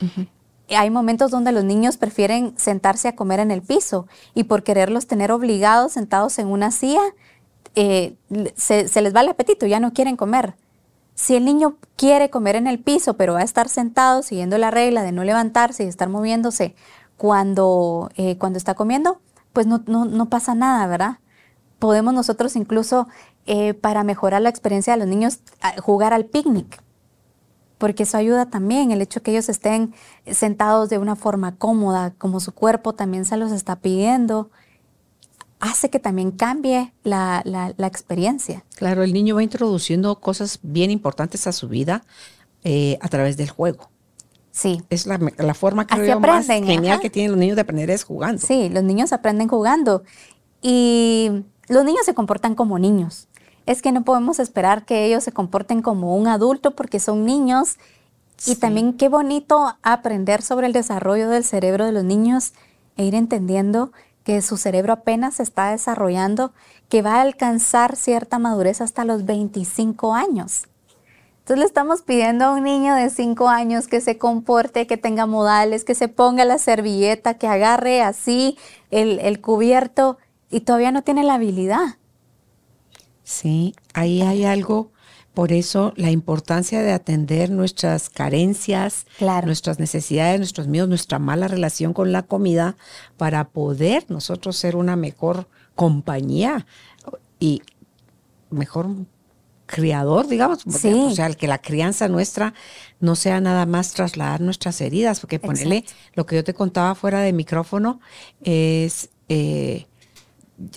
hay 0.69 0.91
momentos 0.91 1.31
donde 1.31 1.53
los 1.53 1.65
niños 1.65 1.97
prefieren 1.97 2.55
sentarse 2.57 3.09
a 3.09 3.15
comer 3.15 3.41
en 3.41 3.51
el 3.51 3.63
piso 3.63 4.07
y 4.35 4.45
por 4.45 4.65
quererlos 4.65 5.07
tener 5.07 5.31
obligados 5.31 5.93
sentados 5.93 6.39
en 6.39 6.49
una 6.49 6.71
silla, 6.71 7.03
eh, 7.77 8.17
se, 8.57 8.85
les 9.01 9.15
va 9.15 9.21
el 9.21 9.29
apetito, 9.29 9.67
ya 9.67 9.79
no 9.79 9.93
quieren 9.93 10.17
comer. 10.17 10.57
Si 11.15 11.37
el 11.37 11.45
niño 11.45 11.77
quiere 11.97 12.31
comer 12.31 12.57
en 12.57 12.67
el 12.67 12.79
piso, 12.81 13.17
pero 13.17 13.35
va 13.35 13.41
a 13.41 13.45
estar 13.45 13.69
sentado 13.69 14.23
siguiendo 14.23 14.59
la 14.59 14.71
regla 14.71 15.03
de 15.03 15.13
no 15.13 15.25
levantarse 15.25 15.85
y 15.85 15.87
estar 15.87 16.09
moviéndose 16.09 16.75
cuando, 17.17 18.11
eh, 18.17 18.37
cuando 18.39 18.59
está 18.59 18.75
comiendo, 18.75 19.21
pues 19.53 19.67
no, 19.67 19.83
no, 19.87 20.29
pasa 20.29 20.55
nada, 20.55 20.87
¿verdad? 20.87 21.19
Podemos 21.79 22.13
nosotros 22.13 22.57
incluso, 22.57 23.09
eh, 23.47 23.73
para 23.73 24.05
mejorar 24.05 24.43
la 24.43 24.51
experiencia 24.51 24.93
de 24.93 24.99
los 24.99 25.09
niños, 25.09 25.41
jugar 25.81 26.13
al 26.13 26.27
picnic 26.27 26.83
porque 27.79 28.05
eso 28.05 28.17
ayuda 28.17 28.47
también, 28.47 28.91
el 28.91 29.03
hecho 29.03 29.23
que 29.23 29.33
ellos 29.33 29.49
estén 29.49 29.95
sentados 30.31 30.89
de 30.89 30.99
una 30.99 31.17
forma 31.17 31.57
cómoda, 31.57 32.15
como 32.17 32.41
su 32.41 32.53
cuerpo 32.53 32.95
también 32.95 33.25
se 33.25 33.37
los 33.37 33.53
está 33.53 33.77
pidiendo, 33.77 34.51
hace 35.61 35.91
que 35.91 35.99
también 35.99 36.31
cambie 36.31 36.93
la, 37.03 37.43
experiencia. 37.79 38.65
Claro, 38.77 39.03
el 39.03 39.12
niño 39.12 39.37
va 39.37 39.43
introduciendo 39.43 40.21
cosas 40.21 40.59
bien 40.62 40.91
importantes 40.91 41.47
a 41.47 41.53
su 41.53 41.69
vida 41.69 42.05
eh, 42.65 42.99
a 43.01 43.09
través 43.09 43.37
del 43.37 43.51
juego. 43.51 43.91
Sí. 44.53 44.83
Es 44.89 45.07
la, 45.07 45.19
forma 45.55 45.87
que 45.87 46.17
más 46.17 46.47
genial 46.47 47.01
que 47.01 47.11
tienen 47.11 47.33
los 47.33 47.39
niños 47.39 47.57
de 47.57 47.62
aprender 47.62 47.91
es 47.91 48.05
jugando. 48.05 48.41
Sí, 48.41 48.71
los 48.71 48.83
niños 48.83 49.12
aprenden 49.12 49.49
jugando. 49.49 50.03
Y 50.62 51.45
los 51.69 51.85
niños 51.85 52.07
se 52.07 52.15
comportan 52.15 52.55
como 52.55 52.79
niños 52.79 53.29
es 53.67 53.83
que 53.83 53.93
no 53.93 54.05
podemos 54.05 54.39
esperar 54.39 54.85
que 54.85 55.05
ellos 55.05 55.25
se 55.25 55.33
comporten 55.33 55.83
como 55.83 56.17
un 56.17 56.29
adulto 56.29 56.71
porque 56.71 57.01
son 57.01 57.25
niños. 57.25 57.77
Y 58.47 58.57
también 58.57 58.93
qué 58.93 59.09
bonito 59.09 59.77
aprender 59.83 60.43
sobre 60.43 60.67
el 60.67 60.73
desarrollo 60.73 61.29
del 61.29 61.45
cerebro 61.45 61.85
de 61.85 61.93
los 61.93 62.05
niños 62.05 62.53
e 62.97 63.05
ir 63.05 63.15
entendiendo 63.15 63.93
que 64.25 64.43
su 64.43 64.57
cerebro 64.57 64.93
apenas 64.93 65.37
se 65.37 65.43
está 65.43 65.71
desarrollando, 65.71 66.53
que 66.89 67.03
va 67.03 67.17
a 67.17 67.21
alcanzar 67.23 67.97
cierta 67.97 68.39
madurez 68.39 68.81
hasta 68.81 69.05
los 69.05 69.25
25 69.25 70.15
años. 70.15 70.65
Entonces 71.39 71.61
le 71.61 71.65
estamos 71.65 72.03
pidiendo 72.03 72.47
a 72.47 72.55
un 72.55 72.65
niño 72.65 72.95
de 72.95 73.09
5 73.09 73.49
años 73.49 73.87
que 73.87 74.01
se 74.01 74.19
comporte, 74.19 74.89
que 74.89 74.97
tenga 74.97 75.27
modales, 75.27 75.85
que 75.85 75.95
se 75.95 76.09
ponga 76.09 76.45
la 76.45 76.59
servilleta, 76.59 77.35
que 77.35 77.47
agarre 77.47 78.03
así 78.03 78.59
el, 78.91 79.21
el 79.21 79.41
cubierto 79.41 80.19
y 80.51 80.61
todavía 80.61 80.91
no 80.91 81.03
tiene 81.03 81.23
la 81.23 81.35
habilidad. 81.35 81.97
Sí, 83.27 83.75
ahí 83.93 84.23
hay 84.23 84.45
algo, 84.45 84.93
por 85.35 85.51
eso 85.51 85.93
la 85.97 86.12
importancia 86.12 86.81
de 86.81 86.93
atender 86.93 87.51
nuestras 87.51 88.09
carencias, 88.09 89.05
nuestras 89.45 89.81
necesidades, 89.81 90.39
nuestros 90.39 90.69
miedos, 90.69 90.89
nuestra 90.89 91.19
mala 91.19 91.49
relación 91.49 91.93
con 91.93 92.12
la 92.12 92.23
comida, 92.23 92.77
para 93.17 93.49
poder 93.49 94.05
nosotros 94.09 94.57
ser 94.57 94.77
una 94.77 94.95
mejor 94.95 95.49
compañía 95.75 96.67
y 97.41 97.62
mejor 98.51 98.91
criador, 99.67 100.29
digamos, 100.29 100.65
o 100.65 101.11
sea, 101.11 101.29
que 101.35 101.49
la 101.49 101.59
crianza 101.59 102.07
nuestra 102.07 102.55
no 103.01 103.17
sea 103.17 103.41
nada 103.41 103.67
más 103.67 103.93
trasladar 103.93 104.41
nuestras 104.41 104.81
heridas, 104.81 105.19
porque 105.19 105.41
ponerle 105.41 105.85
lo 106.15 106.27
que 106.27 106.37
yo 106.37 106.45
te 106.45 106.55
contaba 106.55 106.95
fuera 106.95 107.23
de 107.23 107.33
micrófono 107.33 107.99
es, 108.41 109.11
eh, 109.29 109.87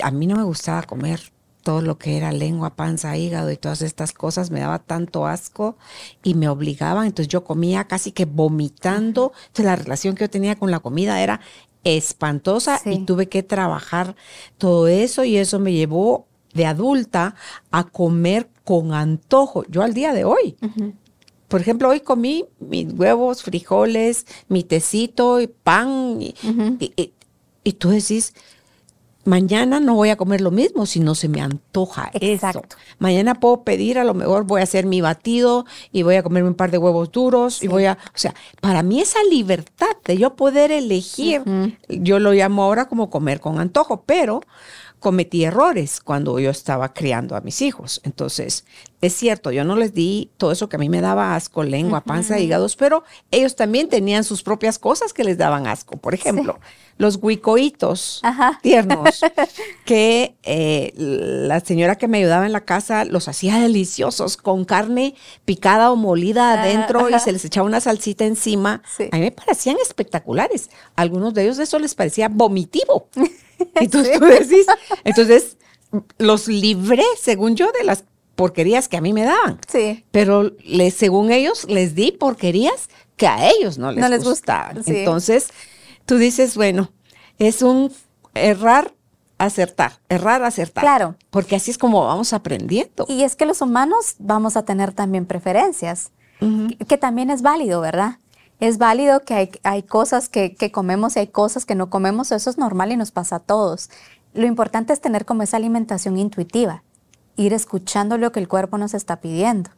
a 0.01 0.09
mí 0.09 0.25
no 0.25 0.35
me 0.35 0.43
gustaba 0.43 0.81
comer 0.81 1.31
todo 1.69 1.83
lo 1.83 1.99
que 1.99 2.17
era 2.17 2.31
lengua, 2.31 2.75
panza, 2.75 3.15
hígado 3.15 3.51
y 3.51 3.55
todas 3.55 3.83
estas 3.83 4.11
cosas 4.11 4.49
me 4.49 4.59
daba 4.59 4.79
tanto 4.79 5.27
asco 5.27 5.77
y 6.23 6.33
me 6.33 6.49
obligaba. 6.49 7.05
Entonces 7.05 7.27
yo 7.27 7.43
comía 7.43 7.83
casi 7.83 8.11
que 8.11 8.25
vomitando. 8.25 9.33
Entonces 9.41 9.65
la 9.65 9.75
relación 9.75 10.15
que 10.15 10.23
yo 10.23 10.31
tenía 10.31 10.55
con 10.55 10.71
la 10.71 10.79
comida 10.79 11.21
era 11.21 11.41
espantosa 11.83 12.81
y 12.85 13.05
tuve 13.05 13.29
que 13.29 13.43
trabajar 13.43 14.15
todo 14.57 14.87
eso 14.87 15.23
y 15.25 15.37
eso 15.37 15.59
me 15.59 15.71
llevó 15.71 16.25
de 16.55 16.65
adulta 16.65 17.35
a 17.69 17.83
comer 17.83 18.49
con 18.63 18.95
antojo. 18.95 19.63
Yo 19.69 19.83
al 19.83 19.93
día 19.93 20.11
de 20.11 20.23
hoy. 20.23 20.55
Por 21.49 21.61
ejemplo, 21.61 21.87
hoy 21.89 21.99
comí 21.99 22.45
mis 22.59 22.91
huevos, 22.93 23.43
frijoles, 23.43 24.25
mi 24.47 24.63
tecito 24.63 25.39
y 25.39 25.45
pan. 25.45 26.17
y, 26.19 26.33
y 27.63 27.73
tú 27.73 27.89
decís, 27.89 28.33
Mañana 29.25 29.79
no 29.79 29.95
voy 29.95 30.09
a 30.09 30.15
comer 30.15 30.41
lo 30.41 30.49
mismo 30.49 30.85
si 30.85 30.99
no 30.99 31.13
se 31.13 31.27
me 31.27 31.41
antoja 31.41 32.09
Exacto. 32.13 32.61
eso. 32.67 32.77
Mañana 32.99 33.35
puedo 33.35 33.63
pedir, 33.63 33.99
a 33.99 34.03
lo 34.03 34.13
mejor 34.13 34.45
voy 34.45 34.61
a 34.61 34.63
hacer 34.63 34.85
mi 34.85 35.01
batido 35.01 35.65
y 35.91 36.03
voy 36.03 36.15
a 36.15 36.23
comerme 36.23 36.49
un 36.49 36.55
par 36.55 36.71
de 36.71 36.77
huevos 36.77 37.11
duros 37.11 37.61
y 37.61 37.67
voy 37.67 37.85
a, 37.85 37.93
o 37.93 38.17
sea, 38.17 38.33
para 38.61 38.81
mí 38.81 39.01
esa 39.01 39.19
libertad 39.29 39.91
de 40.05 40.17
yo 40.17 40.35
poder 40.35 40.71
elegir, 40.71 41.43
yo 41.89 42.19
lo 42.19 42.31
llamo 42.31 42.63
ahora 42.63 42.87
como 42.87 43.09
comer 43.09 43.39
con 43.39 43.59
antojo, 43.59 44.03
pero 44.05 44.41
cometí 44.99 45.45
errores 45.45 46.01
cuando 46.01 46.39
yo 46.39 46.49
estaba 46.49 46.93
criando 46.93 47.35
a 47.35 47.41
mis 47.41 47.61
hijos. 47.61 48.01
Entonces, 48.03 48.65
es 49.01 49.13
cierto, 49.13 49.51
yo 49.51 49.63
no 49.63 49.77
les 49.77 49.93
di 49.93 50.29
todo 50.37 50.51
eso 50.51 50.67
que 50.67 50.75
a 50.75 50.79
mí 50.79 50.89
me 50.89 50.99
daba 50.99 51.35
asco, 51.35 51.63
lengua, 51.63 52.01
panza, 52.01 52.39
hígados, 52.39 52.75
pero 52.75 53.03
ellos 53.31 53.55
también 53.55 53.87
tenían 53.87 54.25
sus 54.25 54.43
propias 54.43 54.77
cosas 54.77 55.13
que 55.13 55.23
les 55.23 55.37
daban 55.37 55.67
asco. 55.67 55.95
Por 55.95 56.13
ejemplo, 56.13 56.59
los 56.97 57.17
huicoitos 57.21 58.21
tiernos, 58.61 59.21
que 59.85 60.35
eh, 60.43 60.91
la 60.97 61.61
señora 61.61 61.95
que 61.95 62.09
me 62.09 62.17
ayudaba 62.17 62.45
en 62.45 62.51
la 62.51 62.65
casa 62.65 63.05
los 63.05 63.29
hacía 63.29 63.57
deliciosos 63.59 64.35
con 64.35 64.65
carne 64.65 65.15
picada 65.45 65.91
o 65.91 65.95
molida 65.95 66.61
adentro 66.61 67.09
y 67.09 67.17
se 67.19 67.31
les 67.31 67.45
echaba 67.45 67.65
una 67.65 67.79
salsita 67.79 68.25
encima. 68.25 68.81
A 69.11 69.15
mí 69.15 69.21
me 69.21 69.31
parecían 69.31 69.77
espectaculares. 69.81 70.69
algunos 70.97 71.33
de 71.33 71.43
ellos 71.43 71.59
eso 71.59 71.79
les 71.79 71.95
parecía 71.95 72.27
vomitivo. 72.27 73.07
Entonces 73.75 74.19
tú 74.19 74.25
decís, 74.25 74.65
entonces 75.03 75.57
los 76.17 76.47
libré, 76.47 77.03
según 77.19 77.55
yo, 77.55 77.71
de 77.71 77.83
las 77.83 78.03
porquerías 78.35 78.87
que 78.87 78.97
a 78.97 79.01
mí 79.01 79.11
me 79.11 79.23
daban. 79.23 79.59
Sí. 79.67 80.05
Pero 80.11 80.51
les, 80.63 80.93
según 80.93 81.31
ellos, 81.31 81.65
les 81.67 81.95
di 81.95 82.11
porquerías 82.11 82.89
que 83.17 83.27
a 83.27 83.49
ellos 83.49 83.77
no 83.77 83.91
les, 83.91 84.01
no 84.01 84.07
les 84.07 84.23
gustaban. 84.23 84.81
Entonces, 84.85 85.49
tú 86.05 86.17
dices, 86.17 86.55
bueno, 86.55 86.91
es 87.37 87.61
un 87.61 87.91
errar, 88.33 88.93
acertar, 89.37 89.99
errar, 90.09 90.43
acertar. 90.43 90.83
Claro. 90.83 91.15
Porque 91.29 91.55
así 91.55 91.71
es 91.71 91.77
como 91.77 92.05
vamos 92.05 92.33
aprendiendo. 92.33 93.05
Y 93.09 93.23
es 93.23 93.35
que 93.35 93.45
los 93.45 93.61
humanos 93.61 94.15
vamos 94.19 94.55
a 94.55 94.63
tener 94.63 94.93
también 94.93 95.25
preferencias, 95.25 96.11
que, 96.87 96.97
también 96.97 97.29
es 97.29 97.41
válido, 97.41 97.81
¿verdad? 97.81 98.19
Es 98.59 98.77
válido 98.77 99.21
que 99.21 99.33
hay, 99.33 99.51
hay 99.63 99.83
cosas 99.83 100.29
que, 100.29 100.55
que, 100.55 100.71
comemos 100.71 101.15
y 101.15 101.19
hay 101.19 101.27
cosas 101.27 101.65
que 101.65 101.75
no 101.75 101.89
comemos, 101.89 102.31
eso 102.31 102.49
es 102.49 102.57
normal 102.57 102.91
y 102.91 102.97
nos 102.97 103.11
pasa 103.11 103.37
a 103.37 103.39
todos. 103.39 103.89
Lo 104.33 104.45
importante 104.45 104.93
es 104.93 105.01
tener 105.01 105.25
como 105.25 105.43
esa 105.43 105.57
alimentación 105.57 106.17
intuitiva 106.17 106.83
ir 107.35 107.53
escuchando 107.53 108.17
lo 108.17 108.33
que 108.33 108.41
el 108.41 108.49
cuerpo 108.49 108.77
nos 108.77 108.93
está 108.93 109.21
pidiendo. 109.21 109.69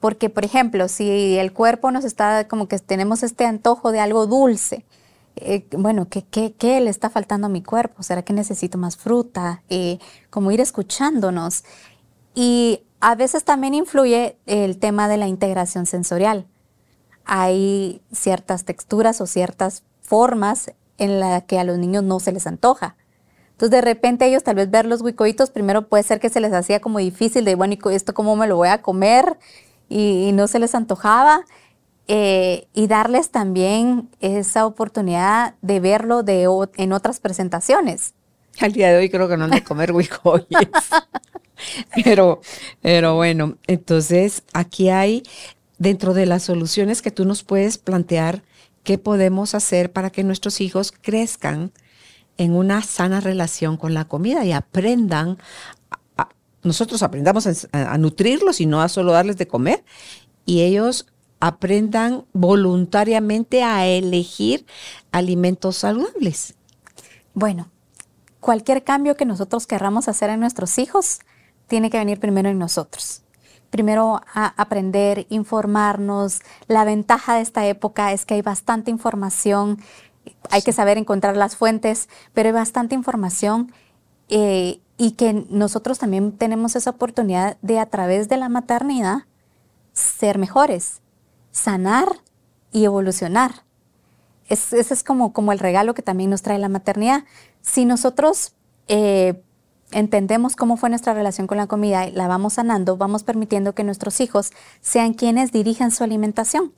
Porque, 0.00 0.28
por 0.28 0.44
ejemplo, 0.44 0.88
si 0.88 1.38
el 1.38 1.52
cuerpo 1.52 1.92
nos 1.92 2.04
está 2.04 2.48
como 2.48 2.66
que 2.66 2.80
tenemos 2.80 3.22
este 3.22 3.46
antojo 3.46 3.92
de 3.92 4.00
algo 4.00 4.26
dulce 4.26 4.84
eh, 5.36 5.66
bueno, 5.72 6.08
¿qué, 6.08 6.24
¿qué, 6.24 6.80
le 6.80 6.90
está 6.90 7.10
faltando 7.10 7.46
a 7.46 7.50
mi 7.50 7.62
cuerpo? 7.62 8.02
¿Será 8.02 8.22
que 8.22 8.32
necesito 8.32 8.78
más 8.78 8.96
fruta? 8.96 9.62
Eh, 9.68 9.98
como 10.30 10.50
ir 10.50 10.60
escuchándonos. 10.60 11.64
Y 12.34 12.80
a 13.00 13.14
veces 13.14 13.44
también 13.44 13.74
influye 13.74 14.38
el 14.46 14.78
tema 14.78 15.08
de 15.08 15.18
la 15.18 15.28
integración 15.28 15.84
sensorial. 15.84 16.46
Hay 17.26 18.00
ciertas 18.12 18.64
texturas 18.64 19.20
o 19.20 19.26
ciertas 19.26 19.82
formas 20.00 20.72
en 20.98 21.20
las 21.20 21.42
que 21.44 21.58
a 21.58 21.64
los 21.64 21.78
niños 21.78 22.02
no 22.04 22.20
se 22.20 22.32
les 22.32 22.46
antoja. 22.46 22.96
Entonces 23.56 23.70
de 23.70 23.80
repente 23.80 24.26
ellos 24.26 24.44
tal 24.44 24.56
vez 24.56 24.70
ver 24.70 24.84
los 24.84 25.00
huicoitos, 25.00 25.50
primero 25.50 25.88
puede 25.88 26.02
ser 26.02 26.20
que 26.20 26.28
se 26.28 26.40
les 26.40 26.52
hacía 26.52 26.80
como 26.80 26.98
difícil 26.98 27.44
de, 27.44 27.54
bueno, 27.54 27.74
¿y 27.74 27.94
esto 27.94 28.12
cómo 28.12 28.36
me 28.36 28.46
lo 28.46 28.56
voy 28.56 28.68
a 28.68 28.82
comer? 28.82 29.38
Y, 29.88 30.30
no 30.34 30.46
se 30.46 30.58
les 30.58 30.74
antojaba. 30.74 31.44
Eh, 32.08 32.68
y 32.72 32.86
darles 32.86 33.30
también 33.30 34.10
esa 34.20 34.66
oportunidad 34.66 35.54
de 35.62 35.80
verlo 35.80 36.22
de, 36.22 36.46
en 36.76 36.92
otras 36.92 37.18
presentaciones. 37.18 38.14
Al 38.60 38.72
día 38.72 38.90
de 38.90 38.98
hoy 38.98 39.10
creo 39.10 39.28
que 39.28 39.36
no 39.36 39.44
han 39.44 39.50
de 39.50 39.64
comer 39.64 39.90
huicoyes. 39.90 40.46
pero, 42.04 42.40
pero 42.80 43.16
bueno, 43.16 43.56
entonces 43.66 44.42
aquí 44.52 44.88
hay 44.88 45.22
dentro 45.78 46.14
de 46.14 46.26
las 46.26 46.44
soluciones 46.44 47.02
que 47.02 47.10
tú 47.10 47.24
nos 47.24 47.42
puedes 47.42 47.78
plantear, 47.78 48.42
¿qué 48.82 48.98
podemos 48.98 49.54
hacer 49.54 49.92
para 49.92 50.10
que 50.10 50.24
nuestros 50.24 50.60
hijos 50.60 50.92
crezcan 50.92 51.72
en 52.38 52.54
una 52.54 52.82
sana 52.82 53.20
relación 53.20 53.76
con 53.76 53.94
la 53.94 54.06
comida 54.06 54.44
y 54.44 54.52
aprendan, 54.52 55.38
nosotros 56.62 57.02
aprendamos 57.02 57.46
a, 57.72 57.98
nutrirlos 57.98 58.60
y 58.60 58.66
no 58.66 58.82
a 58.82 58.88
solo 58.88 59.12
darles 59.12 59.36
de 59.36 59.46
comer, 59.46 59.84
y 60.44 60.62
ellos 60.62 61.06
aprendan 61.40 62.24
voluntariamente 62.32 63.62
a 63.62 63.86
elegir 63.86 64.66
alimentos 65.12 65.76
saludables. 65.76 66.54
Bueno, 67.34 67.70
cualquier 68.40 68.84
cambio 68.84 69.16
que 69.16 69.26
nosotros 69.26 69.66
querramos 69.66 70.08
hacer 70.08 70.30
en 70.30 70.40
nuestros 70.40 70.78
hijos 70.78 71.20
tiene 71.68 71.90
que 71.90 71.98
venir 71.98 72.18
primero 72.20 72.48
en 72.48 72.58
nosotros. 72.58 73.22
Primero 73.70 74.20
a 74.32 74.46
aprender, 74.60 75.26
informarnos. 75.28 76.40
La 76.68 76.84
ventaja 76.84 77.34
de 77.34 77.42
esta 77.42 77.66
época 77.66 78.12
es 78.12 78.24
que 78.24 78.34
hay 78.34 78.42
bastante 78.42 78.90
información 78.90 79.78
hay 80.50 80.62
que 80.62 80.72
saber 80.72 80.98
encontrar 80.98 81.36
las 81.36 81.56
fuentes, 81.56 82.08
pero 82.34 82.48
hay 82.48 82.52
bastante 82.52 82.94
información 82.94 83.72
eh, 84.28 84.80
y 84.96 85.12
que 85.12 85.46
nosotros 85.50 85.98
también 85.98 86.32
tenemos 86.32 86.76
esa 86.76 86.90
oportunidad 86.90 87.56
de 87.62 87.78
a 87.78 87.86
través 87.86 88.28
de 88.28 88.36
la 88.36 88.48
maternidad 88.48 89.24
ser 89.92 90.38
mejores, 90.38 91.00
sanar 91.52 92.08
y 92.72 92.84
evolucionar. 92.84 93.64
ese 94.48 94.80
es 94.80 95.02
como, 95.02 95.32
como 95.32 95.52
el 95.52 95.58
regalo 95.58 95.94
que 95.94 96.02
también 96.02 96.30
nos 96.30 96.42
trae 96.42 96.58
la 96.58 96.68
maternidad. 96.68 97.24
Si 97.62 97.84
nosotros 97.84 98.54
eh, 98.88 99.42
entendemos 99.92 100.56
cómo 100.56 100.76
fue 100.76 100.90
nuestra 100.90 101.14
relación 101.14 101.46
con 101.46 101.58
la 101.58 101.66
comida 101.66 102.06
y 102.06 102.12
la 102.12 102.28
vamos 102.28 102.54
sanando, 102.54 102.96
vamos 102.96 103.22
permitiendo 103.22 103.74
que 103.74 103.84
nuestros 103.84 104.20
hijos 104.20 104.52
sean 104.80 105.14
quienes 105.14 105.52
dirijan 105.52 105.90
su 105.90 106.04
alimentación 106.04 106.72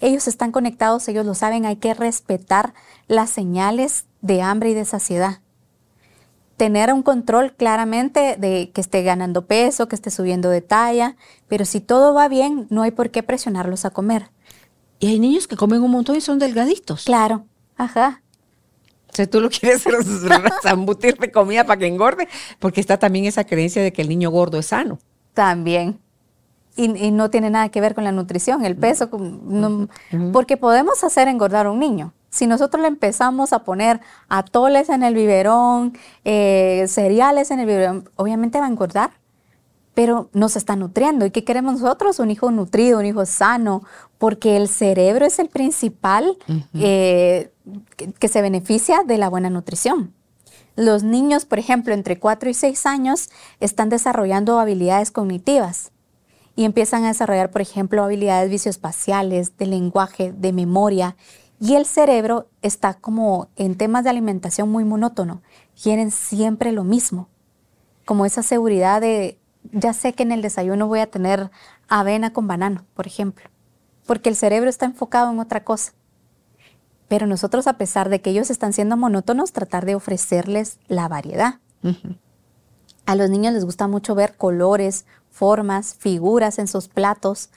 ellos 0.00 0.28
están 0.28 0.50
conectados, 0.50 1.06
ellos 1.08 1.26
lo 1.26 1.34
saben, 1.34 1.66
hay 1.66 1.76
que 1.76 1.94
respetar 1.94 2.74
las 3.06 3.30
señales 3.30 4.06
de 4.22 4.42
hambre 4.42 4.70
y 4.70 4.74
de 4.74 4.84
saciedad. 4.84 5.40
Tener 6.56 6.92
un 6.92 7.02
control 7.02 7.54
claramente 7.54 8.36
de 8.38 8.70
que 8.74 8.80
esté 8.80 9.02
ganando 9.02 9.46
peso, 9.46 9.88
que 9.88 9.96
esté 9.96 10.10
subiendo 10.10 10.50
de 10.50 10.60
talla, 10.60 11.16
pero 11.48 11.64
si 11.64 11.80
todo 11.80 12.12
va 12.12 12.28
bien, 12.28 12.66
no 12.70 12.82
hay 12.82 12.90
por 12.90 13.10
qué 13.10 13.22
presionarlos 13.22 13.84
a 13.84 13.90
comer. 13.90 14.30
Y 14.98 15.08
hay 15.08 15.18
niños 15.18 15.46
que 15.46 15.56
comen 15.56 15.82
un 15.82 15.90
montón 15.90 16.16
y 16.16 16.20
son 16.20 16.38
delgaditos. 16.38 17.04
Claro, 17.04 17.46
ajá. 17.76 18.22
O 19.12 19.16
sea, 19.16 19.28
tú 19.28 19.40
lo 19.40 19.50
quieres 19.50 19.84
zambutir 20.62 21.16
de 21.18 21.30
comida 21.30 21.64
para 21.64 21.78
que 21.78 21.86
engorde, 21.86 22.28
porque 22.58 22.80
está 22.80 22.98
también 22.98 23.24
esa 23.24 23.44
creencia 23.44 23.82
de 23.82 23.92
que 23.92 24.02
el 24.02 24.08
niño 24.08 24.30
gordo 24.30 24.58
es 24.58 24.66
sano. 24.66 24.98
También 25.34 25.98
y, 26.76 27.10
no 27.10 27.30
tiene 27.30 27.50
nada 27.50 27.68
que 27.68 27.80
ver 27.80 27.94
con 27.94 28.04
la 28.04 28.12
nutrición, 28.12 28.64
el 28.64 28.76
peso, 28.76 29.10
porque 30.32 30.56
podemos 30.56 31.02
hacer 31.04 31.28
engordar 31.28 31.66
a 31.66 31.70
un 31.70 31.78
niño. 31.78 32.12
Si 32.30 32.46
nosotros 32.46 32.80
le 32.80 32.88
empezamos 32.88 33.52
a 33.52 33.64
poner 33.64 34.00
atoles 34.28 34.88
en 34.88 35.02
el 35.02 35.14
biberón, 35.14 35.98
eh, 36.24 36.86
cereales 36.88 37.50
en 37.50 37.58
el 37.58 37.66
biberón, 37.66 38.08
obviamente 38.16 38.60
va 38.60 38.66
a 38.66 38.68
engordar, 38.68 39.10
pero 40.00 40.30
nos 40.32 40.56
está 40.56 40.76
nutriendo. 40.76 41.26
¿Y 41.26 41.30
qué 41.30 41.44
queremos 41.44 41.82
nosotros? 41.82 42.20
Un 42.20 42.30
hijo 42.30 42.50
nutrido, 42.50 43.00
un 43.00 43.04
hijo 43.04 43.26
sano, 43.26 43.82
porque 44.16 44.56
el 44.56 44.66
cerebro 44.66 45.26
es 45.26 45.38
el 45.38 45.50
principal 45.50 46.38
eh, 46.72 47.52
que, 48.18 48.28
se 48.28 48.40
beneficia 48.40 49.02
de 49.04 49.18
la 49.18 49.28
buena 49.28 49.50
nutrición. 49.50 50.14
Los 50.74 51.02
niños, 51.02 51.44
por 51.44 51.58
ejemplo, 51.58 51.92
entre 51.92 52.18
4 52.18 52.48
y 52.48 52.54
6 52.54 52.86
años, 52.86 53.28
están 53.60 53.90
desarrollando 53.90 54.58
habilidades 54.58 55.10
cognitivas 55.10 55.92
y 56.56 56.64
empiezan 56.64 57.04
a 57.04 57.08
desarrollar, 57.08 57.50
por 57.50 57.60
ejemplo, 57.60 58.02
habilidades 58.02 58.48
visoespaciales, 58.48 59.58
de 59.58 59.66
lenguaje, 59.66 60.32
de 60.32 60.54
memoria. 60.54 61.14
Y 61.60 61.74
el 61.74 61.84
cerebro 61.84 62.48
está 62.62 62.94
como 62.94 63.48
en 63.56 63.76
temas 63.76 64.04
de 64.04 64.08
alimentación 64.08 64.70
muy 64.70 64.84
monótono. 64.84 65.42
Quieren 65.82 66.10
siempre 66.10 66.72
lo 66.72 66.84
mismo. 66.84 67.28
Como 68.06 68.24
esa 68.24 68.42
seguridad 68.42 69.02
de, 69.02 69.39
ya 69.72 69.92
sé 69.92 70.12
que 70.12 70.22
en 70.22 70.32
el 70.32 70.42
desayuno 70.42 70.86
voy 70.86 71.00
a 71.00 71.10
tener 71.10 71.50
avena 71.88 72.32
con 72.32 72.46
banano, 72.46 72.84
por 72.94 73.06
ejemplo. 73.06 73.48
Porque 74.06 74.28
el 74.28 74.36
cerebro 74.36 74.70
está 74.70 74.86
enfocado 74.86 75.30
en 75.30 75.38
otra 75.38 75.64
cosa. 75.64 75.92
Pero 77.08 77.26
nosotros, 77.26 77.66
a 77.66 77.74
pesar 77.74 78.08
de 78.08 78.20
que 78.20 78.30
ellos 78.30 78.50
están 78.50 78.72
siendo 78.72 78.96
monótonos, 78.96 79.52
tratar 79.52 79.84
de 79.84 79.94
ofrecerles 79.94 80.78
la 80.88 81.08
variedad. 81.08 81.58
A 83.06 83.16
los 83.16 83.30
niños 83.30 83.52
les 83.52 83.64
gusta 83.64 83.88
mucho 83.88 84.14
ver 84.14 84.36
colores, 84.36 85.06
formas, 85.30 85.94
figuras 85.94 86.58
en 86.58 86.68
sus 86.68 86.88
platos. 86.88 87.50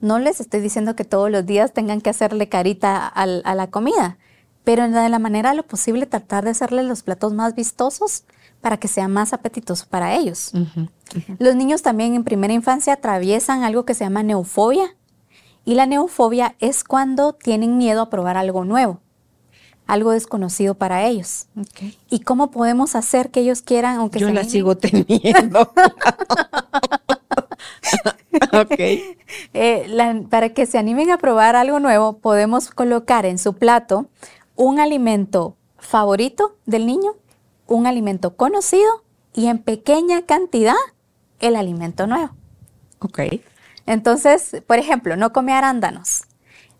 No 0.00 0.18
les 0.18 0.40
estoy 0.40 0.60
diciendo 0.60 0.94
que 0.94 1.04
todos 1.04 1.30
los 1.30 1.46
días 1.46 1.72
tengan 1.72 2.00
que 2.00 2.10
hacerle 2.10 2.48
carita 2.48 3.06
a 3.06 3.26
la 3.26 3.66
comida, 3.68 4.18
pero 4.64 4.88
de 4.88 5.08
la 5.08 5.18
manera 5.18 5.54
lo 5.54 5.62
posible 5.62 6.06
tratar 6.06 6.44
de 6.44 6.50
hacerle 6.50 6.82
los 6.82 7.02
platos 7.02 7.32
más 7.32 7.54
vistosos 7.54 8.24
para 8.60 8.76
que 8.78 8.88
sea 8.88 9.08
más 9.08 9.32
apetitoso 9.32 9.86
para 9.88 10.16
ellos. 10.16 10.52
Los 11.38 11.56
niños 11.56 11.82
también 11.82 12.14
en 12.14 12.24
primera 12.24 12.52
infancia 12.52 12.92
atraviesan 12.92 13.62
algo 13.62 13.84
que 13.84 13.94
se 13.94 14.04
llama 14.04 14.22
neofobia. 14.22 14.94
Y 15.64 15.74
la 15.74 15.86
neofobia 15.86 16.56
es 16.60 16.82
cuando 16.82 17.34
tienen 17.34 17.76
miedo 17.76 18.00
a 18.00 18.10
probar 18.10 18.36
algo 18.36 18.64
nuevo, 18.64 19.00
algo 19.86 20.12
desconocido 20.12 20.74
para 20.74 21.06
ellos. 21.06 21.46
¿Y 22.08 22.20
cómo 22.20 22.50
podemos 22.50 22.94
hacer 22.94 23.30
que 23.30 23.40
ellos 23.40 23.60
quieran, 23.62 23.96
aunque 23.96 24.18
Yo 24.18 24.30
la 24.30 24.44
sigo 24.44 24.76
teniendo. 24.76 25.60
ok. 28.52 28.80
Eh, 29.54 30.24
para 30.30 30.48
que 30.50 30.66
se 30.66 30.78
animen 30.78 31.10
a 31.10 31.18
probar 31.18 31.56
algo 31.56 31.80
nuevo, 31.80 32.18
podemos 32.18 32.70
colocar 32.70 33.26
en 33.26 33.38
su 33.38 33.52
plato 33.54 34.06
un 34.56 34.80
alimento 34.80 35.56
favorito 35.78 36.56
del 36.66 36.86
niño, 36.86 37.12
un 37.68 37.86
alimento 37.86 38.36
conocido 38.36 39.04
y 39.32 39.46
en 39.46 39.58
pequeña 39.58 40.22
cantidad 40.22 40.74
el 41.38 41.54
alimento 41.54 42.06
nuevo. 42.06 42.34
Ok. 42.98 43.20
Entonces, 43.86 44.62
por 44.66 44.78
ejemplo, 44.78 45.16
no 45.16 45.32
come 45.32 45.52
arándanos, 45.52 46.24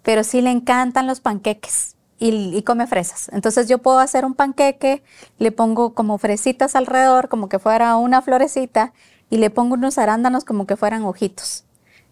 pero 0.02 0.24
sí 0.24 0.42
le 0.42 0.50
encantan 0.50 1.06
los 1.06 1.20
panqueques 1.20 1.96
y, 2.18 2.56
y, 2.56 2.62
come 2.62 2.86
fresas. 2.86 3.30
Entonces 3.32 3.68
yo 3.68 3.78
puedo 3.78 4.00
hacer 4.00 4.24
un 4.24 4.34
panqueque, 4.34 5.04
le 5.38 5.52
pongo 5.52 5.94
como 5.94 6.18
fresitas 6.18 6.74
alrededor, 6.74 7.28
como 7.28 7.48
que 7.48 7.60
fuera 7.60 7.96
una 7.96 8.20
florecita, 8.20 8.92
y 9.30 9.36
le 9.36 9.50
pongo 9.50 9.74
unos 9.74 9.98
arándanos 9.98 10.44
como 10.44 10.66
que 10.66 10.76
fueran 10.76 11.04
ojitos. 11.04 11.64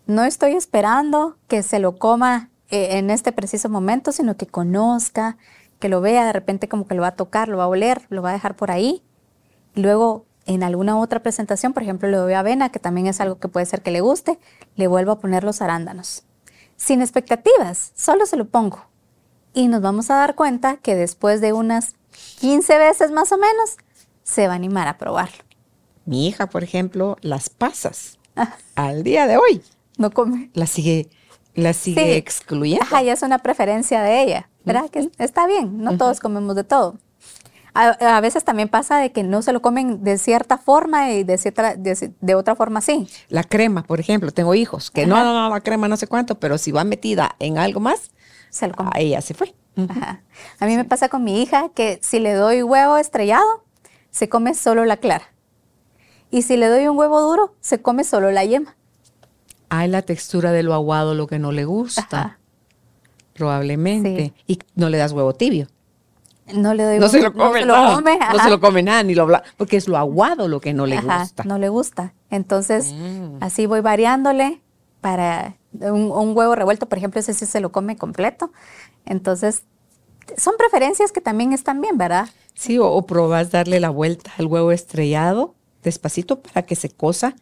No 0.06 0.24
estoy 0.24 0.52
esperando 0.52 1.36
que 1.48 1.62
se 1.62 1.78
lo 1.78 1.98
coma 1.98 2.50
eh, 2.70 2.98
en 2.98 3.10
este 3.10 3.32
preciso 3.32 3.68
momento, 3.68 4.12
sino 4.12 4.36
que 4.36 4.46
conozca, 4.46 5.36
que 5.78 5.88
lo 5.88 6.00
vea, 6.00 6.26
de 6.26 6.32
repente 6.32 6.68
como 6.68 6.86
que 6.86 6.94
lo 6.94 7.02
va 7.02 7.08
a 7.08 7.16
tocar, 7.16 7.48
lo 7.48 7.58
va 7.58 7.64
a 7.64 7.68
oler, 7.68 8.02
lo 8.08 8.22
va 8.22 8.30
a 8.30 8.32
dejar 8.32 8.56
por 8.56 8.70
ahí. 8.70 9.02
Y 9.74 9.82
luego 9.82 10.26
en 10.46 10.62
alguna 10.62 10.98
otra 10.98 11.22
presentación, 11.22 11.72
por 11.72 11.82
ejemplo, 11.82 12.08
le 12.08 12.16
doy 12.16 12.32
avena, 12.32 12.70
que 12.70 12.78
también 12.78 13.06
es 13.06 13.20
algo 13.20 13.38
que 13.38 13.48
puede 13.48 13.66
ser 13.66 13.82
que 13.82 13.90
le 13.90 14.00
guste, 14.00 14.38
le 14.76 14.86
vuelvo 14.86 15.12
a 15.12 15.18
poner 15.18 15.44
los 15.44 15.60
arándanos. 15.60 16.24
Sin 16.76 17.00
expectativas, 17.00 17.92
solo 17.94 18.26
se 18.26 18.36
lo 18.36 18.48
pongo. 18.48 18.86
Y 19.52 19.68
nos 19.68 19.80
vamos 19.80 20.10
a 20.10 20.16
dar 20.16 20.34
cuenta 20.34 20.76
que 20.76 20.94
después 20.94 21.40
de 21.40 21.52
unas 21.52 21.94
15 22.40 22.78
veces 22.78 23.10
más 23.10 23.32
o 23.32 23.38
menos, 23.38 23.76
se 24.22 24.46
va 24.46 24.54
a 24.54 24.56
animar 24.56 24.88
a 24.88 24.98
probarlo. 24.98 25.44
Mi 26.04 26.26
hija, 26.26 26.48
por 26.48 26.62
ejemplo, 26.62 27.16
las 27.20 27.48
pasas 27.48 28.18
ah. 28.36 28.56
al 28.74 29.02
día 29.02 29.26
de 29.26 29.36
hoy. 29.36 29.62
No 29.98 30.10
come. 30.10 30.50
La 30.52 30.66
sigue, 30.66 31.10
la 31.56 31.72
sigue 31.72 32.16
excluyendo. 32.16 32.84
Ajá, 32.84 33.02
ya 33.02 33.14
es 33.14 33.22
una 33.22 33.38
preferencia 33.38 34.02
de 34.02 34.22
ella, 34.22 34.48
¿verdad? 34.64 34.88
Que 34.90 35.10
está 35.18 35.46
bien, 35.46 35.82
no 35.82 35.96
todos 35.96 36.20
comemos 36.20 36.54
de 36.54 36.64
todo. 36.64 36.98
A, 37.78 38.20
veces 38.22 38.42
también 38.42 38.70
pasa 38.70 38.96
de 38.98 39.12
que 39.12 39.22
no 39.22 39.42
se 39.42 39.52
lo 39.52 39.60
comen 39.60 40.02
de 40.02 40.16
cierta 40.16 40.56
forma 40.56 41.10
y 41.10 41.24
de, 41.24 41.36
cierta, 41.36 41.74
de, 41.76 42.34
otra 42.34 42.54
forma 42.54 42.80
sí. 42.80 43.06
La 43.28 43.44
crema, 43.44 43.82
por 43.82 44.00
ejemplo, 44.00 44.30
tengo 44.30 44.54
hijos 44.54 44.90
que 44.90 45.06
no, 45.06 45.22
no, 45.22 45.34
no, 45.34 45.50
la 45.50 45.60
crema 45.60 45.86
no 45.86 45.98
sé 45.98 46.06
cuánto, 46.06 46.40
pero 46.40 46.56
si 46.56 46.72
va 46.72 46.84
metida 46.84 47.36
en 47.38 47.58
algo 47.58 47.80
más, 47.80 48.12
se 48.48 48.66
lo 48.66 48.74
come. 48.74 48.90
Ahí 48.94 49.10
ya 49.10 49.20
se 49.20 49.34
fue. 49.34 49.54
Ajá. 49.76 50.22
A 50.58 50.64
mí 50.66 50.74
me 50.74 50.86
pasa 50.86 51.10
con 51.10 51.22
mi 51.22 51.42
hija 51.42 51.68
que 51.74 51.98
si 52.02 52.18
le 52.18 52.32
doy 52.32 52.62
huevo 52.62 52.96
estrellado, 52.96 53.64
se 54.10 54.30
come 54.30 54.54
solo 54.54 54.86
la 54.86 54.96
clara. 54.96 55.26
Y 56.30 56.42
si 56.42 56.56
le 56.56 56.68
doy 56.68 56.86
un 56.88 56.96
huevo 56.96 57.20
duro, 57.20 57.54
se 57.60 57.82
come 57.82 58.04
solo 58.04 58.30
la 58.30 58.44
yema. 58.44 58.75
Hay 59.68 59.88
la 59.88 60.02
textura 60.02 60.52
de 60.52 60.62
lo 60.62 60.74
aguado, 60.74 61.14
lo 61.14 61.26
que 61.26 61.38
no 61.38 61.52
le 61.52 61.64
gusta. 61.64 62.02
Ajá. 62.20 62.38
Probablemente. 63.34 64.32
Y 64.46 64.58
no 64.74 64.88
le 64.88 64.98
das 64.98 65.12
huevo 65.12 65.34
tibio. 65.34 65.66
No 66.54 66.74
le 66.74 66.84
doy 66.84 66.98
No 67.00 67.08
se 67.08 67.18
huevo- 67.20 67.24
lo 67.24 67.32
come 67.32 67.60
se 67.60 67.66
lo 67.66 67.74
come, 67.94 68.18
no 68.32 68.38
se 68.38 68.50
lo 68.50 68.60
come 68.60 68.82
nada, 68.82 69.02
ni 69.02 69.14
lo 69.14 69.26
bla- 69.26 69.42
porque 69.56 69.76
es 69.76 69.88
lo 69.88 69.96
aguado 69.96 70.46
lo 70.48 70.60
que 70.60 70.72
no 70.72 70.86
le 70.86 70.96
Ajá, 70.96 71.20
gusta. 71.20 71.42
No 71.44 71.58
le 71.58 71.68
gusta. 71.68 72.14
Entonces, 72.30 72.92
Mm. 72.94 73.38
así 73.40 73.66
voy 73.66 73.80
variándole 73.80 74.60
para 75.00 75.56
un, 75.72 76.10
un 76.12 76.36
huevo 76.36 76.54
revuelto, 76.54 76.88
por 76.88 76.98
ejemplo, 76.98 77.20
ese 77.20 77.34
sí 77.34 77.46
se 77.46 77.60
lo 77.60 77.72
come 77.72 77.96
completo. 77.96 78.52
Entonces, 79.04 79.64
son 80.36 80.54
preferencias 80.56 81.10
que 81.12 81.20
también 81.20 81.52
están 81.52 81.80
bien, 81.80 81.98
¿verdad? 81.98 82.28
Sí, 82.54 82.78
o, 82.78 82.86
o 82.88 83.06
probas 83.06 83.50
darle 83.50 83.80
la 83.80 83.90
vuelta 83.90 84.30
al 84.38 84.46
huevo 84.46 84.70
estrellado 84.72 85.54
despacito 85.82 86.40
para 86.40 86.62
que 86.62 86.74
se 86.76 86.88
cosa 86.90 87.34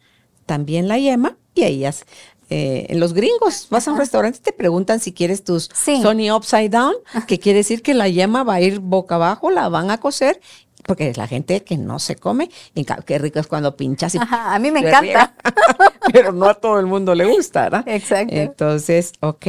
también 0.45 0.87
la 0.87 0.97
yema 0.97 1.37
y 1.55 1.63
ahí 1.63 1.91
se- 1.91 2.05
eh, 2.51 2.85
en 2.89 2.99
los 2.99 3.13
gringos 3.13 3.67
vas 3.71 3.87
a 3.87 3.91
un 3.91 3.97
restaurante 3.97 4.37
y 4.37 4.41
te 4.43 4.53
preguntan 4.53 4.99
si 4.99 5.13
quieres 5.13 5.43
tus 5.43 5.67
Sí. 5.73 5.99
Sony 6.03 6.29
upside 6.31 6.69
down, 6.69 6.93
que 7.27 7.39
quiere 7.39 7.57
decir 7.59 7.81
que 7.81 7.95
la 7.95 8.07
yema 8.07 8.43
va 8.43 8.55
a 8.55 8.61
ir 8.61 8.79
boca 8.79 9.15
abajo, 9.15 9.49
la 9.49 9.67
van 9.69 9.89
a 9.89 9.97
cocer, 9.99 10.39
porque 10.85 11.09
es 11.09 11.17
la 11.17 11.25
gente 11.25 11.63
que 11.63 11.75
no 11.77 11.97
se 11.97 12.15
come. 12.15 12.51
Y 12.75 12.85
qué 12.85 13.17
rico 13.17 13.39
es 13.39 13.47
cuando 13.47 13.75
pinchas 13.75 14.13
y 14.13 14.19
Ajá, 14.19 14.53
a 14.53 14.59
mí 14.59 14.69
me 14.69 14.81
encanta. 14.81 15.33
Pero 16.13 16.31
no 16.33 16.45
a 16.45 16.53
todo 16.53 16.79
el 16.79 16.85
mundo 16.85 17.15
le 17.15 17.25
gusta, 17.25 17.63
¿verdad? 17.63 17.83
Exacto. 17.87 18.35
Entonces, 18.35 19.13
ok, 19.21 19.47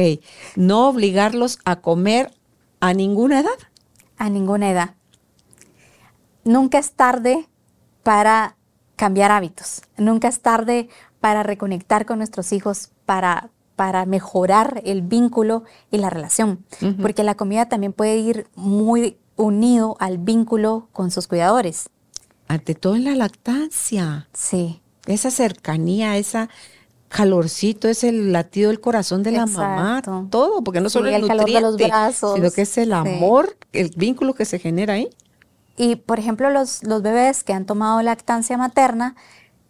no 0.55 0.89
obligarlos 0.89 1.59
a 1.65 1.75
comer 1.81 2.31
a 2.79 2.95
ninguna 2.95 3.41
edad. 3.41 3.51
A 4.17 4.29
ninguna 4.31 4.71
edad. 4.71 4.95
Nunca 6.43 6.79
es 6.79 6.91
tarde 6.93 7.47
para 8.03 8.55
cambiar 8.95 9.31
hábitos. 9.31 9.81
Nunca 9.97 10.27
es 10.27 10.39
tarde 10.41 10.89
para 11.19 11.43
reconectar 11.43 12.05
con 12.05 12.17
nuestros 12.19 12.51
hijos, 12.53 12.89
para, 13.05 13.49
para 13.75 14.05
mejorar 14.05 14.81
el 14.85 15.01
vínculo 15.01 15.63
y 15.91 15.97
la 15.97 16.09
relación. 16.09 16.63
Porque 17.01 17.23
la 17.23 17.35
comida 17.35 17.67
también 17.69 17.93
puede 17.93 18.17
ir 18.17 18.47
muy 18.55 19.17
unido 19.35 19.97
al 19.99 20.17
vínculo 20.17 20.87
con 20.93 21.11
sus 21.11 21.27
cuidadores. 21.27 21.89
Ante 22.47 22.75
todo 22.75 22.95
en 22.95 23.03
la 23.03 23.15
lactancia. 23.15 24.27
Sí. 24.33 24.81
esa 25.05 25.31
cercanía, 25.31 26.17
esa 26.17 26.49
calorcito, 27.09 27.87
es 27.87 28.03
el 28.03 28.33
latido 28.33 28.69
del 28.69 28.81
corazón 28.81 29.23
de 29.23 29.31
la 29.31 29.45
mamá, 29.45 30.01
todo, 30.29 30.61
porque 30.63 30.81
no 30.81 30.89
Sí, 30.89 30.93
solo 30.93 31.07
el, 31.09 31.15
el 31.15 31.27
calor 31.27 31.45
de 31.49 31.61
los 31.61 31.77
brazos. 31.77 32.35
sino 32.35 32.51
que 32.51 32.63
es 32.63 32.77
el 32.77 32.89
Sí. 32.89 32.93
amor, 32.93 33.57
el 33.71 33.91
vínculo 33.95 34.33
que 34.33 34.43
se 34.45 34.59
genera 34.59 34.95
ahí. 34.95 35.09
Y, 35.77 35.95
por 35.95 36.19
ejemplo, 36.19 36.49
los, 36.49 36.83
los 36.83 37.01
bebés 37.01 37.43
que 37.43 37.53
han 37.53 37.65
tomado 37.65 38.01
lactancia 38.01 38.57
materna 38.57 39.15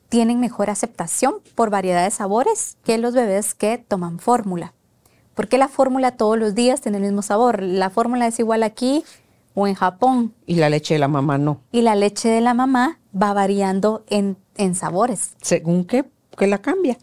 tienen 0.10 0.40
mejor 0.40 0.70
aceptación 0.70 1.36
por 1.56 1.70
variedad 1.70 2.04
de 2.04 2.12
sabores 2.12 2.78
que 2.84 2.98
los 2.98 3.14
bebés 3.14 3.54
que 3.54 3.78
toman 3.78 4.20
fórmula. 4.20 4.74
Porque 5.36 5.58
la 5.58 5.68
fórmula 5.68 6.12
todos 6.12 6.38
los 6.38 6.56
días 6.56 6.82
tiene 6.82 6.98
el 6.98 7.04
mismo 7.04 7.22
sabor. 7.22 7.62
La 7.62 7.90
fórmula 7.90 8.26
es 8.28 8.40
igual 8.40 8.64
aquí 8.64 9.04
o 9.54 9.68
en 9.68 9.76
Japón. 9.76 10.34
Y 10.46 10.56
la 10.56 10.70
leche 10.70 10.96
de 10.96 11.00
la 11.00 11.08
mamá 11.08 11.38
no. 11.38 11.62
Y 11.72 11.82
la 11.82 11.96
leche 11.96 12.30
de 12.30 12.42
la 12.42 12.54
mamá 12.54 13.00
va 13.20 13.34
variando 13.34 14.04
en, 14.08 14.38
en 14.56 14.76
sabores. 14.76 15.36
Según 15.42 15.86
qué, 15.86 16.06
que 16.38 16.48
la 16.48 16.60
cambia. 16.60 16.98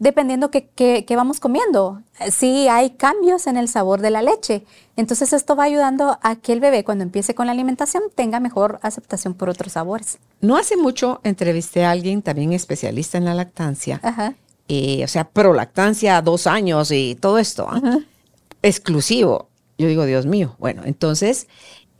Dependiendo 0.00 0.50
qué 0.50 0.68
qué- 0.74 1.04
qué 1.06 1.14
vamos 1.14 1.38
comiendo. 1.38 2.02
Sí 2.32 2.66
hay 2.68 2.90
cambios 2.90 3.46
en 3.46 3.56
el 3.56 3.68
sabor 3.68 4.00
de 4.00 4.10
la 4.10 4.22
leche. 4.22 4.64
Entonces 4.96 5.32
esto 5.32 5.54
va 5.54 5.64
ayudando 5.64 6.18
a 6.22 6.34
que 6.36 6.52
el 6.52 6.58
bebé 6.60 6.82
cuando 6.82 7.04
empiece 7.04 7.34
con 7.36 7.46
la 7.46 7.52
alimentación 7.52 8.02
tenga 8.16 8.40
mejor 8.40 8.80
aceptación 8.82 9.34
por 9.34 9.48
otros 9.48 9.74
sabores. 9.74 10.18
No 10.40 10.56
hace 10.56 10.76
mucho 10.76 11.20
entrevisté 11.22 11.84
a 11.84 11.92
alguien 11.92 12.22
también 12.22 12.52
especialista 12.52 13.16
en 13.18 13.24
la 13.26 13.34
lactancia, 13.34 14.00
Ajá. 14.02 14.34
eh, 14.68 15.04
o 15.04 15.08
sea, 15.08 15.28
pro 15.28 15.52
lactancia, 15.54 16.20
dos 16.22 16.46
años 16.48 16.90
y 16.90 17.14
todo 17.20 17.38
esto, 17.38 17.66
¿ah? 17.70 17.80
exclusivo. 18.62 19.48
Yo 19.78 19.86
digo, 19.88 20.04
Dios 20.04 20.26
mío. 20.26 20.56
Bueno, 20.58 20.82
entonces 20.84 21.46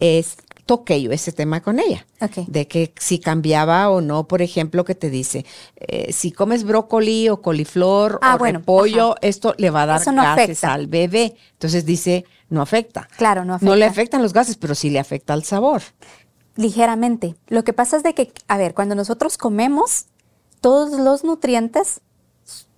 es, 0.01 0.37
toqué 0.71 1.03
yo 1.03 1.11
ese 1.11 1.33
tema 1.33 1.61
con 1.61 1.81
ella. 1.81 2.07
Ok. 2.21 2.47
De 2.47 2.68
que 2.68 2.95
si 2.97 3.18
cambiaba 3.18 3.91
o 3.91 4.01
no, 4.01 4.29
por 4.29 4.41
ejemplo, 4.41 4.85
que 4.85 4.95
te 4.95 5.11
dice, 5.11 5.45
eh, 5.75 6.12
si 6.12 6.31
comes 6.31 6.62
brócoli 6.62 7.29
o 7.29 7.43
coliflor 7.43 8.21
Ah, 8.23 8.37
o 8.37 8.39
bueno, 8.39 8.62
ajá. 8.64 9.16
esto 9.23 9.53
le 9.59 9.71
va 9.71 9.83
a 9.83 9.87
dar 9.87 10.07
no 10.14 10.23
gases 10.23 10.45
afecta. 10.59 10.73
al 10.73 10.87
bebé. 10.87 11.35
Entonces 11.55 11.85
dice, 11.85 12.25
no 12.51 12.62
afecta. 12.62 13.09
Claro, 13.16 13.45
no 13.45 13.59
No 13.61 13.75
le 13.75 13.85
afecta. 13.85 14.01
afectan 14.03 14.23
los 14.23 14.33
gases, 14.33 14.57
pero 14.57 14.77
sí 14.77 14.91
le 14.91 15.01
afecta 15.01 15.33
al 15.33 15.43
sabor. 15.43 15.83
Ligeramente. 16.55 17.35
Lo 17.49 17.64
que 17.64 17.73
pasa 17.73 17.97
es 17.97 18.05
de 18.05 18.14
que, 18.14 18.33
a 18.47 18.57
ver, 18.57 18.73
cuando 18.75 18.95
nosotros 18.95 19.39
comemos, 19.39 20.07
todos 20.61 20.93
los 21.01 21.25
nutrientes 21.25 22.01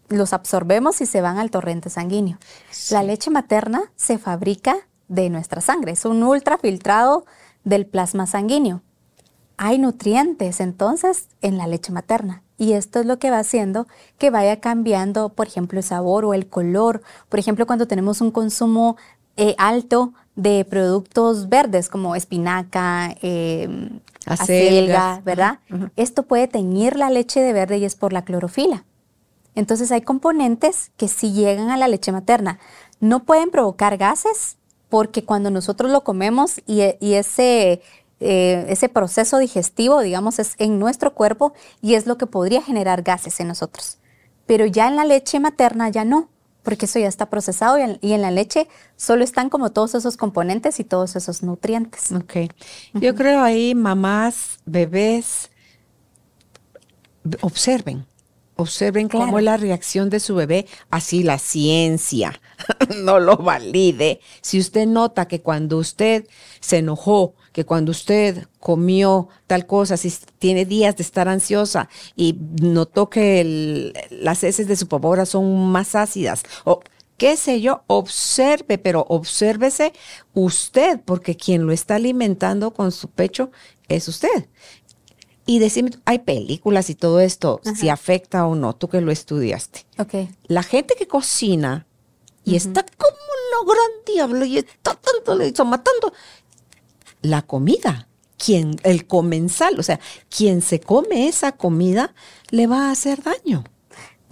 los 0.09 0.33
absorbemos 0.33 1.01
y 1.03 1.07
se 1.07 1.21
van 1.21 1.39
al 1.39 1.51
torrente 1.51 1.91
sanguíneo. 1.91 2.39
La 2.91 3.03
leche 3.03 3.31
materna 3.31 3.83
se 3.97 4.17
fabrica 4.17 4.77
de 5.09 5.29
nuestra 5.29 5.61
sangre, 5.61 5.93
es 5.93 6.05
un 6.07 6.23
ultrafiltrado 6.23 7.27
del 7.65 7.87
plasma 7.87 8.27
sanguíneo. 8.27 8.83
Hay 9.57 9.79
nutrientes 9.79 10.61
entonces 10.61 11.29
en 11.41 11.59
la 11.59 11.67
leche 11.67 11.93
materna 11.93 12.43
y 12.59 12.73
esto 12.73 13.01
es 13.01 13.07
lo 13.07 13.19
que 13.19 13.31
va 13.31 13.39
haciendo 13.39 13.87
que 14.19 14.31
vaya 14.31 14.61
cambiando, 14.61 15.31
por 15.31 15.47
ejemplo, 15.47 15.79
el 15.79 15.85
sabor 15.85 16.25
o 16.25 16.35
el 16.35 16.49
color. 16.49 17.03
Por 17.29 17.39
ejemplo, 17.39 17.67
cuando 17.67 17.87
tenemos 17.87 18.21
un 18.21 18.31
consumo 18.31 18.97
eh, 19.37 19.55
alto 19.59 20.13
de 20.37 20.65
productos 20.65 21.49
verdes 21.49 21.89
como 21.89 22.15
espinaca, 22.15 23.15
eh, 23.23 23.91
Acelgas. 24.27 24.41
acelga, 24.41 25.21
¿verdad? 25.25 25.59
Esto 25.97 26.23
puede 26.23 26.49
teñir 26.49 26.97
la 26.97 27.11
leche 27.11 27.41
de 27.41 27.53
verde 27.53 27.79
y 27.79 27.85
es 27.85 27.97
por 27.97 28.13
la 28.13 28.25
clorofila. 28.25 28.85
Entonces 29.55 29.93
hay 29.93 30.03
componentes 30.03 30.93
que 30.97 31.09
si 31.09 31.33
llegan 31.33 31.71
a 31.71 31.77
la 31.77 31.89
leche 31.89 32.13
materna 32.13 32.59
no 33.01 33.25
pueden 33.25 33.51
provocar 33.51 33.99
gases 33.99 34.57
porque 34.93 35.25
cuando 35.25 35.51
nosotros 35.51 35.91
lo 35.91 36.05
comemos 36.05 36.61
y, 36.67 36.83
e- 36.83 36.99
y 37.01 37.15
ese, 37.15 37.81
eh, 38.21 38.67
ese 38.69 38.91
proceso 38.91 39.39
digestivo, 39.39 40.03
digamos, 40.03 40.39
es 40.39 40.53
en 40.59 40.79
nuestro 40.79 41.15
cuerpo 41.15 41.55
y 41.81 41.95
es 41.95 42.05
lo 42.07 42.19
que 42.19 42.27
podría 42.27 42.61
generar 42.61 43.01
gases 43.01 43.41
en 43.41 43.49
nosotros. 43.49 43.97
Pero 44.45 44.67
ya 44.67 44.89
en 44.89 44.97
la 44.97 45.07
leche 45.07 45.41
materna 45.41 45.89
ya 45.89 46.05
no, 46.05 46.29
porque 46.63 46.85
eso 46.85 46.99
ya 46.99 47.09
está 47.09 47.31
procesado 47.31 47.79
y 47.79 47.81
en, 47.81 47.99
y 48.03 48.13
en 48.13 48.21
la 48.21 48.31
leche 48.31 48.69
solo 48.97 49.25
están 49.25 49.49
como 49.49 49.71
todos 49.73 49.95
esos 49.95 50.19
componentes 50.19 50.79
y 50.79 50.85
todos 50.85 51.17
esos 51.17 51.43
nutrientes. 51.43 52.13
Ok. 52.13 52.53
Yo 52.93 53.15
creo 53.15 53.41
ahí 53.41 53.75
mamás, 53.75 54.59
bebés, 54.67 55.51
b- 57.25 57.39
observen. 58.63 59.09
Cómo 59.09 59.39
es 59.39 59.45
la 59.45 59.57
reacción 59.57 60.09
de 60.11 60.19
su 60.21 60.35
bebé, 60.35 60.67
así 60.91 61.23
la 61.23 61.39
ciencia 61.39 62.41
no 63.03 63.21
lo 63.21 63.37
valide. 63.37 64.21
Si 64.41 64.59
usted 64.59 64.87
nota 64.87 65.27
que 65.29 65.41
cuando 65.43 65.79
usted 65.79 66.27
se 66.61 66.79
enojó, 66.79 67.35
que 67.53 67.65
cuando 67.67 67.91
usted 67.93 68.47
comió 68.61 69.29
tal 69.47 69.67
cosa, 69.67 69.97
si 69.99 70.11
tiene 70.39 70.65
días 70.65 70.97
de 70.97 71.03
estar 71.03 71.29
ansiosa 71.29 71.89
y 72.17 72.37
notó 72.63 73.11
que 73.11 73.41
el- 73.43 73.93
las 74.11 74.43
heces 74.43 74.67
de 74.69 74.77
su 74.77 74.89
papora 74.89 75.27
son 75.27 75.71
más 75.71 75.95
ácidas, 75.95 76.43
o 76.65 76.81
qué 77.19 77.37
sé 77.37 77.61
yo, 77.61 77.83
observe, 77.89 78.79
pero 78.79 79.05
obsérvese 79.09 79.93
usted, 80.35 81.01
porque 81.05 81.37
quien 81.37 81.67
lo 81.67 81.73
está 81.73 81.97
alimentando 81.97 82.73
con 82.73 82.91
su 82.91 83.09
pecho 83.11 83.51
es 83.89 84.09
usted. 84.09 84.49
Y 85.45 85.59
decime, 85.59 85.91
hay 86.05 86.21
películas 86.21 86.89
y 86.91 86.95
todo 86.95 87.21
esto, 87.21 87.61
si 87.75 87.89
afecta 87.89 88.47
o 88.47 88.55
no, 88.55 88.75
tú 88.75 88.89
que 88.89 89.01
lo 89.01 89.11
estudiaste. 89.11 89.87
Ok. 89.99 90.29
La 90.47 90.63
gente 90.63 90.95
que 90.97 91.09
cocina 91.09 91.87
y 92.45 92.57
está 92.57 92.85
como 92.97 93.17
lo 93.53 93.65
gran 93.65 93.91
diablo 94.07 94.45
y 94.45 94.59
está 94.59 94.95
tanto, 94.95 95.35
le 95.35 95.49
está 95.49 95.65
matando 95.65 96.13
la 97.23 97.43
comida. 97.43 98.09
Quien, 98.37 98.77
el 98.83 99.07
comensal, 99.07 99.79
o 99.79 99.85
sea, 99.85 100.01
quien 100.29 100.63
se 100.63 100.81
come 100.81 101.29
esa 101.29 101.53
comida 101.53 102.13
le 102.51 102.67
va 102.67 102.89
a 102.89 102.91
hacer 102.91 103.23
daño. 103.23 103.63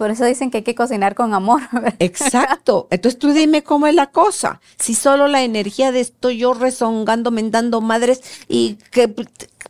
Por 0.01 0.09
eso 0.09 0.25
dicen 0.25 0.49
que 0.49 0.57
hay 0.57 0.63
que 0.63 0.73
cocinar 0.73 1.13
con 1.13 1.35
amor. 1.35 1.61
¿verdad? 1.71 1.93
Exacto. 1.99 2.87
Entonces 2.89 3.19
tú 3.19 3.33
dime 3.33 3.63
cómo 3.63 3.85
es 3.85 3.93
la 3.93 4.09
cosa. 4.09 4.59
Si 4.79 4.95
solo 4.95 5.27
la 5.27 5.43
energía 5.43 5.91
de 5.91 5.99
estoy 5.99 6.39
yo 6.39 6.55
rezongando, 6.55 7.31
dando 7.31 7.81
madres 7.81 8.21
y 8.49 8.79
que, 8.89 9.13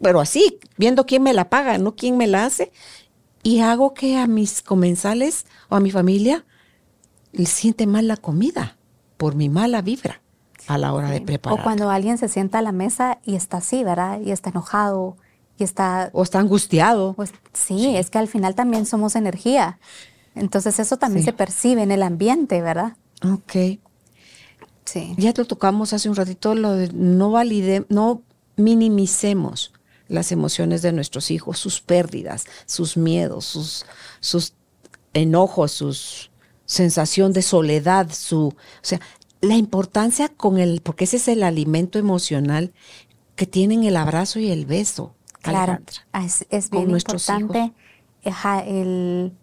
pero 0.02 0.20
así, 0.20 0.60
viendo 0.78 1.06
quién 1.06 1.24
me 1.24 1.34
la 1.34 1.50
paga, 1.50 1.78
no 1.78 1.96
quién 1.96 2.18
me 2.18 2.28
la 2.28 2.46
hace, 2.46 2.72
y 3.44 3.60
hago 3.60 3.94
que 3.94 4.18
a 4.18 4.28
mis 4.28 4.62
comensales 4.62 5.46
o 5.70 5.76
a 5.76 5.80
mi 5.80 5.92
familia 5.92 6.46
les 7.32 7.50
siente 7.50 7.88
mal 7.88 8.08
la 8.08 8.18
comida 8.18 8.78
por 9.18 9.36
mi 9.36 9.50
mala 9.50 9.82
vibra 9.82 10.22
a 10.68 10.78
la 10.78 10.94
hora 10.94 11.10
de 11.10 11.22
preparar. 11.22 11.60
O 11.60 11.64
cuando 11.64 11.90
alguien 11.90 12.18
se 12.18 12.28
sienta 12.28 12.60
a 12.60 12.62
la 12.62 12.72
mesa 12.72 13.20
y 13.26 13.36
está 13.36 13.58
así, 13.58 13.84
¿verdad? 13.84 14.20
Y 14.22 14.32
está 14.32 14.50
enojado, 14.52 15.18
y 15.58 15.64
está... 15.64 16.10
O 16.14 16.24
está 16.24 16.40
angustiado. 16.40 17.14
Pues 17.14 17.32
sí, 17.54 17.96
es 17.96 18.10
que 18.10 18.18
al 18.20 18.28
final 18.28 18.54
también 18.56 18.86
somos 18.86 19.16
energía. 19.16 19.80
Entonces 20.36 20.80
eso 20.80 20.98
también 20.98 21.24
Sí. 21.24 21.32
se 21.32 21.34
percibe 21.34 21.84
en 21.84 21.92
el 21.92 22.04
ambiente, 22.04 22.62
¿verdad? 22.62 22.96
Ok. 23.24 23.80
Sí. 24.86 25.16
Ya 25.18 25.34
lo 25.36 25.46
tocamos 25.46 25.94
hace 25.94 26.10
un 26.10 26.16
ratito, 26.16 26.56
lo 26.56 26.74
de 26.74 26.92
no 26.94 27.32
valide, 27.32 27.86
no 27.90 28.22
minimicemos 28.56 29.72
las 30.12 30.32
emociones 30.32 30.82
de 30.82 30.92
nuestros 30.92 31.32
hijos, 31.32 31.58
sus 31.58 31.82
pérdidas, 31.82 32.46
sus 32.66 32.98
miedos, 32.98 33.46
sus, 33.46 33.86
sus 34.20 34.54
enojos, 35.14 35.72
sus 35.72 36.32
sensación 36.66 37.34
de 37.34 37.42
soledad, 37.42 38.10
su, 38.12 38.48
o 38.48 38.56
sea, 38.82 39.02
la 39.42 39.56
importancia 39.56 40.30
con 40.30 40.58
el, 40.58 40.80
porque 40.82 41.04
ese 41.04 41.18
es 41.18 41.28
el 41.28 41.44
alimento 41.44 42.00
emocional 42.00 42.72
que 43.36 43.46
tienen 43.46 43.84
el 43.84 43.98
abrazo 43.98 44.40
y 44.40 44.52
el 44.52 44.66
beso. 44.66 45.14
Claro, 45.42 45.80
es, 46.24 46.46
es 46.50 46.70
bien 46.70 46.92
importante 46.92 47.74
el, 48.66 49.34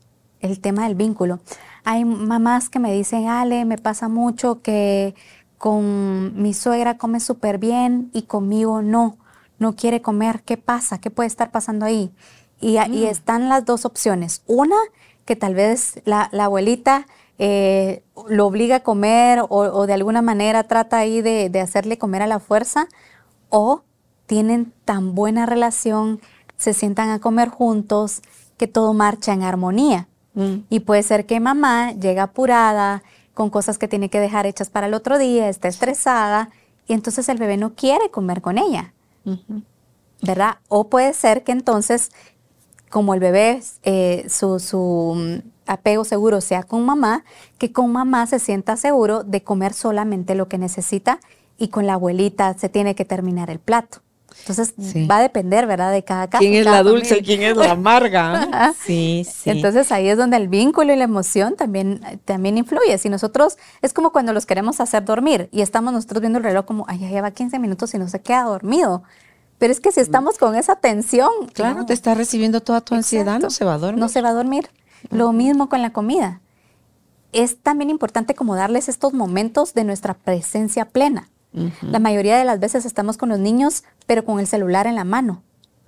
el 0.40 0.60
tema 0.60 0.84
del 0.84 0.94
vínculo. 0.94 1.40
Hay 1.84 2.04
mamás 2.06 2.70
que 2.70 2.78
me 2.78 2.92
dicen, 2.92 3.26
Ale, 3.28 3.66
me 3.66 3.76
pasa 3.76 4.08
mucho 4.08 4.62
que 4.62 5.14
con 5.58 6.40
mi 6.40 6.54
suegra 6.54 6.96
come 6.96 7.20
súper 7.20 7.58
bien 7.58 8.10
y 8.14 8.22
conmigo 8.22 8.80
no, 8.80 9.18
no 9.58 9.76
quiere 9.76 10.02
comer. 10.02 10.42
¿Qué 10.42 10.56
pasa? 10.56 10.98
¿Qué 10.98 11.10
puede 11.10 11.26
estar 11.26 11.50
pasando 11.50 11.84
ahí? 11.86 12.10
Y, 12.60 12.78
y 12.90 13.04
están 13.06 13.48
las 13.48 13.64
dos 13.64 13.84
opciones. 13.84 14.42
Una, 14.46 14.76
que 15.24 15.36
tal 15.36 15.54
vez 15.54 16.00
la, 16.04 16.28
la 16.32 16.46
abuelita 16.46 17.06
eh, 17.38 18.02
lo 18.28 18.46
obliga 18.46 18.76
a 18.76 18.82
comer 18.82 19.40
o, 19.40 19.46
o 19.48 19.86
de 19.86 19.92
alguna 19.92 20.22
manera 20.22 20.64
trata 20.64 20.98
ahí 20.98 21.22
de, 21.22 21.50
de 21.50 21.60
hacerle 21.60 21.98
comer 21.98 22.22
a 22.22 22.26
la 22.26 22.40
fuerza, 22.40 22.88
o 23.48 23.82
tienen 24.26 24.72
tan 24.84 25.14
buena 25.14 25.46
relación, 25.46 26.20
se 26.56 26.74
sientan 26.74 27.10
a 27.10 27.20
comer 27.20 27.48
juntos, 27.48 28.22
que 28.56 28.66
todo 28.66 28.92
marcha 28.92 29.32
en 29.32 29.42
armonía. 29.42 30.08
Mm. 30.34 30.64
Y 30.68 30.80
puede 30.80 31.02
ser 31.02 31.26
que 31.26 31.40
mamá 31.40 31.92
llega 31.92 32.24
apurada, 32.24 33.02
con 33.34 33.50
cosas 33.50 33.78
que 33.78 33.86
tiene 33.86 34.10
que 34.10 34.18
dejar 34.18 34.46
hechas 34.46 34.68
para 34.68 34.88
el 34.88 34.94
otro 34.94 35.16
día, 35.16 35.48
está 35.48 35.68
estresada, 35.68 36.50
y 36.88 36.92
entonces 36.92 37.28
el 37.28 37.38
bebé 37.38 37.56
no 37.56 37.74
quiere 37.74 38.10
comer 38.10 38.42
con 38.42 38.58
ella. 38.58 38.92
¿Verdad? 40.22 40.58
O 40.68 40.88
puede 40.88 41.12
ser 41.12 41.44
que 41.44 41.52
entonces, 41.52 42.10
como 42.90 43.14
el 43.14 43.20
bebé, 43.20 43.60
eh, 43.82 44.26
su, 44.28 44.58
su, 44.58 45.14
mm, 45.16 45.48
apego 45.66 46.04
seguro 46.04 46.40
sea 46.40 46.62
con 46.62 46.84
mamá, 46.84 47.24
que 47.58 47.72
con 47.72 47.92
mamá 47.92 48.26
se 48.26 48.38
sienta 48.38 48.76
seguro 48.76 49.22
de 49.22 49.44
comer 49.44 49.74
solamente 49.74 50.34
lo 50.34 50.48
que 50.48 50.58
necesita 50.58 51.20
y 51.58 51.68
con 51.68 51.86
la 51.86 51.94
abuelita 51.94 52.54
se 52.54 52.68
tiene 52.68 52.94
que 52.94 53.04
terminar 53.04 53.50
el 53.50 53.58
plato. 53.58 54.00
Entonces 54.40 54.74
Sí. 54.80 55.06
va 55.06 55.18
a 55.18 55.22
depender, 55.22 55.66
¿verdad? 55.66 55.92
De 55.92 56.04
cada 56.04 56.28
caso. 56.28 56.40
¿Quién 56.40 56.54
es 56.54 56.64
la 56.64 56.82
dulce 56.82 57.06
y 57.06 57.18
familia. 57.20 57.24
quién 57.26 57.42
es 57.50 57.56
la 57.56 57.70
amarga? 57.72 58.72
Sí, 58.84 59.26
sí. 59.30 59.50
Entonces 59.50 59.90
ahí 59.92 60.08
es 60.08 60.16
donde 60.16 60.36
el 60.36 60.48
vínculo 60.48 60.92
y 60.92 60.96
la 60.96 61.04
emoción 61.04 61.56
también, 61.56 62.00
también 62.24 62.58
influye. 62.58 62.96
Si 62.98 63.08
nosotros, 63.08 63.58
es 63.82 63.92
como 63.92 64.10
cuando 64.12 64.32
los 64.32 64.46
queremos 64.46 64.80
hacer 64.80 65.04
dormir 65.04 65.48
y 65.52 65.62
estamos 65.62 65.92
nosotros 65.92 66.20
viendo 66.20 66.38
el 66.38 66.44
reloj 66.44 66.64
como, 66.64 66.84
ay, 66.88 66.98
ya 67.00 67.08
lleva 67.08 67.30
15 67.30 67.58
minutos 67.58 67.92
y 67.94 67.98
no 67.98 68.08
se 68.08 68.20
queda 68.20 68.44
dormido. 68.44 69.02
Pero 69.58 69.72
es 69.72 69.80
que 69.80 69.90
si 69.92 70.00
estamos 70.00 70.38
con 70.38 70.54
esa 70.54 70.76
tensión, 70.76 71.30
claro, 71.52 71.80
no, 71.80 71.86
te 71.86 71.92
está 71.92 72.14
recibiendo 72.14 72.60
toda 72.60 72.80
tu 72.80 72.94
ansiedad, 72.94 73.32
no 73.40 73.46
exacto, 73.48 73.50
se 73.50 73.64
va 73.64 73.74
a 73.74 73.78
dormir. 73.78 74.00
No 74.00 74.08
se 74.08 74.22
va 74.22 74.28
a 74.28 74.32
dormir. 74.32 74.68
Lo 75.10 75.32
mismo 75.32 75.68
con 75.68 75.82
la 75.82 75.92
comida. 75.92 76.40
Es 77.32 77.58
también 77.60 77.90
importante 77.90 78.34
como 78.34 78.54
darles 78.54 78.88
estos 78.88 79.12
momentos 79.12 79.74
de 79.74 79.84
nuestra 79.84 80.14
presencia 80.14 80.86
plena. 80.86 81.28
La 81.82 81.98
mayoría 81.98 82.36
de 82.38 82.44
las 82.44 82.60
veces 82.60 82.84
estamos 82.84 83.16
con 83.16 83.28
los 83.28 83.38
niños, 83.38 83.84
pero 84.06 84.24
con 84.24 84.38
el 84.40 84.46
celular 84.46 84.86
en 84.86 84.94
la 84.94 85.04
mano, 85.04 85.42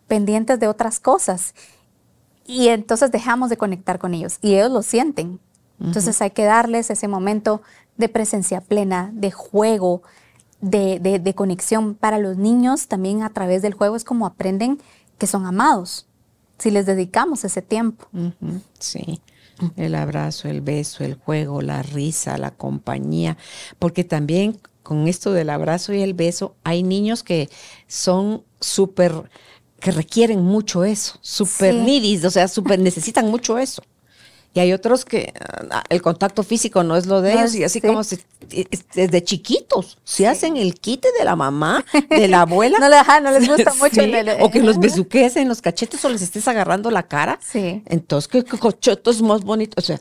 pendientes 0.09 0.59
de 0.61 0.69
otras 0.69 1.01
cosas. 1.01 1.55
Y 2.47 2.69
entonces 2.69 3.11
dejamos 3.13 3.51
de 3.51 3.57
conectar 3.57 3.99
con 3.99 4.15
ellos 4.15 4.39
y 4.43 4.55
ellos 4.55 4.71
lo 4.71 4.83
sienten. 4.83 5.39
Entonces 5.81 6.21
hay 6.21 6.31
que 6.33 6.45
darles 6.45 6.91
ese 6.91 7.09
momento 7.09 7.63
de 7.97 8.09
presencia 8.09 8.61
plena, 8.61 9.11
de 9.15 9.31
juego, 9.31 10.03
de, 10.61 10.99
de- 11.01 11.19
de 11.19 11.35
conexión. 11.35 11.95
Para 11.95 12.19
los 12.19 12.37
niños 12.37 12.87
también 12.89 13.23
a 13.23 13.31
través 13.31 13.63
del 13.63 13.73
juego 13.75 13.97
es 13.97 14.05
como 14.05 14.27
aprenden 14.27 14.79
que 15.17 15.27
son 15.27 15.47
amados, 15.47 16.07
si 16.59 16.71
les 16.71 16.85
dedicamos 16.87 17.45
ese 17.45 17.63
tiempo. 17.63 18.07
Sí, 18.79 19.21
el 19.77 19.95
abrazo, 19.95 20.49
el 20.49 20.61
beso, 20.61 21.05
el 21.05 21.15
juego, 21.15 21.63
la 21.63 21.83
risa, 21.83 22.37
la 22.37 22.51
compañía, 22.51 23.37
porque 23.79 24.05
también 24.05 24.59
con 24.83 25.09
esto 25.09 25.33
del 25.33 25.51
abrazo 25.51 25.93
y 25.93 26.03
el 26.03 26.15
beso 26.15 26.55
hay 26.65 26.83
niños 26.83 27.23
que 27.23 27.49
son 27.87 28.43
súper, 28.61 29.13
que 29.81 29.91
requieren 29.93 30.43
mucho 30.43 30.85
eso, 30.85 31.19
súper 31.21 31.75
Sí. 31.75 31.81
nidis, 31.81 32.25
o 32.25 32.31
sea, 32.31 32.49
súper 32.49 32.79
necesitan 32.81 33.31
mucho 33.31 33.59
eso. 33.59 33.83
Y 34.53 34.59
hay 34.59 34.73
otros 34.73 35.05
que 35.05 35.33
ah, 35.71 35.85
el 35.91 36.03
contacto 36.03 36.43
físico 36.43 36.83
no 36.83 36.97
es 36.97 37.07
lo 37.07 37.21
de 37.23 37.35
No 37.35 37.39
ellos 37.41 37.55
y 37.55 37.63
así 37.63 37.79
sí. 37.81 37.87
como 37.87 38.03
se- 38.03 38.19
es- 38.51 38.85
desde 38.97 39.23
chiquitos 39.23 39.97
se 40.03 40.27
hacen 40.27 40.57
el 40.57 40.75
quite 40.75 41.09
de 41.17 41.25
la 41.25 41.37
mamá, 41.37 41.85
de 42.11 42.27
la 42.27 42.41
abuela. 42.41 42.77
No 42.81 42.87
ajá, 42.87 43.21
no 43.21 43.31
les 43.31 43.47
gusta 43.49 43.73
mucho 43.79 43.95
Sí, 43.95 44.01
el- 44.01 44.15
el- 44.29 44.43
o 44.43 44.51
que 44.51 44.61
los 44.61 44.81
besuques 44.81 45.37
en 45.37 45.47
los 45.49 45.63
cachetes 45.63 46.05
o 46.05 46.09
les 46.09 46.23
estés 46.23 46.49
agarrando 46.49 46.91
la 46.91 47.05
cara. 47.05 47.39
Sí. 47.41 47.83
Entonces, 47.87 48.27
qué, 48.27 48.45
qué 48.45 48.59
cochetos 48.59 49.23
más 49.23 49.45
bonitos. 49.45 49.85
O 49.85 49.87
sea, 49.87 50.01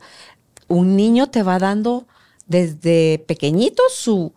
un 0.66 0.96
niño 0.96 1.28
te 1.30 1.44
va 1.44 1.60
dando 1.60 2.08
desde 2.48 3.22
pequeñito 3.28 3.84
su 3.94 4.32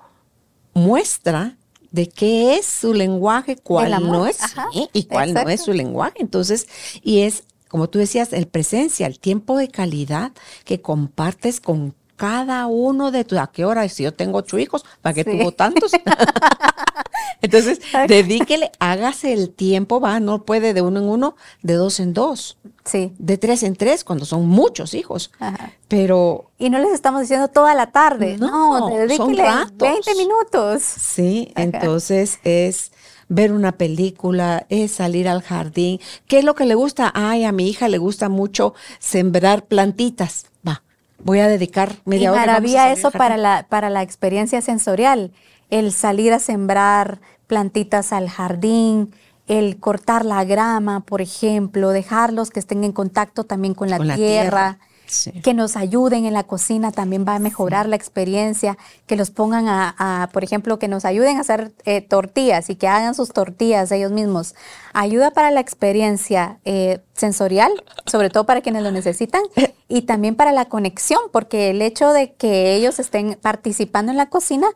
muestra 0.74 1.58
de 1.92 2.10
qué 2.10 2.56
es 2.58 2.66
su 2.66 2.94
lenguaje, 2.94 3.56
cuál 3.56 3.92
no 4.04 4.26
es 4.26 4.42
ajá, 4.42 4.68
sí, 4.74 4.90
y 4.94 5.04
cuál 5.04 5.34
no 5.34 5.48
es 5.48 5.64
su 5.64 5.74
lenguaje. 5.74 6.18
Entonces, 6.20 6.68
y 7.04 7.20
es, 7.20 7.44
como 7.68 7.88
tú 7.88 8.00
decías, 8.00 8.34
el 8.34 8.48
presencia, 8.48 9.06
el 9.06 9.20
tiempo 9.20 9.58
de 9.58 9.68
calidad 9.68 10.32
que 10.66 10.82
compartes 10.82 11.62
con 11.62 11.94
cada 12.16 12.68
uno 12.68 13.12
de 13.12 13.24
tus, 13.26 13.38
¿a 13.40 13.48
qué 13.48 13.66
hora? 13.66 13.88
Si 13.90 14.04
yo 14.04 14.14
tengo 14.14 14.40
ocho 14.40 14.58
hijos, 14.60 14.86
¿para 15.02 15.14
qué 15.14 15.24
Sí. 15.24 15.32
tuvo 15.38 15.52
tantos? 15.52 15.92
Entonces, 17.42 17.80
dedíquele, 18.08 18.72
hágase 18.80 19.34
el 19.34 19.50
tiempo, 19.50 20.00
va, 20.00 20.20
no 20.22 20.44
puede 20.46 20.74
de 20.74 20.82
uno 20.82 21.00
en 21.02 21.06
uno, 21.10 21.36
de 21.62 21.74
dos 21.74 22.00
en 22.00 22.14
dos, 22.14 22.58
Sí. 22.86 23.14
de 23.18 23.38
tres 23.38 23.64
en 23.64 23.76
tres, 23.76 24.04
cuando 24.06 24.24
son 24.26 24.48
muchos 24.48 24.94
hijos. 24.94 25.32
Ajá. 25.40 25.72
Pero 25.90 26.52
Y 26.58 26.70
no 26.70 26.80
les 26.80 26.92
estamos 26.94 27.22
diciendo 27.22 27.50
toda 27.50 27.76
la 27.76 27.92
tarde. 27.92 28.38
No, 28.38 28.80
No, 28.80 28.90
son 28.90 28.94
dedíquele 29.08 29.44
ratos. 29.44 29.78
20 29.78 30.16
minutos. 30.16 30.84
sí, 30.84 31.52
Ajá. 31.56 31.64
entonces 31.64 32.40
es 32.46 32.92
ver 33.28 33.52
una 33.52 33.74
película, 33.74 34.66
es 34.70 34.92
salir 34.94 35.28
al 35.28 35.42
jardín. 35.42 36.00
¿Qué 36.28 36.40
es 36.40 36.46
lo 36.46 36.56
que 36.56 36.66
le 36.66 36.76
gusta? 36.76 37.12
Ay, 37.14 37.44
a 37.44 37.52
mi 37.52 37.68
hija 37.68 37.90
le 37.90 37.98
gusta 37.98 38.30
mucho 38.30 38.74
sembrar 39.00 39.66
plantitas. 39.66 40.46
Va, 40.66 40.82
voy 41.24 41.40
a 41.40 41.48
dedicar 41.48 41.94
media 42.06 42.26
y 42.26 42.28
hora. 42.30 42.46
maravilla 42.46 42.92
eso 42.92 43.12
para 43.12 43.38
la, 43.38 43.66
para 43.70 43.90
la 43.90 44.02
experiencia 44.02 44.62
sensorial. 44.62 45.32
El 45.70 45.92
salir 45.92 46.34
a 46.34 46.40
sembrar 46.40 47.20
plantitas 47.48 48.14
al 48.14 48.30
jardín, 48.30 49.14
el 49.48 49.80
cortar 49.80 50.26
la 50.26 50.44
grama, 50.44 51.02
por 51.02 51.22
ejemplo, 51.22 51.90
dejarlos 51.90 52.50
que 52.50 52.60
estén 52.60 52.84
en 52.84 52.92
contacto 52.92 53.44
también 53.44 53.74
con 53.74 53.90
la, 53.90 53.98
Con 53.98 54.08
la 54.08 54.16
tierra. 54.16 54.80
Sí. 55.06 55.32
Que 55.42 55.54
nos 55.54 55.76
ayuden 55.76 56.26
en 56.26 56.34
la 56.34 56.44
cocina 56.44 56.92
también 56.92 57.26
va 57.28 57.36
a 57.36 57.40
mejorar 57.40 57.88
la 57.88 57.96
experiencia, 57.96 58.78
que 59.08 59.16
los 59.16 59.32
pongan 59.32 59.68
a, 59.68 59.96
a, 59.98 60.30
por 60.30 60.44
ejemplo, 60.44 60.80
que 60.80 60.88
nos 60.88 61.06
ayuden 61.06 61.38
a 61.38 61.42
hacer 61.42 61.72
eh, 61.86 62.02
tortillas 62.02 62.70
y 62.70 62.76
que 62.76 62.88
hagan 62.88 63.16
sus 63.16 63.30
tortillas 63.30 63.92
ellos 63.92 64.12
mismos. 64.12 64.56
Ayuda 64.94 65.32
para 65.32 65.52
la 65.52 65.60
experiencia 65.60 66.60
eh, 66.66 67.00
sensorial, 67.14 67.72
sobre 68.06 68.30
todo 68.30 68.46
para 68.46 68.62
quienes 68.62 68.84
lo 68.84 68.92
necesitan, 68.92 69.42
y 69.88 70.04
también 70.04 70.36
para 70.36 70.52
la 70.52 70.66
conexión, 70.66 71.22
porque 71.32 71.70
el 71.70 71.82
hecho 71.82 72.12
de 72.14 72.34
que 72.34 72.76
ellos 72.76 73.00
estén 73.00 73.38
participando 73.42 74.12
en 74.12 74.18
la 74.18 74.30
cocina 74.30 74.68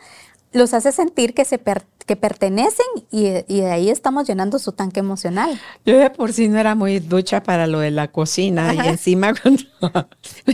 los 0.53 0.73
hace 0.73 0.91
sentir 0.91 1.33
que, 1.33 1.45
se 1.45 1.57
per- 1.57 1.85
que 2.05 2.15
pertenecen 2.15 2.85
y, 3.11 3.27
y 3.47 3.61
de 3.61 3.69
ahí 3.71 3.89
estamos 3.89 4.27
llenando 4.27 4.59
su 4.59 4.71
tanque 4.71 4.99
emocional. 5.01 5.59
Yo 5.85 5.97
de 5.99 6.09
por 6.09 6.31
sí 6.33 6.47
no 6.47 6.57
era 6.57 6.73
muy 6.73 6.99
ducha 6.99 7.43
para 7.43 7.67
lo 7.67 7.79
de 7.79 7.91
la 7.91 8.07
cocina 8.09 8.73
y 8.73 8.79
encima 8.87 9.33
cuando 9.39 9.61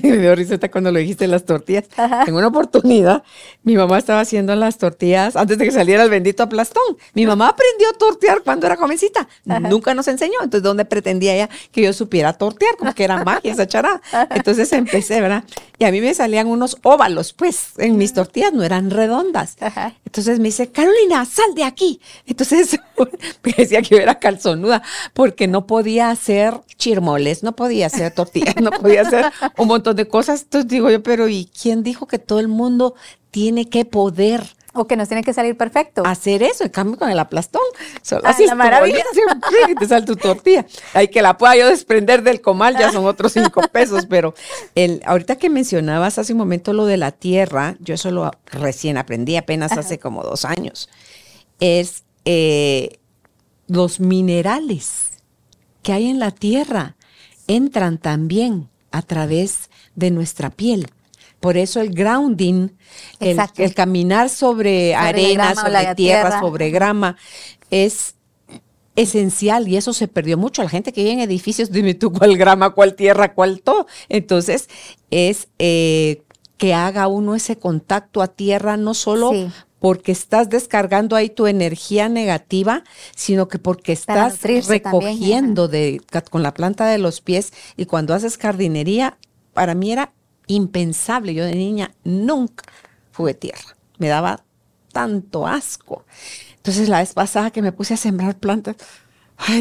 me 0.04 0.18
dio 0.18 0.36
riseta 0.36 0.70
cuando 0.72 0.91
lo 0.91 1.00
dijiste 1.00 1.28
las 1.28 1.46
tortillas. 1.46 1.86
En 2.28 2.34
una 2.34 2.48
oportunidad 2.48 3.24
mi 3.64 3.76
mamá 3.78 3.98
estaba 4.00 4.22
haciendo 4.22 4.56
las 4.56 4.78
tortillas 4.78 5.36
antes 5.36 5.58
de 5.58 5.66
que 5.66 5.72
saliera 5.72 6.04
el 6.04 6.10
bendito 6.10 6.44
aplastón. 6.44 6.84
Mi 7.14 7.26
mamá 7.26 7.50
aprendió 7.50 7.88
a 7.89 7.94
tortear 7.94 8.41
cuando 8.44 8.66
era 8.66 8.76
jovencita. 8.76 9.28
Nunca 9.46 9.94
nos 9.94 10.08
enseñó. 10.08 10.34
Entonces, 10.41 10.64
¿dónde 10.64 10.86
pretendía 10.86 11.36
ella 11.36 11.50
que 11.72 11.82
yo 11.84 11.94
supiera 11.94 12.34
tortear? 12.34 12.76
Como 12.78 12.94
que 12.94 13.04
era 13.04 13.24
magia 13.24 13.54
esa 13.54 13.68
charada. 13.68 14.02
Entonces 14.32 14.74
empecé, 14.74 15.22
¿verdad? 15.22 15.44
Y 15.78 15.86
a 15.86 15.91
mí 15.91 16.02
me 16.02 16.14
salían 16.14 16.48
unos 16.48 16.78
óvalos, 16.84 17.34
pues, 17.34 17.74
en 17.78 17.98
mis 17.98 18.14
tortillas 18.14 18.54
no 18.54 18.64
eran 18.64 18.89
redondas. 18.89 19.56
Entonces 20.06 20.40
me 20.40 20.46
dice, 20.46 20.72
Carolina, 20.72 21.26
sal 21.26 21.56
de 21.56 21.64
aquí. 21.64 22.00
Entonces 22.26 22.80
me 23.44 23.54
decía 23.58 23.82
que 23.82 23.96
yo 23.96 23.98
era 23.98 24.20
calzonuda 24.20 24.84
porque 25.14 25.48
no 25.48 25.66
podía 25.68 26.10
hacer 26.10 26.60
chirmoles, 26.78 27.44
no 27.44 27.56
podía 27.56 27.88
hacer 27.88 28.14
tortillas, 28.14 28.56
no 28.62 28.72
podía 28.72 29.02
hacer 29.02 29.26
un 29.58 29.68
montón 29.68 29.96
de 29.96 30.08
cosas. 30.08 30.44
Entonces 30.44 30.70
digo 30.70 30.90
yo, 30.90 31.02
pero 31.02 31.28
¿y 31.28 31.46
quién 31.46 31.84
dijo 31.84 32.08
que 32.08 32.20
todo 32.20 32.40
el 32.40 32.48
mundo 32.48 32.96
tiene 33.32 33.70
que 33.70 33.86
poder 33.86 34.44
O 34.76 34.88
que 34.88 34.96
nos 34.96 35.08
tiene 35.08 35.24
que 35.24 35.34
salir 35.34 35.56
perfecto. 35.56 36.04
Hacer 36.06 36.42
eso, 36.42 36.64
en 36.64 36.72
cambio 36.72 36.98
con 36.98 37.10
el 37.10 37.20
aplastón. 37.20 37.62
Solo 38.02 38.24
Ah, 38.26 38.32
así 38.32 38.46
la 38.48 38.56
maravilla. 38.56 39.04
te 39.80 39.88
sale 39.88 40.06
tu 40.06 40.16
tortilla. 40.16 40.66
Hay 40.94 41.10
que 41.10 41.22
la 41.22 41.38
pueda 41.38 41.56
yo 41.56 41.68
desprender 41.68 42.24
del 42.24 42.42
comal, 42.42 42.76
ya 42.78 42.92
son 42.92 43.06
otros 43.06 43.34
cinco 43.34 43.62
pesos. 43.72 44.08
Pero 44.08 44.34
el, 44.74 45.02
ahorita 45.06 45.36
que 45.36 45.50
mencionabas 45.52 46.18
hace 46.18 46.34
un 46.34 46.40
momento 46.40 46.74
lo 46.74 46.86
de 46.86 46.98
la 46.98 47.12
tierra, 47.12 47.76
yo 47.80 47.94
eso 47.94 48.10
lo 48.10 48.32
recién 48.48 48.98
aprendí 48.98 49.36
apenas 49.38 49.74
hace 49.78 50.00
como 50.00 50.24
dos 50.24 50.44
años. 50.44 50.90
Es 51.60 52.04
eh, 52.26 53.00
los 53.68 54.00
minerales 54.00 55.12
que 55.84 55.94
hay 55.94 56.08
en 56.10 56.18
la 56.20 56.32
tierra 56.32 56.96
entran 57.48 57.98
también 57.98 58.70
a 58.92 59.02
través 59.04 59.70
de 59.96 60.10
nuestra 60.12 60.50
piel. 60.50 60.90
Por 61.44 61.58
eso 61.58 61.82
el 61.82 61.94
grounding, 61.94 62.70
el, 63.20 63.74
caminar 63.74 64.30
sobre, 64.30 64.96
arena, 64.96 65.54
sobre 65.54 65.72
la 65.74 65.94
tierra, 65.94 66.30
tierra. 66.30 66.39
sobre 66.39 66.70
grama, 66.70 67.18
es 67.70 68.16
esencial 68.96 69.68
y 69.68 69.76
eso 69.76 69.91
se 69.91 70.08
perdió 70.08 70.38
mucho. 70.38 70.64
La 70.64 70.70
gente 70.70 70.94
que 70.94 71.04
vive 71.04 71.16
en 71.16 71.20
edificios, 71.20 71.70
dime 71.70 71.96
tú 71.96 72.14
cuál 72.14 72.38
grama, 72.38 72.70
cuál 72.70 72.96
tierra, 72.96 73.34
cuál 73.34 73.62
todo. 73.62 73.88
Entonces, 74.08 74.70
es 75.12 75.50
eh, 75.60 76.24
que 76.56 76.74
haga 76.74 77.08
uno 77.08 77.36
ese 77.36 77.58
contacto 77.58 78.22
a 78.22 78.30
tierra, 78.30 78.78
no 78.78 78.94
solo 78.94 79.32
Sí. 79.34 79.50
porque 79.80 80.14
estás 80.14 80.50
descargando 80.50 81.18
ahí 81.18 81.30
tu 81.30 81.48
energía 81.48 82.08
negativa, 82.08 82.86
sino 83.18 83.50
que 83.50 83.60
porque 83.60 83.91
estás 83.91 84.39
también, 84.39 84.64
recogiendo 84.66 85.68
de, 85.68 86.00
con 86.32 86.41
la 86.41 86.54
planta 86.54 86.86
de 86.86 87.00
los 87.00 87.20
pies 87.20 87.52
y 87.76 87.86
cuando 87.86 88.14
haces 88.14 88.38
jardinería, 88.38 89.18
para 89.54 89.76
mí 89.76 89.91
era 89.91 90.14
impensable. 90.48 91.34
Yo 91.34 91.46
de 91.46 91.56
niña 91.56 91.91
nunca 92.04 92.64
fui 93.12 93.34
tierra. 93.34 93.76
Me 93.98 94.08
daba 94.08 94.44
tanto 94.91 95.48
asco. 95.48 96.06
Entonces 96.58 96.88
la 96.88 97.00
vez 97.00 97.14
pasada 97.14 97.52
que 97.52 97.62
me 97.62 97.72
puse 97.72 97.94
a 97.94 97.98
sembrar 97.98 98.38
plantas, 98.38 98.78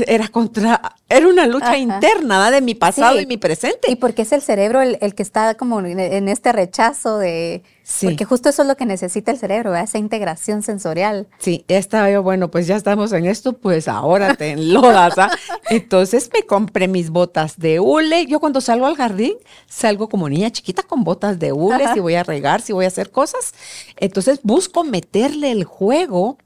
era 0.06 0.28
contra, 0.28 0.94
era 1.08 1.26
una 1.26 1.46
lucha 1.46 1.68
Ajá. 1.68 1.78
interna 1.78 2.50
de 2.50 2.60
mi 2.60 2.74
pasado 2.74 3.16
Sí. 3.16 3.22
y 3.24 3.26
mi 3.26 3.36
presente. 3.36 3.90
Y 3.90 3.96
porque 3.96 4.22
es 4.22 4.32
el 4.32 4.40
cerebro 4.42 4.80
el, 4.80 4.98
el 5.00 5.14
que 5.14 5.22
está 5.22 5.54
como 5.54 5.80
en, 5.80 5.98
en 5.98 6.28
este 6.28 6.52
rechazo 6.52 7.18
de... 7.18 7.62
Sí. 7.84 8.06
Porque 8.06 8.24
justo 8.24 8.48
eso 8.48 8.62
es 8.62 8.68
lo 8.68 8.76
que 8.76 8.86
necesita 8.86 9.32
el 9.32 9.38
cerebro, 9.38 9.70
¿verdad? 9.72 9.84
esa 9.88 9.98
integración 9.98 10.62
sensorial. 10.62 11.26
Sí, 11.38 11.64
ya 11.68 11.78
estaba 11.78 12.08
yo, 12.10 12.22
bueno, 12.22 12.48
pues 12.48 12.68
ya 12.68 12.76
estamos 12.76 13.12
en 13.12 13.26
esto, 13.26 13.54
pues 13.54 13.88
ahora 13.88 14.34
te 14.36 14.50
enlodas. 14.52 15.18
¿ah? 15.18 15.30
Entonces 15.70 16.30
me 16.32 16.44
compré 16.46 16.86
mis 16.86 17.10
botas 17.10 17.58
de 17.58 17.80
hule. 17.80 18.26
Yo 18.26 18.38
cuando 18.38 18.60
salgo 18.60 18.86
al 18.86 18.94
jardín, 18.94 19.34
salgo 19.66 20.08
como 20.08 20.28
niña 20.28 20.50
chiquita 20.50 20.84
con 20.84 21.02
botas 21.02 21.40
de 21.40 21.50
hule, 21.52 21.84
Ajá. 21.86 21.94
si 21.94 22.00
voy 22.00 22.14
a 22.14 22.22
regar, 22.22 22.60
si 22.60 22.72
voy 22.72 22.84
a 22.84 22.88
hacer 22.88 23.10
cosas. 23.10 23.52
Entonces 23.96 24.38
busco 24.44 24.84
meterle 24.84 25.50
el 25.50 25.64
juego 25.64 26.38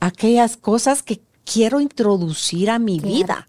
aquellas 0.00 0.56
cosas 0.56 1.02
que 1.02 1.20
quiero 1.50 1.80
introducir 1.80 2.70
a 2.70 2.78
mi 2.78 2.98
Claro. 3.00 3.14
vida. 3.14 3.48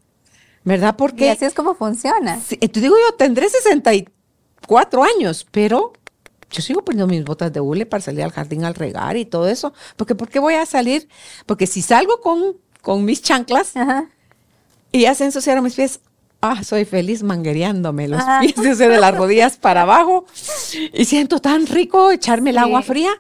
¿Verdad? 0.64 0.94
Y 0.96 0.98
Porque 0.98 1.32
así 1.32 1.46
es 1.46 1.54
como 1.54 1.74
funciona. 1.76 2.40
Sí, 2.40 2.56
entonces 2.62 2.84
digo 2.84 2.96
yo, 2.98 3.16
tendré 3.16 3.50
64 3.50 5.04
años, 5.04 5.48
pero 5.52 5.94
yo 6.52 6.62
sigo 6.62 6.84
poniendo 6.84 7.08
mis 7.08 7.24
botas 7.24 7.52
de 7.54 7.60
hule 7.60 7.86
para 7.86 8.02
salir 8.02 8.24
al 8.24 8.32
jardín 8.32 8.66
al 8.66 8.76
regar 8.76 9.18
y 9.18 9.26
todo 9.26 9.48
eso. 9.48 9.74
Porque 9.96 10.16
¿por 10.16 10.30
qué 10.30 10.40
voy 10.40 10.56
a 10.56 10.66
salir? 10.66 11.08
Porque 11.46 11.68
si 11.68 11.82
salgo 11.82 12.20
con, 12.22 12.58
con 12.82 13.06
mis 13.06 13.22
chanclas 13.22 13.76
Ajá. 13.76 14.10
y 14.92 15.02
ya 15.02 15.16
se 15.16 15.26
ensuciaron 15.26 15.64
mis 15.64 15.76
pies, 15.76 16.00
ah, 16.42 16.64
soy 16.64 16.86
feliz 16.86 17.24
manguereándome 17.24 18.08
los 18.08 18.22
Ajá. 18.22 18.42
pies 18.42 18.56
desde 18.56 18.90
de 18.90 19.00
las 19.00 19.16
rodillas 19.16 19.58
para 19.58 19.84
abajo 19.84 20.26
y 20.94 21.06
siento 21.06 21.40
tan 21.40 21.68
rico 21.68 22.12
echarme 22.12 22.50
el 22.50 22.58
Sí. 22.58 22.62
agua 22.62 22.82
fría. 22.82 23.12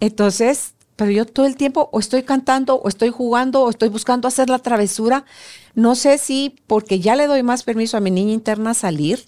Entonces, 0.00 0.74
pero 0.96 1.10
yo 1.10 1.26
todo 1.26 1.46
el 1.46 1.56
tiempo 1.56 1.88
o 1.92 2.00
estoy 2.00 2.22
cantando 2.22 2.76
o 2.76 2.88
estoy 2.88 3.10
jugando 3.10 3.62
o 3.62 3.70
estoy 3.70 3.90
buscando 3.90 4.26
hacer 4.26 4.48
la 4.48 4.58
travesura. 4.58 5.24
No 5.74 5.94
sé 5.94 6.18
si 6.18 6.56
porque 6.66 7.00
ya 7.00 7.14
le 7.16 7.26
doy 7.26 7.42
más 7.42 7.62
permiso 7.62 7.96
a 7.96 8.00
mi 8.00 8.10
niña 8.10 8.32
interna 8.32 8.70
a 8.70 8.74
salir 8.74 9.24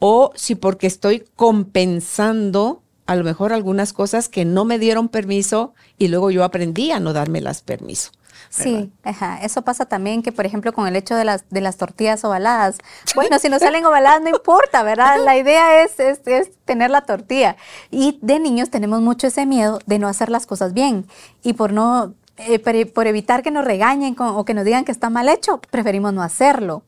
o 0.00 0.32
si 0.34 0.56
porque 0.56 0.88
estoy 0.88 1.24
compensando 1.36 2.82
a 3.06 3.14
lo 3.14 3.22
mejor 3.22 3.52
algunas 3.52 3.92
cosas 3.92 4.28
que 4.28 4.44
no 4.44 4.64
me 4.64 4.80
dieron 4.80 5.08
permiso 5.08 5.74
y 5.96 6.08
luego 6.08 6.32
yo 6.32 6.42
aprendí 6.42 6.90
a 6.90 6.98
no 6.98 7.12
dármelas 7.12 7.62
permiso. 7.62 8.10
Sí, 8.50 8.92
ajá. 9.02 9.38
Eso 9.42 9.62
pasa 9.62 9.86
también 9.86 10.22
que, 10.22 10.32
por 10.32 10.46
ejemplo, 10.46 10.72
con 10.72 10.86
el 10.86 10.96
hecho 10.96 11.14
de 11.14 11.24
las, 11.24 11.44
de 11.50 11.60
las 11.60 11.76
tortillas 11.76 12.24
ovaladas. 12.24 12.78
Bueno, 13.14 13.38
si 13.38 13.48
no 13.48 13.58
salen 13.58 13.84
ovaladas 13.84 14.22
no 14.22 14.28
importa, 14.30 14.82
¿verdad? 14.82 15.16
La 15.24 15.36
idea 15.36 15.82
es, 15.82 15.98
es, 16.00 16.20
es 16.26 16.50
tener 16.64 16.90
la 16.90 17.02
tortilla. 17.02 17.56
Y 17.90 18.18
de 18.22 18.38
niños 18.38 18.70
tenemos 18.70 19.00
mucho 19.00 19.26
ese 19.26 19.46
miedo 19.46 19.78
de 19.86 19.98
no 19.98 20.08
hacer 20.08 20.28
las 20.30 20.46
cosas 20.46 20.72
bien. 20.74 21.06
Y 21.42 21.54
por 21.54 21.72
no, 21.72 22.14
eh, 22.36 22.58
por, 22.58 22.92
por 22.92 23.06
evitar 23.06 23.42
que 23.42 23.50
nos 23.50 23.64
regañen 23.64 24.14
con- 24.14 24.28
o 24.36 24.44
que 24.44 24.54
nos 24.54 24.64
digan 24.64 24.84
que 24.84 24.92
está 24.92 25.10
mal 25.10 25.28
hecho, 25.28 25.60
preferimos 25.70 26.12
no 26.12 26.22
hacerlo. 26.22 26.82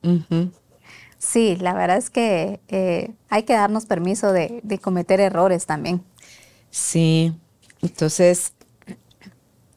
Sí, 1.19 1.57
la 1.57 1.75
verdad 1.75 1.97
es 1.97 2.11
que 2.11 2.61
eh, 2.69 3.11
hay 3.29 3.43
que 3.43 3.55
darnos 3.55 3.87
permiso 3.87 4.33
de, 4.33 4.61
de 4.63 4.79
cometer 4.79 5.19
errores 5.21 5.67
también. 5.67 6.03
Sí, 6.71 7.35
entonces, 7.83 8.53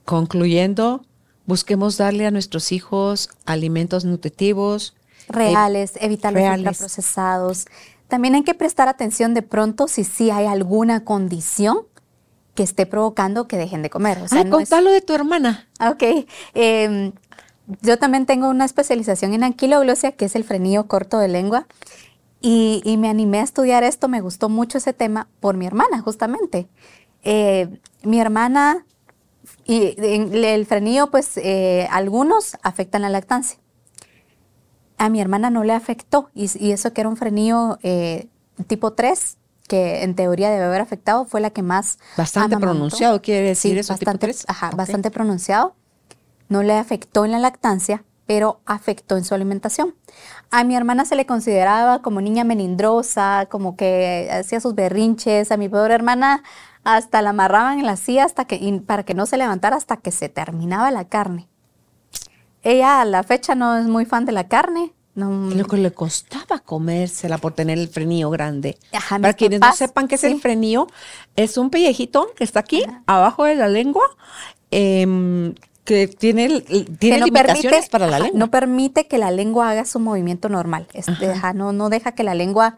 concluyendo, 0.05 1.03
busquemos 1.45 1.97
darle 1.97 2.25
a 2.25 2.31
nuestros 2.31 2.71
hijos 2.71 3.29
alimentos 3.45 4.05
nutritivos. 4.05 4.95
reales, 5.27 5.93
evitar 6.01 6.33
los 6.33 6.43
ultraprocesados. 6.57 7.65
También 8.09 8.35
hay 8.35 8.43
que 8.43 8.53
prestar 8.53 8.89
atención 8.89 9.33
de 9.33 9.41
pronto 9.41 9.87
si 9.87 10.03
sí 10.03 10.29
hay 10.31 10.45
alguna 10.45 11.05
condición 11.05 11.85
que 12.55 12.63
esté 12.63 12.85
provocando 12.85 13.47
que 13.47 13.55
dejen 13.57 13.81
de 13.81 13.89
comer. 13.89 14.17
O 14.21 14.27
sea, 14.27 14.39
Ay, 14.39 14.45
no 14.45 14.59
es- 14.59 14.69
contalo 14.69 14.91
de 14.91 14.99
tu 15.01 15.13
hermana. 15.13 15.69
Ok. 15.79 16.03
em, 16.53 17.13
yo 17.81 17.97
también 17.97 18.25
tengo 18.25 18.49
una 18.49 18.65
especialización 18.65 19.33
en 19.33 19.43
anquiloglosia, 19.45 20.11
que 20.11 20.25
es 20.25 20.35
el 20.35 20.43
frenillo 20.43 20.87
corto 20.87 21.17
de 21.19 21.29
lengua. 21.29 21.67
Y, 22.41 22.81
y 22.83 22.97
me 22.97 23.07
animé 23.07 23.39
a 23.39 23.43
estudiar 23.43 23.83
esto, 23.85 24.07
me 24.09 24.19
gustó 24.19 24.49
mucho 24.49 24.79
ese 24.79 24.91
tema 24.93 25.29
por 25.39 25.55
mi 25.55 25.65
hermana, 25.67 26.01
justamente. 26.01 26.67
Eh, 27.23 27.69
mi 28.03 28.19
hermana, 28.19 28.85
y 29.65 29.95
el 29.97 30.65
frenillo, 30.65 31.11
pues 31.11 31.37
eh, 31.37 31.87
algunos 31.91 32.57
afectan 32.63 33.01
la 33.03 33.09
lactancia. 33.09 33.59
A 34.97 35.09
mi 35.09 35.19
hermana 35.19 35.49
no 35.49 35.63
le 35.63 35.73
afectó, 35.73 36.29
y, 36.35 36.49
y 36.63 36.71
eso 36.71 36.93
que 36.93 37.01
era 37.01 37.09
un 37.09 37.17
frenillo 37.17 37.79
eh, 37.81 38.27
tipo 38.67 38.93
3, 38.93 39.37
que 39.67 40.03
en 40.03 40.15
teoría 40.15 40.51
debe 40.51 40.65
haber 40.65 40.81
afectado, 40.81 41.25
fue 41.25 41.41
la 41.41 41.49
que 41.49 41.63
más 41.63 41.97
Bastante 42.17 42.55
amamantó. 42.55 42.73
pronunciado, 42.75 43.21
quiere 43.21 43.47
decir 43.47 43.73
Sí, 43.73 43.79
eso, 43.79 43.93
tipo 43.95 44.05
bastante, 44.11 44.27
tres. 44.27 44.45
Ajá, 44.47 44.69
Ok. 44.69 44.75
bastante 44.75 45.09
pronunciado. 45.11 45.75
No 46.49 46.61
le 46.61 46.73
afectó 46.73 47.23
en 47.25 47.31
la 47.31 47.39
lactancia, 47.39 48.03
pero 48.27 48.59
afectó 48.65 49.15
en 49.17 49.23
su 49.23 49.33
alimentación. 49.33 49.95
A 50.51 50.63
mi 50.65 50.75
hermana 50.75 51.05
se 51.05 51.15
le 51.15 51.25
consideraba 51.25 52.01
como 52.01 52.19
niña 52.21 52.43
melindrosa, 52.43 53.47
como 53.49 53.75
que 53.77 54.29
hacía 54.31 54.59
sus 54.59 54.75
berrinches. 54.75 55.51
A 55.51 55.57
mi 55.57 55.69
pobre 55.69 55.93
hermana 55.95 56.43
hasta 56.83 57.21
la 57.21 57.31
amarraban 57.31 57.79
en 57.79 57.85
la 57.85 57.95
silla 57.95 58.25
hasta 58.25 58.45
que, 58.45 58.81
para 58.85 59.03
que 59.03 59.13
no 59.13 59.25
se 59.25 59.37
levantara 59.37 59.75
hasta 59.75 59.97
que 59.97 60.11
se 60.11 60.29
terminaba 60.29 60.91
la 60.91 61.05
carne. 61.05 61.47
Ella 62.63 63.01
a 63.01 63.05
la 63.05 63.23
fecha 63.23 63.55
no 63.55 63.75
es 63.77 63.85
muy 63.87 64.05
fan 64.05 64.25
de 64.25 64.31
la 64.31 64.47
carne. 64.47 64.93
No, 65.13 65.29
Lo 65.49 65.65
que 65.65 65.75
le 65.77 65.91
costaba 65.91 66.59
comérsela 66.59 67.37
por 67.37 67.53
tener 67.53 67.77
el 67.77 67.89
frenillo 67.89 68.29
grande. 68.29 68.77
Ajá, 68.93 69.19
Para 69.19 69.33
quienes 69.33 69.59
no 69.59 69.73
sepan 69.73 70.07
qué 70.07 70.15
es 70.15 70.21
sí. 70.21 70.27
el 70.27 70.39
frenillo, 70.39 70.87
es 71.35 71.57
un 71.57 71.69
pellejito 71.69 72.27
que 72.35 72.45
está 72.45 72.61
aquí, 72.61 72.83
Ajá. 72.83 73.03
abajo 73.07 73.43
de 73.43 73.55
la 73.55 73.67
lengua, 73.67 74.03
em, 74.69 75.53
que 75.83 76.07
tiene, 76.07 76.63
que 76.63 76.85
tiene 76.97 77.19
no 77.19 77.25
limitaciones 77.25 77.71
permite, 77.71 77.89
para 77.89 78.07
la 78.07 78.19
lengua. 78.19 78.39
no 78.39 78.51
permite 78.51 79.07
que 79.07 79.17
la 79.17 79.31
lengua 79.31 79.69
haga 79.71 79.83
su 79.83 79.99
movimiento 79.99 80.47
normal. 80.47 80.87
Este, 80.93 81.11
Ajá. 81.11 81.31
ajá, 81.33 81.53
no, 81.53 81.73
no 81.73 81.89
deja 81.89 82.13
que 82.13 82.23
la 82.23 82.33
lengua, 82.35 82.77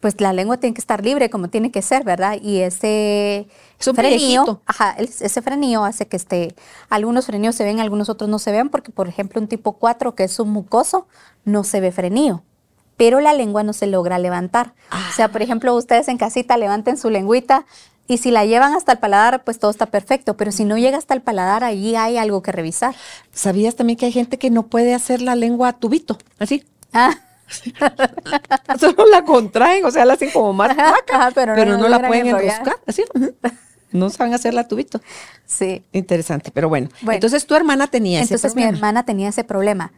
pues 0.00 0.20
la 0.20 0.32
lengua 0.32 0.58
tiene 0.58 0.74
que 0.74 0.80
estar 0.80 1.04
libre 1.04 1.30
como 1.30 1.48
tiene 1.48 1.70
que 1.70 1.82
ser, 1.82 2.04
¿verdad? 2.04 2.38
Y 2.40 2.58
ese 2.58 3.48
Es 3.78 3.88
un 3.88 3.96
frenillo, 3.96 4.60
ajá, 4.66 4.96
ese 4.98 5.42
frenillo 5.42 5.84
hace 5.84 6.06
que 6.06 6.16
este, 6.16 6.54
algunos 6.88 7.26
frenillos 7.26 7.56
se 7.56 7.64
ven, 7.64 7.80
algunos 7.80 8.08
otros 8.08 8.30
no 8.30 8.38
se 8.38 8.52
ven, 8.52 8.68
porque 8.68 8.92
por 8.92 9.08
ejemplo 9.08 9.40
un 9.40 9.48
tipo 9.48 9.72
4 9.72 10.14
que 10.14 10.24
es 10.24 10.38
un 10.38 10.50
mucoso, 10.50 11.06
no 11.44 11.64
se 11.64 11.80
ve 11.80 11.92
frenillo. 11.92 12.42
Pero 12.96 13.20
la 13.20 13.32
lengua 13.32 13.62
no 13.62 13.72
se 13.72 13.86
logra 13.86 14.18
levantar. 14.18 14.74
O 14.90 15.14
sea, 15.14 15.28
por 15.28 15.40
ejemplo, 15.40 15.72
ustedes 15.76 16.08
en 16.08 16.18
casita 16.18 16.56
levanten 16.56 16.96
su 16.96 17.10
lengüita 17.10 17.64
y 18.08 18.18
si 18.18 18.32
la 18.32 18.44
llevan 18.44 18.74
hasta 18.74 18.92
el 18.92 18.98
paladar, 18.98 19.44
pues 19.44 19.60
todo 19.60 19.70
está 19.70 19.86
perfecto. 19.86 20.36
Pero 20.36 20.50
si 20.50 20.64
no 20.64 20.76
llega 20.78 20.98
hasta 20.98 21.14
el 21.14 21.22
paladar, 21.22 21.62
ahí 21.62 21.94
hay 21.94 22.16
algo 22.16 22.42
que 22.42 22.50
revisar. 22.50 22.96
¿Sabías 23.32 23.76
también 23.76 23.98
que 23.98 24.06
hay 24.06 24.12
gente 24.12 24.36
que 24.38 24.50
no 24.50 24.64
puede 24.64 24.94
hacer 24.94 25.22
la 25.22 25.36
lengua 25.36 25.68
a 25.68 25.72
tubito? 25.74 26.18
Así. 26.40 26.64
Ah, 26.92 27.14
Solo 28.78 29.06
la 29.10 29.24
contraen, 29.24 29.84
o 29.84 29.90
sea, 29.90 30.04
la 30.04 30.14
hacen 30.14 30.30
como 30.30 30.52
más 30.52 30.70
ajá, 30.78 31.30
pero 31.34 31.54
pero, 31.54 31.72
no 31.72 31.78
no, 31.78 31.88
la 31.88 31.98
la 31.98 32.08
pueden 32.08 32.26
enroscar. 32.28 32.76
Así. 32.86 33.04
No 33.90 34.10
saben 34.10 34.34
hacerla 34.34 34.62
a 34.62 34.68
tubito. 34.68 35.00
sí. 35.46 35.82
Interesante, 35.92 36.50
pero 36.52 36.68
bueno. 36.68 36.88
Bueno. 37.00 37.14
Entonces 37.14 37.46
tu 37.46 37.54
hermana 37.54 37.86
tenía 37.86 38.20
ese 38.20 38.34
Entonces 38.34 38.54
mi 38.54 38.62
problema. 38.62 38.76
hermana 38.78 39.04
tenía 39.04 39.28
ese 39.30 39.44
problema. 39.44 39.92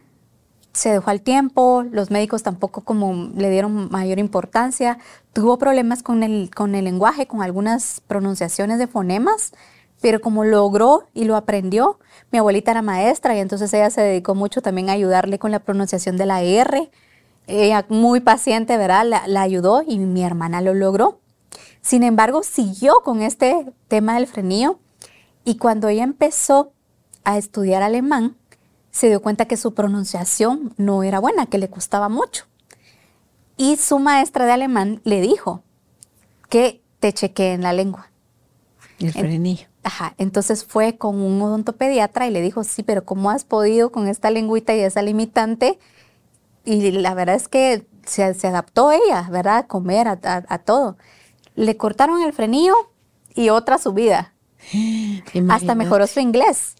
Se 0.73 0.89
dejó 0.89 1.09
al 1.09 1.21
tiempo, 1.21 1.83
los 1.91 2.11
médicos 2.11 2.43
tampoco 2.43 2.81
como 2.85 3.29
le 3.35 3.49
dieron 3.49 3.89
mayor 3.91 4.19
importancia. 4.19 4.97
Tuvo 5.33 5.57
problemas 5.57 6.01
con 6.01 6.23
el, 6.23 6.49
con 6.55 6.75
el 6.75 6.85
lenguaje, 6.85 7.27
con 7.27 7.41
algunas 7.41 8.01
pronunciaciones 8.07 8.79
de 8.79 8.87
fonemas, 8.87 9.51
pero 9.99 10.21
como 10.21 10.45
logró 10.45 11.09
y 11.13 11.25
lo 11.25 11.35
aprendió, 11.35 11.99
mi 12.31 12.39
abuelita 12.39 12.71
era 12.71 12.81
maestra 12.81 13.35
y 13.35 13.39
entonces 13.39 13.73
ella 13.73 13.89
se 13.89 13.99
dedicó 13.99 14.33
mucho 14.33 14.61
también 14.61 14.89
a 14.89 14.93
ayudarle 14.93 15.37
con 15.39 15.51
la 15.51 15.59
pronunciación 15.59 16.15
de 16.15 16.25
la 16.25 16.41
R. 16.41 16.89
Ella 17.51 17.85
muy 17.89 18.19
paciente, 18.19 18.77
¿verdad? 18.77 19.05
La, 19.05 19.27
la 19.27 19.41
ayudó 19.41 19.83
y 19.85 19.99
mi 19.99 20.23
hermana 20.23 20.61
lo 20.61 20.73
logró. 20.73 21.19
Sin 21.81 22.03
embargo, 22.03 22.43
siguió 22.43 23.01
con 23.03 23.21
este 23.21 23.73
tema 23.87 24.15
del 24.15 24.27
frenillo 24.27 24.79
y 25.43 25.57
cuando 25.57 25.87
ella 25.87 26.03
empezó 26.03 26.73
a 27.23 27.37
estudiar 27.37 27.83
alemán, 27.83 28.37
se 28.91 29.07
dio 29.07 29.21
cuenta 29.21 29.45
que 29.45 29.57
su 29.57 29.73
pronunciación 29.73 30.73
no 30.77 31.03
era 31.03 31.19
buena, 31.19 31.45
que 31.45 31.57
le 31.57 31.69
costaba 31.69 32.09
mucho. 32.09 32.45
Y 33.57 33.77
su 33.77 33.99
maestra 33.99 34.45
de 34.45 34.51
alemán 34.51 35.01
le 35.03 35.21
dijo 35.21 35.63
que 36.49 36.81
te 36.99 37.13
chequee 37.13 37.53
en 37.53 37.61
la 37.61 37.73
lengua. 37.73 38.11
El 38.99 39.13
frenillo. 39.13 39.67
Ajá, 39.83 40.13
entonces 40.17 40.63
fue 40.63 40.97
con 40.97 41.19
un 41.19 41.41
odontopediatra 41.41 42.27
y 42.27 42.31
le 42.31 42.41
dijo, 42.41 42.63
sí, 42.63 42.83
pero 42.83 43.03
¿cómo 43.03 43.31
has 43.31 43.45
podido 43.45 43.91
con 43.91 44.07
esta 44.07 44.29
lengüita 44.29 44.75
y 44.75 44.81
esa 44.81 45.01
limitante? 45.01 45.79
Y 46.63 46.91
la 46.91 47.13
verdad 47.13 47.35
es 47.35 47.47
que 47.47 47.85
se, 48.05 48.23
adaptó 48.23 48.91
ella, 48.91 49.27
¿verdad? 49.31 49.57
A 49.57 49.67
comer, 49.67 50.07
a, 50.07 50.57
todo. 50.59 50.97
Le 51.55 51.77
cortaron 51.77 52.21
el 52.21 52.33
frenillo 52.33 52.75
y 53.33 53.49
otra 53.49 53.77
subida. 53.77 54.33
Hasta 55.49 55.75
mejoró 55.75 56.07
su 56.07 56.19
inglés 56.19 56.75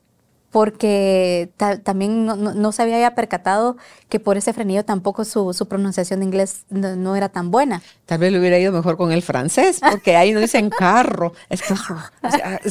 porque 0.52 1.50
también 1.84 2.26
no, 2.26 2.72
se 2.74 2.82
había 2.82 3.16
percatado 3.16 3.78
que 4.10 4.20
por 4.20 4.36
ese 4.36 4.52
frenillo 4.52 4.84
tampoco 4.84 5.24
su, 5.24 5.66
pronunciación 5.68 6.20
de 6.20 6.26
inglés 6.26 6.66
no, 6.70 7.16
era 7.16 7.30
tan 7.30 7.52
buena. 7.52 7.82
Tal 8.06 8.20
vez 8.20 8.34
le 8.34 8.40
hubiera 8.40 8.60
ido 8.60 8.74
mejor 8.74 8.98
con 8.98 9.14
el 9.14 9.22
francés, 9.22 9.80
porque 9.80 10.18
ahí 10.18 10.34
no 10.34 10.42
dicen 10.42 10.70
carro, 10.70 11.34
es 11.50 11.64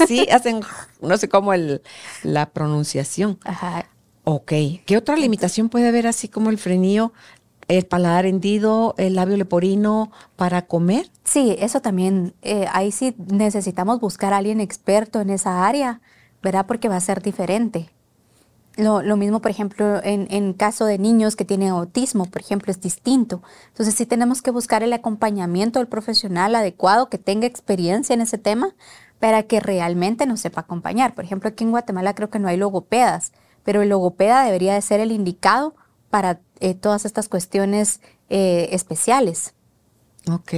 sí 0.07 0.29
hacen, 0.31 0.61
no 1.01 1.17
sé 1.17 1.29
cómo 1.31 1.55
el, 1.55 1.83
la 2.23 2.51
pronunciación. 2.51 3.39
Ajá. 3.45 3.87
Ok, 4.25 4.53
¿qué 4.87 4.97
otra 4.97 5.17
limitación 5.17 5.69
puede 5.69 5.89
haber 5.89 6.07
así 6.07 6.29
como 6.29 6.51
el 6.51 6.59
frenillo? 6.59 7.13
el 7.69 7.87
paladar 7.87 8.27
hendido, 8.27 8.97
el 8.99 9.15
labio 9.15 9.37
leporino 9.37 10.11
para 10.35 10.63
comer? 10.63 11.09
Sí, 11.23 11.55
eso 11.61 11.81
también, 11.81 12.35
eh, 12.43 12.67
ahí 12.73 12.91
sí 12.91 13.15
necesitamos 13.29 14.01
buscar 14.01 14.33
a 14.33 14.39
alguien 14.39 14.61
experto 14.61 15.21
en 15.21 15.31
esa 15.31 15.65
área 15.65 16.01
¿verdad? 16.43 16.67
Porque 16.67 16.89
va 16.89 16.97
a 16.97 17.01
ser 17.01 17.23
diferente. 17.23 17.91
Lo, 18.77 19.17
mismo, 19.17 19.41
por 19.41 19.51
ejemplo, 19.51 20.03
en, 20.03 20.27
en, 20.31 20.55
caso 20.55 20.87
de 20.87 20.97
niños 20.99 21.37
que 21.37 21.45
tienen 21.45 21.69
autismo, 21.69 22.25
por 22.27 22.41
ejemplo, 22.41 22.71
es 22.71 22.81
distinto. 22.81 23.43
Entonces 23.69 23.95
sí 23.95 24.07
tenemos 24.07 24.41
que 24.41 24.51
buscar 24.51 24.83
el 24.83 24.93
acompañamiento 24.93 25.81
del 25.81 25.89
profesional 25.89 26.55
adecuado 26.55 27.11
que 27.11 27.19
tenga 27.19 27.47
experiencia 27.47 28.15
en 28.15 28.23
ese 28.23 28.39
tema 28.39 28.75
para 29.19 29.43
que 29.43 29.61
realmente 29.61 30.25
nos 30.25 30.41
sepa 30.41 30.63
acompañar. 30.63 31.15
Por 31.15 31.25
ejemplo, 31.25 31.51
aquí 31.51 31.65
en 31.65 31.73
Guatemala 31.73 32.15
creo 32.15 32.31
que 32.31 32.39
no 32.39 32.49
hay 32.49 32.57
logopedas, 32.57 33.33
pero 33.71 33.83
el 33.83 33.91
logopeda 33.91 34.45
debería 34.45 34.75
de 34.75 34.83
ser 34.83 34.99
el 34.99 35.13
indicado 35.13 35.77
para 36.11 36.41
eh, 36.59 36.75
todas 36.75 37.05
estas 37.05 37.29
cuestiones 37.29 38.01
eh, 38.29 38.69
especiales. 38.73 39.55
Ok. 40.29 40.55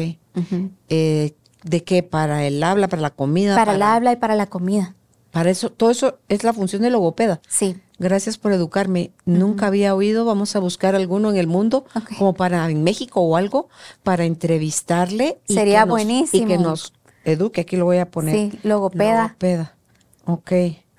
Eh, 0.89 1.35
¿De 1.63 1.85
qué? 1.85 2.03
¿Para 2.03 2.47
el 2.47 2.63
habla, 2.63 2.89
para 2.89 3.03
la 3.03 3.11
comida? 3.11 3.55
Para, 3.55 3.67
para 3.67 3.77
el 3.77 3.83
habla 3.83 4.13
y 4.13 4.17
para 4.17 4.35
la 4.35 4.47
comida. 4.47 4.95
Para 5.31 5.51
eso, 5.51 5.69
todo 5.69 5.91
eso 5.91 6.21
es 6.31 6.43
la 6.43 6.55
función 6.55 6.81
del 6.81 6.95
logopeda. 6.95 7.43
Sí. 7.51 7.77
Gracias 7.99 8.39
por 8.39 8.55
educarme. 8.55 9.11
Nunca 9.27 9.67
había 9.67 9.95
oído, 9.95 10.25
vamos 10.25 10.57
a 10.57 10.59
buscar 10.59 10.95
alguno 10.95 11.29
en 11.29 11.37
el 11.37 11.49
mundo, 11.49 11.85
como 12.17 12.33
para 12.33 12.71
en 12.71 12.83
México 12.83 13.21
o 13.21 13.37
algo, 13.37 13.69
para 14.03 14.25
entrevistarle. 14.25 15.39
Y 15.49 15.53
Sería 15.53 15.85
buenísimo. 15.85 16.45
Y 16.45 16.47
que 16.47 16.57
nos 16.57 16.95
eduque, 17.25 17.61
aquí 17.61 17.77
lo 17.77 17.85
voy 17.85 17.99
a 17.99 18.11
poner. 18.11 18.35
Sí, 18.35 18.59
logopeda. 18.63 19.25
Logopeda. 19.25 19.77
Ok. 20.25 20.53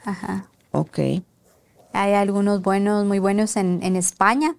Ajá. 0.06 0.48
Ok. 0.74 1.00
Hay 1.94 2.14
algunos 2.14 2.62
buenos, 2.62 3.06
muy 3.06 3.20
buenos 3.20 3.56
en, 3.56 3.80
en 3.84 3.96
España. 3.96 4.56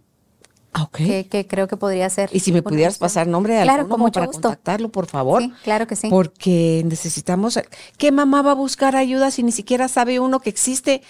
Ah, 0.74 0.88
que, 0.92 1.46
creo 1.48 1.68
que 1.68 1.76
podría 1.76 2.10
ser. 2.10 2.28
Y 2.32 2.40
si 2.40 2.52
me 2.52 2.60
pudieras 2.60 2.98
pasar 2.98 3.28
nombre 3.28 3.54
de 3.54 3.62
claro, 3.62 3.82
alguno 3.82 4.10
para 4.10 4.26
contactarlo, 4.26 4.88
por 4.88 5.06
favor. 5.06 5.40
Sí, 5.40 5.52
claro 5.62 5.86
que 5.86 5.94
sí. 5.94 6.08
Porque 6.10 6.82
necesitamos. 6.84 7.60
¿Qué 7.96 8.10
mamá 8.10 8.42
va 8.42 8.50
a 8.50 8.54
buscar 8.54 8.96
ayuda 8.96 9.30
si 9.30 9.44
ni 9.44 9.52
siquiera 9.52 9.86
sabe 9.86 10.18
uno 10.18 10.40
que 10.40 10.50
existe 10.50 11.02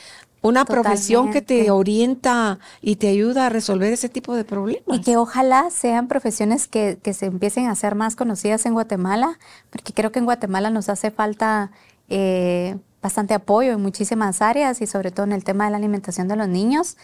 una 0.42 0.66
profesión 0.66 1.32
que 1.32 1.40
te 1.40 1.70
orienta 1.70 2.58
y 2.82 2.96
te 2.96 3.08
ayuda 3.08 3.46
a 3.46 3.48
resolver 3.48 3.90
ese 3.90 4.10
tipo 4.10 4.34
de 4.34 4.44
problemas? 4.44 4.98
Y 4.98 5.00
que 5.00 5.16
ojalá 5.16 5.70
sean 5.70 6.08
profesiones 6.08 6.68
que, 6.68 6.98
que 7.02 7.14
se 7.14 7.26
empiecen 7.26 7.68
a 7.68 7.74
ser 7.74 7.94
más 7.94 8.16
conocidas 8.16 8.66
en 8.66 8.74
Guatemala, 8.74 9.38
porque 9.70 9.94
creo 9.94 10.12
que 10.12 10.18
en 10.18 10.26
Guatemala 10.26 10.68
nos 10.68 10.90
hace 10.90 11.10
falta. 11.10 11.70
Eh, 12.10 12.76
bastante 13.05 13.34
apoyo 13.34 13.72
en 13.72 13.82
muchísimas 13.82 14.40
áreas 14.40 14.80
y 14.80 14.86
sobre 14.86 15.11
todo 15.11 15.26
en 15.26 15.32
el 15.32 15.44
tema 15.44 15.66
de 15.66 15.72
la 15.72 15.76
alimentación 15.76 16.26
de 16.26 16.36
los 16.36 16.48
niños. 16.48 16.96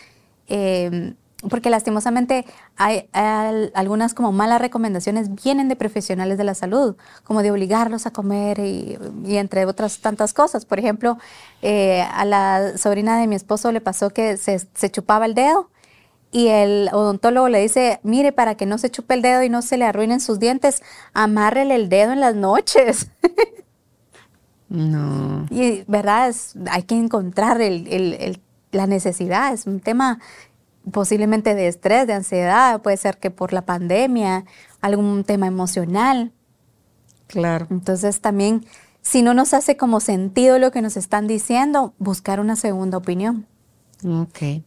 Eh, 0.49 1.13
porque 1.51 1.69
lastimosamente 1.69 2.47
hay, 2.77 3.09
algunas 3.13 4.15
como 4.15 4.33
malas 4.33 4.61
recomendaciones 4.61 5.35
vienen 5.43 5.69
de 5.69 5.77
profesionales 5.77 6.39
de 6.39 6.45
la 6.45 6.55
salud, 6.55 6.97
como 7.25 7.43
de 7.43 7.51
obligarlos 7.51 8.07
a 8.07 8.13
comer 8.13 8.59
y, 8.59 8.99
entre 9.27 9.67
otras 9.67 10.01
tantas 10.01 10.33
cosas. 10.33 10.65
Por 10.65 10.79
ejemplo, 10.79 11.19
eh, 11.61 12.03
a 12.03 12.25
la 12.25 12.79
sobrina 12.79 13.19
de 13.21 13.27
mi 13.27 13.37
esposo 13.37 13.71
le 13.73 13.83
pasó 13.83 14.11
que 14.11 14.39
se, 14.39 14.91
chupaba 14.91 15.27
el 15.27 15.35
dedo 15.35 15.71
y 16.33 16.49
el 16.49 16.89
odontólogo 16.93 17.49
le 17.49 17.61
dice, 17.61 18.01
mire, 18.03 18.33
para 18.33 18.55
que 18.55 18.65
no 18.65 18.79
se 18.79 18.91
chupe 18.91 19.15
el 19.15 19.23
dedo 19.23 19.43
y 19.43 19.51
no 19.51 19.61
se 19.61 19.77
le 19.77 19.85
arruinen 19.85 20.21
sus 20.21 20.39
dientes, 20.39 20.83
amárrele 21.13 21.75
el 21.75 21.91
dedo 21.91 22.13
en 22.13 22.21
las 22.21 22.35
noches. 22.35 23.11
No. 24.71 25.47
Y, 25.51 25.83
¿verdad? 25.89 26.35
hay 26.71 26.85
que 26.85 26.97
encontrar 26.97 27.61
la 28.71 28.87
necesidad. 28.87 29.53
Es 29.53 29.67
un 29.67 29.81
tema 29.81 30.21
posiblemente 30.91 31.55
de 31.55 31.69
estrés, 31.69 32.07
de 32.07 32.15
ansiedad, 32.15 32.81
puede 32.81 32.97
ser 32.97 33.19
que 33.19 33.31
por 33.31 33.53
la 33.53 33.63
pandemia, 33.63 34.45
algún 34.81 35.25
tema 35.25 35.47
emocional. 35.47 36.33
Claro. 37.27 37.67
Entonces 37.71 38.21
también, 38.21 38.65
si 39.03 39.23
no 39.23 39.35
nos 39.35 39.55
hace 39.55 39.77
como 39.77 40.01
sentido 40.01 40.59
lo 40.59 40.71
que 40.71 40.83
nos 40.83 40.97
están 40.97 41.27
diciendo, 41.27 41.93
buscar 41.99 42.41
una 42.41 42.57
segunda 42.57 42.97
opinión. 42.97 43.47
Ok. 44.07 44.63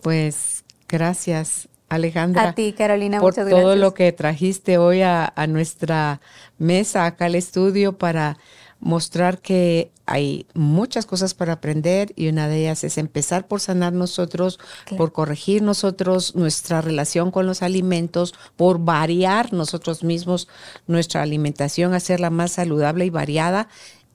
Pues 0.00 0.64
gracias, 0.88 1.68
Alejandra. 1.88 2.50
A 2.50 2.54
ti, 2.54 2.72
Carolina, 2.72 3.20
por 3.20 3.32
muchas 3.32 3.48
todo 3.48 3.60
gracias. 3.60 3.78
lo 3.78 3.94
que 3.94 4.12
trajiste 4.12 4.78
hoy 4.78 5.02
a, 5.02 5.32
a 5.34 5.46
nuestra 5.46 6.20
mesa, 6.58 7.04
acá 7.06 7.26
al 7.26 7.34
estudio, 7.34 7.98
para 7.98 8.38
mostrar 8.84 9.40
que 9.40 9.90
hay 10.06 10.46
muchas 10.52 11.06
cosas 11.06 11.32
para 11.32 11.54
aprender 11.54 12.12
y 12.16 12.28
una 12.28 12.48
de 12.48 12.60
ellas 12.60 12.84
es 12.84 12.98
empezar 12.98 13.48
por 13.48 13.60
sanar 13.60 13.94
nosotros, 13.94 14.60
por 14.98 15.12
corregir 15.12 15.62
nosotros 15.62 16.36
nuestra 16.36 16.82
relación 16.82 17.30
con 17.30 17.46
los 17.46 17.62
alimentos, 17.62 18.34
por 18.56 18.78
variar 18.78 19.54
nosotros 19.54 20.04
mismos 20.04 20.48
nuestra 20.86 21.22
alimentación, 21.22 21.94
hacerla 21.94 22.28
más 22.28 22.52
saludable 22.52 23.06
y 23.06 23.10
variada 23.10 23.68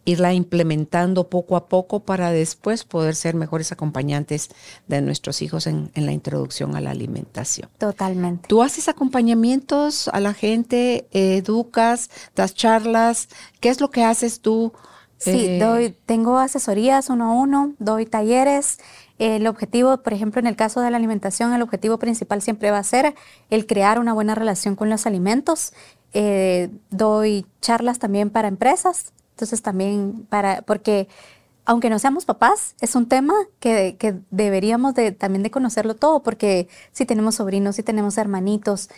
irla 0.10 0.34
implementando 0.34 1.30
poco 1.30 1.56
a 1.56 1.68
poco 1.68 2.02
para 2.02 2.32
después 2.32 2.84
poder 2.84 3.16
ser 3.16 3.36
mejores 3.36 3.72
acompañantes 3.72 4.50
de 4.88 5.02
nuestros 5.02 5.42
hijos 5.42 5.68
en, 5.68 5.92
la 5.94 6.12
introducción 6.12 6.76
a 6.76 6.82
la 6.82 6.92
alimentación. 6.92 7.70
Totalmente. 7.78 8.48
¿Tú 8.48 8.64
haces 8.64 8.88
acompañamientos 8.88 10.08
a 10.08 10.20
la 10.20 10.34
gente, 10.34 11.08
educas, 11.12 12.10
das 12.36 12.56
charlas? 12.56 13.30
¿Qué 13.60 13.70
es 13.70 13.82
lo 13.82 13.90
que 13.90 14.04
haces 14.04 14.42
tú? 14.42 14.74
Sí, 15.18 15.48
eh, 15.48 15.60
doy, 15.60 15.96
tengo 16.06 16.38
asesorías 16.38 17.10
uno 17.10 17.26
a 17.26 17.34
uno, 17.34 17.74
doy 17.78 18.06
talleres. 18.06 18.80
El 19.20 19.48
objetivo, 19.48 19.98
por 19.98 20.14
ejemplo, 20.14 20.40
en 20.40 20.48
el 20.48 20.56
caso 20.56 20.80
de 20.80 20.90
la 20.90 20.98
alimentación, 20.98 21.54
el 21.54 21.62
objetivo 21.62 22.00
principal 22.00 22.42
siempre 22.42 22.72
va 22.72 22.78
a 22.78 22.84
ser 22.84 23.16
el 23.50 23.68
crear 23.68 24.00
una 24.00 24.14
buena 24.14 24.34
relación 24.34 24.76
con 24.78 24.90
los 24.90 25.06
alimentos. 25.06 25.74
Eh, 26.14 26.70
doy 26.90 27.46
charlas 27.62 28.00
también 28.00 28.30
para 28.30 28.48
empresas, 28.48 29.12
entonces 29.40 29.62
también 29.62 30.28
para, 30.30 30.64
porque 30.64 31.08
aunque 31.64 31.90
no 31.90 31.98
seamos 31.98 32.26
papás, 32.26 32.76
es 32.82 32.94
un 32.96 33.08
tema 33.08 33.34
que, 33.62 33.96
deberíamos 34.32 34.96
de, 34.96 35.14
también 35.14 35.44
de 35.44 35.52
conocerlo 35.52 35.96
todo, 35.96 36.22
porque 36.22 36.68
si 36.92 37.06
tenemos 37.06 37.36
sobrinos, 37.36 37.78
si 37.78 37.84
tenemos 37.84 38.18
hermanitos, 38.18 38.90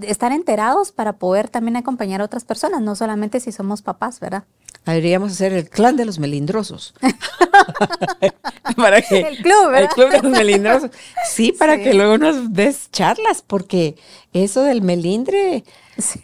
estar 0.00 0.30
enterados 0.30 0.92
para 0.92 1.14
poder 1.14 1.48
también 1.48 1.76
acompañar 1.76 2.20
a 2.20 2.24
otras 2.24 2.44
personas, 2.44 2.82
no 2.82 2.94
solamente 2.94 3.40
si 3.40 3.50
somos 3.50 3.82
papás, 3.82 4.20
¿verdad? 4.20 4.44
Deberíamos 4.86 5.32
hacer 5.32 5.52
el 5.52 5.68
clan 5.68 5.96
de 5.96 6.04
los 6.04 6.20
melindrosos. 6.20 6.94
para 8.76 9.02
que, 9.02 9.20
el 9.20 9.38
club, 9.38 9.70
¿verdad? 9.70 9.82
El 9.82 9.88
club 9.88 10.10
de 10.10 10.22
los 10.22 10.30
melindrosos. 10.30 10.90
Sí, 11.28 11.52
para 11.52 11.78
que 11.78 11.94
luego 11.94 12.16
nos 12.16 12.52
des 12.52 12.90
charlas, 12.92 13.42
porque 13.44 13.96
eso 14.32 14.62
del 14.62 14.82
melindre... 14.82 15.64
Sí 15.98 16.22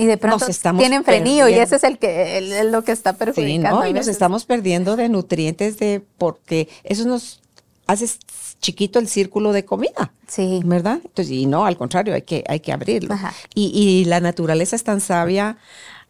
y 0.00 0.06
de 0.06 0.16
pronto 0.16 0.46
tienen 0.78 1.04
frenillo 1.04 1.48
y 1.48 1.54
ese 1.54 1.76
es 1.76 1.84
el 1.84 1.98
que 1.98 2.64
lo 2.70 2.82
que 2.82 2.92
está 2.92 3.12
perjudicando. 3.12 3.82
Sí, 3.82 3.88
y 3.90 3.92
nos 3.92 4.08
estamos 4.08 4.44
perdiendo 4.44 4.96
de 4.96 5.08
nutrientes 5.08 5.78
de 5.78 6.02
porque 6.18 6.68
eso 6.84 7.04
nos 7.06 7.40
hace 7.86 8.08
chiquito 8.60 8.98
el 8.98 9.08
círculo 9.08 9.52
de 9.52 9.64
comida. 9.64 10.12
Sí. 10.26 10.60
¿Verdad? 10.64 11.00
Entonces, 11.04 11.30
y 11.30 11.46
no, 11.46 11.66
al 11.66 11.76
contrario, 11.76 12.14
hay 12.14 12.22
que, 12.22 12.44
hay 12.48 12.60
que 12.60 12.72
abrirlo. 12.72 13.16
Y, 13.54 13.72
y 13.74 14.04
la 14.06 14.20
naturaleza 14.20 14.76
es 14.76 14.84
tan 14.84 15.00
sabia, 15.00 15.58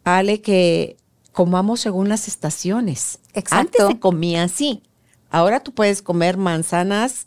Ale, 0.03 0.41
que 0.41 0.97
comamos 1.31 1.79
según 1.79 2.09
las 2.09 2.27
estaciones. 2.27 3.19
Exacto. 3.33 3.83
Antes 3.83 3.87
se 3.87 3.99
comía 3.99 4.43
así. 4.43 4.83
Ahora 5.29 5.61
tú 5.61 5.73
puedes 5.73 6.01
comer 6.01 6.37
manzanas 6.37 7.25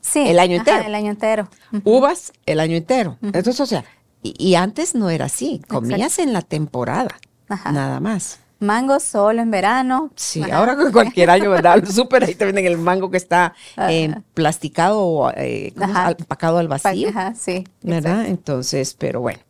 Sí. 0.00 0.18
el 0.26 0.38
año 0.38 0.60
ajá, 0.60 0.70
entero. 0.72 0.88
el 0.88 0.94
año 0.94 1.10
entero. 1.10 1.48
uvas 1.84 2.32
el 2.44 2.60
año 2.60 2.76
entero. 2.76 3.18
Entonces, 3.22 3.58
o 3.60 3.66
sea, 3.66 3.84
y, 4.22 4.34
y 4.38 4.54
antes 4.54 4.94
no 4.94 5.10
era 5.10 5.26
así, 5.26 5.60
comías 5.68 6.18
en 6.18 6.32
la 6.32 6.42
temporada, 6.42 7.16
Ajá. 7.48 7.72
nada 7.72 8.00
más. 8.00 8.38
Mango 8.60 9.00
solo 9.00 9.42
en 9.42 9.50
verano. 9.50 10.12
Sí, 10.14 10.40
Ajá. 10.40 10.58
ahora 10.58 10.76
con 10.76 10.92
cualquier 10.92 11.30
año, 11.30 11.50
¿verdad? 11.50 11.84
Súper 11.84 12.22
ahí 12.22 12.36
te 12.36 12.44
venden 12.44 12.64
el 12.66 12.78
mango 12.78 13.10
que 13.10 13.16
está 13.16 13.54
eh, 13.88 14.14
plasticado 14.34 15.00
o 15.00 15.30
eh, 15.32 15.72
¿cómo 15.74 15.86
se- 15.86 15.92
Ajá. 15.92 16.06
al- 16.06 16.16
empacado 16.18 16.58
al 16.58 16.68
vacío, 16.68 17.08
Ajá, 17.08 17.34
sí. 17.34 17.64
¿verdad? 17.82 18.24
Entonces, 18.26 18.94
pero 18.96 19.20
bueno, 19.20 19.40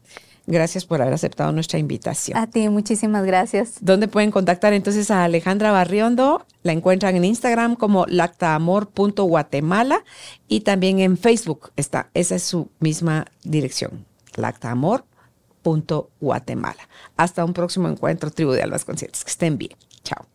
gracias 0.46 0.86
por 0.86 1.02
haber 1.02 1.12
aceptado 1.12 1.52
nuestra 1.52 1.78
invitación. 1.78 2.38
A 2.38 2.46
ti, 2.46 2.66
muchísimas 2.70 3.24
gracias. 3.26 3.74
¿Dónde 3.82 4.08
pueden 4.08 4.30
contactar 4.30 4.72
entonces 4.72 5.10
a 5.10 5.24
Alejandra 5.24 5.72
Barriondo? 5.72 6.46
La 6.62 6.72
encuentran 6.72 7.14
en 7.14 7.26
Instagram 7.26 7.76
como 7.76 8.06
lactaamor.guatemala 8.06 10.04
y 10.48 10.60
también 10.60 11.00
en 11.00 11.18
Facebook 11.18 11.70
está, 11.76 12.08
esa 12.14 12.36
es 12.36 12.42
su 12.44 12.70
misma 12.80 13.26
dirección, 13.44 14.06
lactaamor.guatemala. 14.36 16.88
Hasta 17.16 17.44
un 17.44 17.52
próximo 17.52 17.88
encuentro, 17.88 18.30
tribu 18.30 18.52
de 18.52 18.62
almas 18.62 18.84
conscientes. 18.84 19.24
Que 19.24 19.30
estén 19.30 19.58
bien. 19.58 19.72
Chao. 20.02 20.26